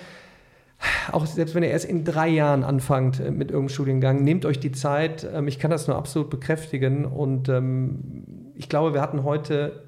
auch 1.11 1.25
selbst 1.25 1.55
wenn 1.55 1.63
ihr 1.63 1.69
erst 1.69 1.85
in 1.85 2.03
drei 2.03 2.27
Jahren 2.27 2.63
anfangt 2.63 3.19
äh, 3.19 3.31
mit 3.31 3.49
irgendeinem 3.49 3.69
Studiengang, 3.69 4.23
nehmt 4.23 4.45
euch 4.45 4.59
die 4.59 4.71
Zeit. 4.71 5.27
Ähm, 5.31 5.47
ich 5.47 5.59
kann 5.59 5.71
das 5.71 5.87
nur 5.87 5.97
absolut 5.97 6.29
bekräftigen 6.29 7.05
und 7.05 7.49
ähm, 7.49 8.44
ich 8.57 8.69
glaube, 8.69 8.93
wir 8.93 9.01
hatten 9.01 9.23
heute 9.23 9.83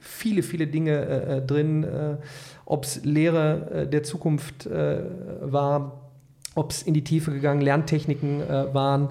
viele, 0.00 0.42
viele 0.42 0.66
Dinge 0.66 0.92
äh, 0.92 1.38
äh 1.38 1.42
drin, 1.42 1.84
äh, 1.84 2.16
ob 2.66 2.84
es 2.84 3.02
Lehre 3.04 3.70
äh, 3.70 3.86
der 3.86 4.02
Zukunft 4.02 4.66
äh, 4.66 5.04
war, 5.42 6.10
ob 6.54 6.70
es 6.70 6.82
in 6.82 6.92
die 6.94 7.04
Tiefe 7.04 7.32
gegangen, 7.32 7.60
Lerntechniken 7.60 8.40
äh, 8.42 8.74
waren. 8.74 9.10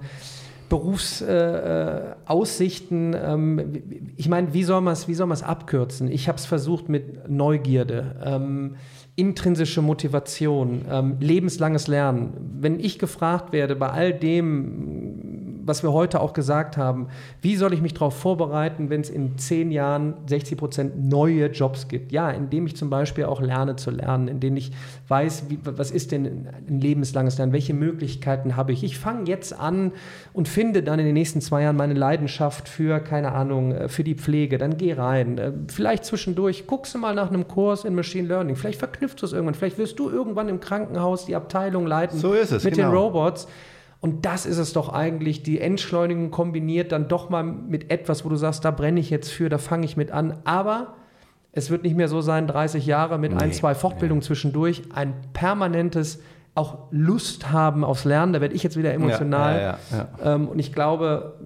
Berufsaussichten, 0.69 3.15
ähm, 3.21 3.83
ich 4.15 4.29
meine, 4.29 4.53
wie 4.53 4.63
soll 4.63 4.79
man 4.79 4.93
es 4.93 5.43
abkürzen? 5.43 6.09
Ich 6.09 6.29
habe 6.29 6.37
es 6.37 6.45
versucht 6.45 6.87
mit 6.87 7.29
Neugierde. 7.29 8.15
Ähm, 8.23 8.77
intrinsische 9.17 9.81
Motivation, 9.81 10.85
ähm, 10.89 11.17
lebenslanges 11.19 11.87
Lernen. 11.87 12.31
Wenn 12.59 12.79
ich 12.79 12.99
gefragt 12.99 13.51
werde 13.51 13.75
bei 13.75 13.89
all 13.89 14.13
dem, 14.13 15.50
was 15.65 15.83
wir 15.83 15.91
heute 15.93 16.19
auch 16.19 16.33
gesagt 16.33 16.77
haben, 16.77 17.07
wie 17.41 17.55
soll 17.55 17.73
ich 17.73 17.81
mich 17.81 17.93
darauf 17.93 18.15
vorbereiten, 18.15 18.89
wenn 18.89 19.01
es 19.01 19.09
in 19.09 19.37
zehn 19.37 19.71
Jahren 19.71 20.13
60 20.27 20.57
Prozent 20.57 21.09
neue 21.09 21.47
Jobs 21.47 21.87
gibt? 21.87 22.11
Ja, 22.11 22.31
indem 22.31 22.67
ich 22.67 22.75
zum 22.75 22.89
Beispiel 22.89 23.25
auch 23.25 23.41
lerne 23.41 23.75
zu 23.75 23.91
lernen, 23.91 24.27
indem 24.27 24.57
ich 24.57 24.71
weiß, 25.07 25.45
wie, 25.49 25.59
was 25.63 25.91
ist 25.91 26.11
denn 26.11 26.47
ein 26.67 26.81
lebenslanges 26.81 27.37
Lernen, 27.37 27.53
welche 27.53 27.73
Möglichkeiten 27.73 28.55
habe 28.55 28.71
ich. 28.71 28.83
Ich 28.83 28.97
fange 28.97 29.27
jetzt 29.27 29.57
an 29.57 29.91
und 30.33 30.47
finde 30.47 30.83
dann 30.83 30.99
in 30.99 31.05
den 31.05 31.13
nächsten 31.13 31.41
zwei 31.41 31.63
Jahren 31.63 31.75
meine 31.75 31.93
Leidenschaft 31.93 32.69
für, 32.69 32.99
keine 32.99 33.33
Ahnung, 33.33 33.73
äh, 33.73 33.89
für 33.89 34.03
die 34.03 34.15
Pflege. 34.15 34.57
Dann 34.57 34.77
geh 34.77 34.93
rein. 34.93 35.37
Äh, 35.37 35.51
vielleicht 35.67 36.05
zwischendurch 36.05 36.67
guckst 36.67 36.93
du 36.95 36.99
mal 36.99 37.15
nach 37.15 37.29
einem 37.29 37.47
Kurs 37.47 37.85
in 37.85 37.95
Machine 37.95 38.27
Learning. 38.27 38.55
Vielleicht 38.55 38.79
verknüpfst 38.79 39.17
du 39.19 39.25
es 39.25 39.33
irgendwann. 39.33 39.55
Vielleicht 39.55 39.77
wirst 39.77 39.99
du 39.99 40.09
irgendwann 40.09 40.49
im 40.49 40.59
Krankenhaus 40.59 41.25
die 41.25 41.35
Abteilung 41.35 41.85
leiten 41.87 42.19
so 42.19 42.33
ist 42.33 42.51
es, 42.51 42.63
mit 42.63 42.75
genau. 42.75 42.89
den 42.89 42.97
Robots. 42.97 43.47
Und 44.01 44.25
das 44.25 44.47
ist 44.47 44.57
es 44.57 44.73
doch 44.73 44.89
eigentlich, 44.89 45.43
die 45.43 45.61
Entschleunigung 45.61 46.31
kombiniert 46.31 46.91
dann 46.91 47.07
doch 47.07 47.29
mal 47.29 47.43
mit 47.43 47.91
etwas, 47.91 48.25
wo 48.25 48.29
du 48.29 48.35
sagst, 48.35 48.65
da 48.65 48.71
brenne 48.71 48.99
ich 48.99 49.11
jetzt 49.11 49.29
für, 49.29 49.47
da 49.47 49.59
fange 49.59 49.85
ich 49.85 49.95
mit 49.95 50.11
an. 50.11 50.39
Aber 50.43 50.95
es 51.51 51.69
wird 51.69 51.83
nicht 51.83 51.95
mehr 51.95 52.07
so 52.07 52.21
sein, 52.21 52.47
30 52.47 52.85
Jahre 52.87 53.19
mit 53.19 53.31
nee, 53.31 53.37
ein, 53.37 53.53
zwei 53.53 53.75
Fortbildungen 53.75 54.21
nee. 54.21 54.25
zwischendurch, 54.25 54.81
ein 54.93 55.13
permanentes 55.33 56.19
auch 56.55 56.79
Lust 56.91 57.51
haben 57.51 57.83
aufs 57.83 58.03
Lernen, 58.03 58.33
da 58.33 58.41
werde 58.41 58.55
ich 58.55 58.63
jetzt 58.63 58.75
wieder 58.75 58.93
emotional. 58.93 59.55
Ja, 59.55 59.61
ja, 59.91 60.07
ja, 60.23 60.35
ähm, 60.35 60.49
und 60.49 60.59
ich 60.59 60.73
glaube, 60.73 61.39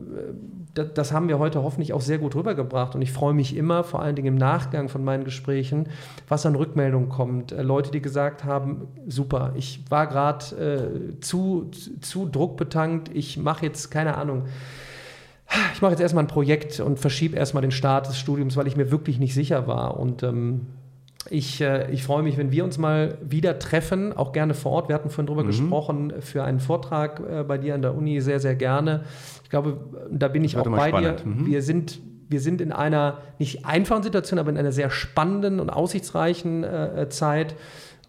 das 0.76 1.12
haben 1.14 1.30
wir 1.30 1.40
heute 1.40 1.64
hoffentlich 1.64 1.94
auch 1.94 2.02
sehr 2.02 2.18
gut 2.18 2.36
rübergebracht. 2.36 2.96
Und 2.96 3.02
ich 3.02 3.12
freue 3.12 3.34
mich 3.34 3.56
immer, 3.56 3.84
vor 3.84 4.02
allen 4.02 4.16
Dingen 4.16 4.28
im 4.28 4.36
Nachgang 4.36 4.90
von 4.90 5.04
meinen 5.04 5.24
Gesprächen, 5.24 5.88
was 6.28 6.46
an 6.46 6.56
Rückmeldungen 6.56 7.10
kommt. 7.10 7.52
Äh, 7.52 7.62
Leute, 7.62 7.92
die 7.92 8.02
gesagt 8.02 8.44
haben, 8.44 8.88
super, 9.08 9.54
ich 9.56 9.84
war 9.90 10.08
gerade 10.08 10.46
äh, 10.56 11.20
zu, 11.22 11.72
zu 12.02 12.26
druckbetankt, 12.28 13.10
ich 13.14 13.38
mache 13.38 13.66
jetzt, 13.66 13.90
keine 13.90 14.18
Ahnung, 14.18 14.44
ich 15.74 15.82
mache 15.82 15.92
jetzt 15.92 16.02
erstmal 16.02 16.24
ein 16.24 16.28
Projekt 16.28 16.80
und 16.80 17.00
verschiebe 17.00 17.38
erstmal 17.38 17.62
den 17.62 17.72
Start 17.72 18.08
des 18.08 18.18
Studiums, 18.18 18.58
weil 18.58 18.68
ich 18.68 18.76
mir 18.76 18.92
wirklich 18.92 19.20
nicht 19.20 19.34
sicher 19.34 19.68
war. 19.68 19.98
Und 20.00 20.24
ähm, 20.24 20.68
ich, 21.30 21.62
äh, 21.62 21.92
ich 21.92 22.04
freue 22.04 22.24
mich, 22.24 22.38
wenn 22.38 22.52
wir 22.52 22.64
uns 22.64 22.78
mal 22.78 23.18
wieder 23.22 23.58
treffen, 23.60 24.14
auch 24.14 24.32
gerne 24.32 24.54
vor 24.54 24.74
Ort. 24.74 24.90
Wir 24.90 24.96
hatten 24.96 25.10
vorhin 25.10 25.28
drüber 25.28 25.44
mhm. 25.44 25.48
gesprochen, 25.48 26.14
für 26.20 26.44
einen 26.44 26.60
Vortrag 26.60 27.20
äh, 27.20 27.44
bei 27.44 27.58
dir 27.58 27.76
an 27.76 27.82
der 27.82 27.96
Uni 27.96 28.22
sehr, 28.22 28.40
sehr 28.40 28.56
gerne. 28.56 29.04
Ich 29.46 29.50
glaube, 29.52 29.78
da 30.10 30.28
bin 30.28 30.44
ich 30.44 30.58
auch 30.58 30.68
bei 30.68 30.88
spannend. 30.90 31.20
dir. 31.20 31.28
Mhm. 31.28 31.46
Wir 31.46 31.62
sind 31.62 32.02
wir 32.28 32.40
sind 32.40 32.60
in 32.60 32.72
einer 32.72 33.20
nicht 33.38 33.68
einfachen 33.68 34.02
Situation, 34.02 34.40
aber 34.40 34.50
in 34.50 34.58
einer 34.58 34.72
sehr 34.72 34.90
spannenden 34.90 35.60
und 35.60 35.70
aussichtsreichen 35.70 36.64
äh, 36.64 37.08
Zeit. 37.10 37.56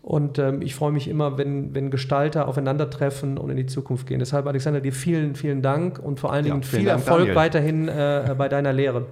Und 0.01 0.39
ähm, 0.39 0.63
ich 0.63 0.75
freue 0.75 0.91
mich 0.91 1.07
immer, 1.07 1.37
wenn, 1.37 1.75
wenn 1.75 1.91
Gestalter 1.91 2.49
aufeinandertreffen 2.49 3.37
und 3.37 3.51
in 3.51 3.59
die 3.59 3.67
Zukunft 3.67 4.07
gehen. 4.07 4.19
Deshalb, 4.21 4.47
Alexander, 4.47 4.81
dir 4.81 4.95
vielen, 4.95 5.35
vielen 5.35 5.61
Dank 5.61 5.99
und 5.99 6.19
vor 6.19 6.33
allen 6.33 6.45
Dingen 6.45 6.63
ja, 6.63 6.67
viel 6.67 6.85
Dank, 6.87 7.01
Erfolg 7.01 7.19
Daniel. 7.19 7.35
weiterhin 7.35 7.89
äh, 7.89 8.35
bei 8.39 8.49
deiner 8.49 8.73
Lehre. 8.73 9.05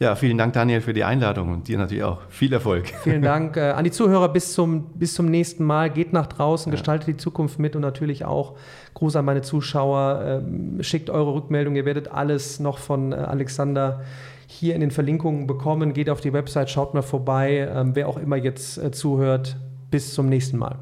Ja, 0.00 0.16
vielen 0.16 0.36
Dank, 0.38 0.54
Daniel, 0.54 0.80
für 0.80 0.92
die 0.92 1.04
Einladung 1.04 1.52
und 1.52 1.68
dir 1.68 1.78
natürlich 1.78 2.02
auch. 2.02 2.18
Viel 2.28 2.52
Erfolg. 2.52 2.88
Vielen 3.04 3.22
Dank 3.22 3.56
äh, 3.56 3.70
an 3.70 3.84
die 3.84 3.92
Zuhörer. 3.92 4.28
Bis 4.28 4.52
zum, 4.52 4.86
bis 4.94 5.14
zum 5.14 5.26
nächsten 5.26 5.62
Mal. 5.64 5.88
Geht 5.88 6.12
nach 6.12 6.26
draußen, 6.26 6.70
ja. 6.70 6.76
gestaltet 6.76 7.06
die 7.06 7.16
Zukunft 7.16 7.60
mit 7.60 7.76
und 7.76 7.82
natürlich 7.82 8.24
auch 8.24 8.56
Gruß 8.94 9.14
an 9.14 9.24
meine 9.24 9.42
Zuschauer. 9.42 10.42
Ähm, 10.44 10.82
schickt 10.82 11.10
eure 11.10 11.34
Rückmeldung. 11.34 11.76
Ihr 11.76 11.84
werdet 11.84 12.10
alles 12.10 12.58
noch 12.58 12.78
von 12.78 13.12
äh, 13.12 13.16
Alexander 13.16 14.02
hier 14.48 14.74
in 14.74 14.80
den 14.80 14.90
Verlinkungen 14.90 15.46
bekommen. 15.46 15.92
Geht 15.92 16.10
auf 16.10 16.20
die 16.20 16.32
Website, 16.32 16.70
schaut 16.70 16.92
mal 16.94 17.02
vorbei. 17.02 17.68
Ähm, 17.72 17.94
wer 17.94 18.08
auch 18.08 18.18
immer 18.18 18.36
jetzt 18.36 18.78
äh, 18.78 18.90
zuhört, 18.90 19.56
bis 19.90 20.12
zum 20.12 20.28
nächsten 20.28 20.58
Mal. 20.58 20.76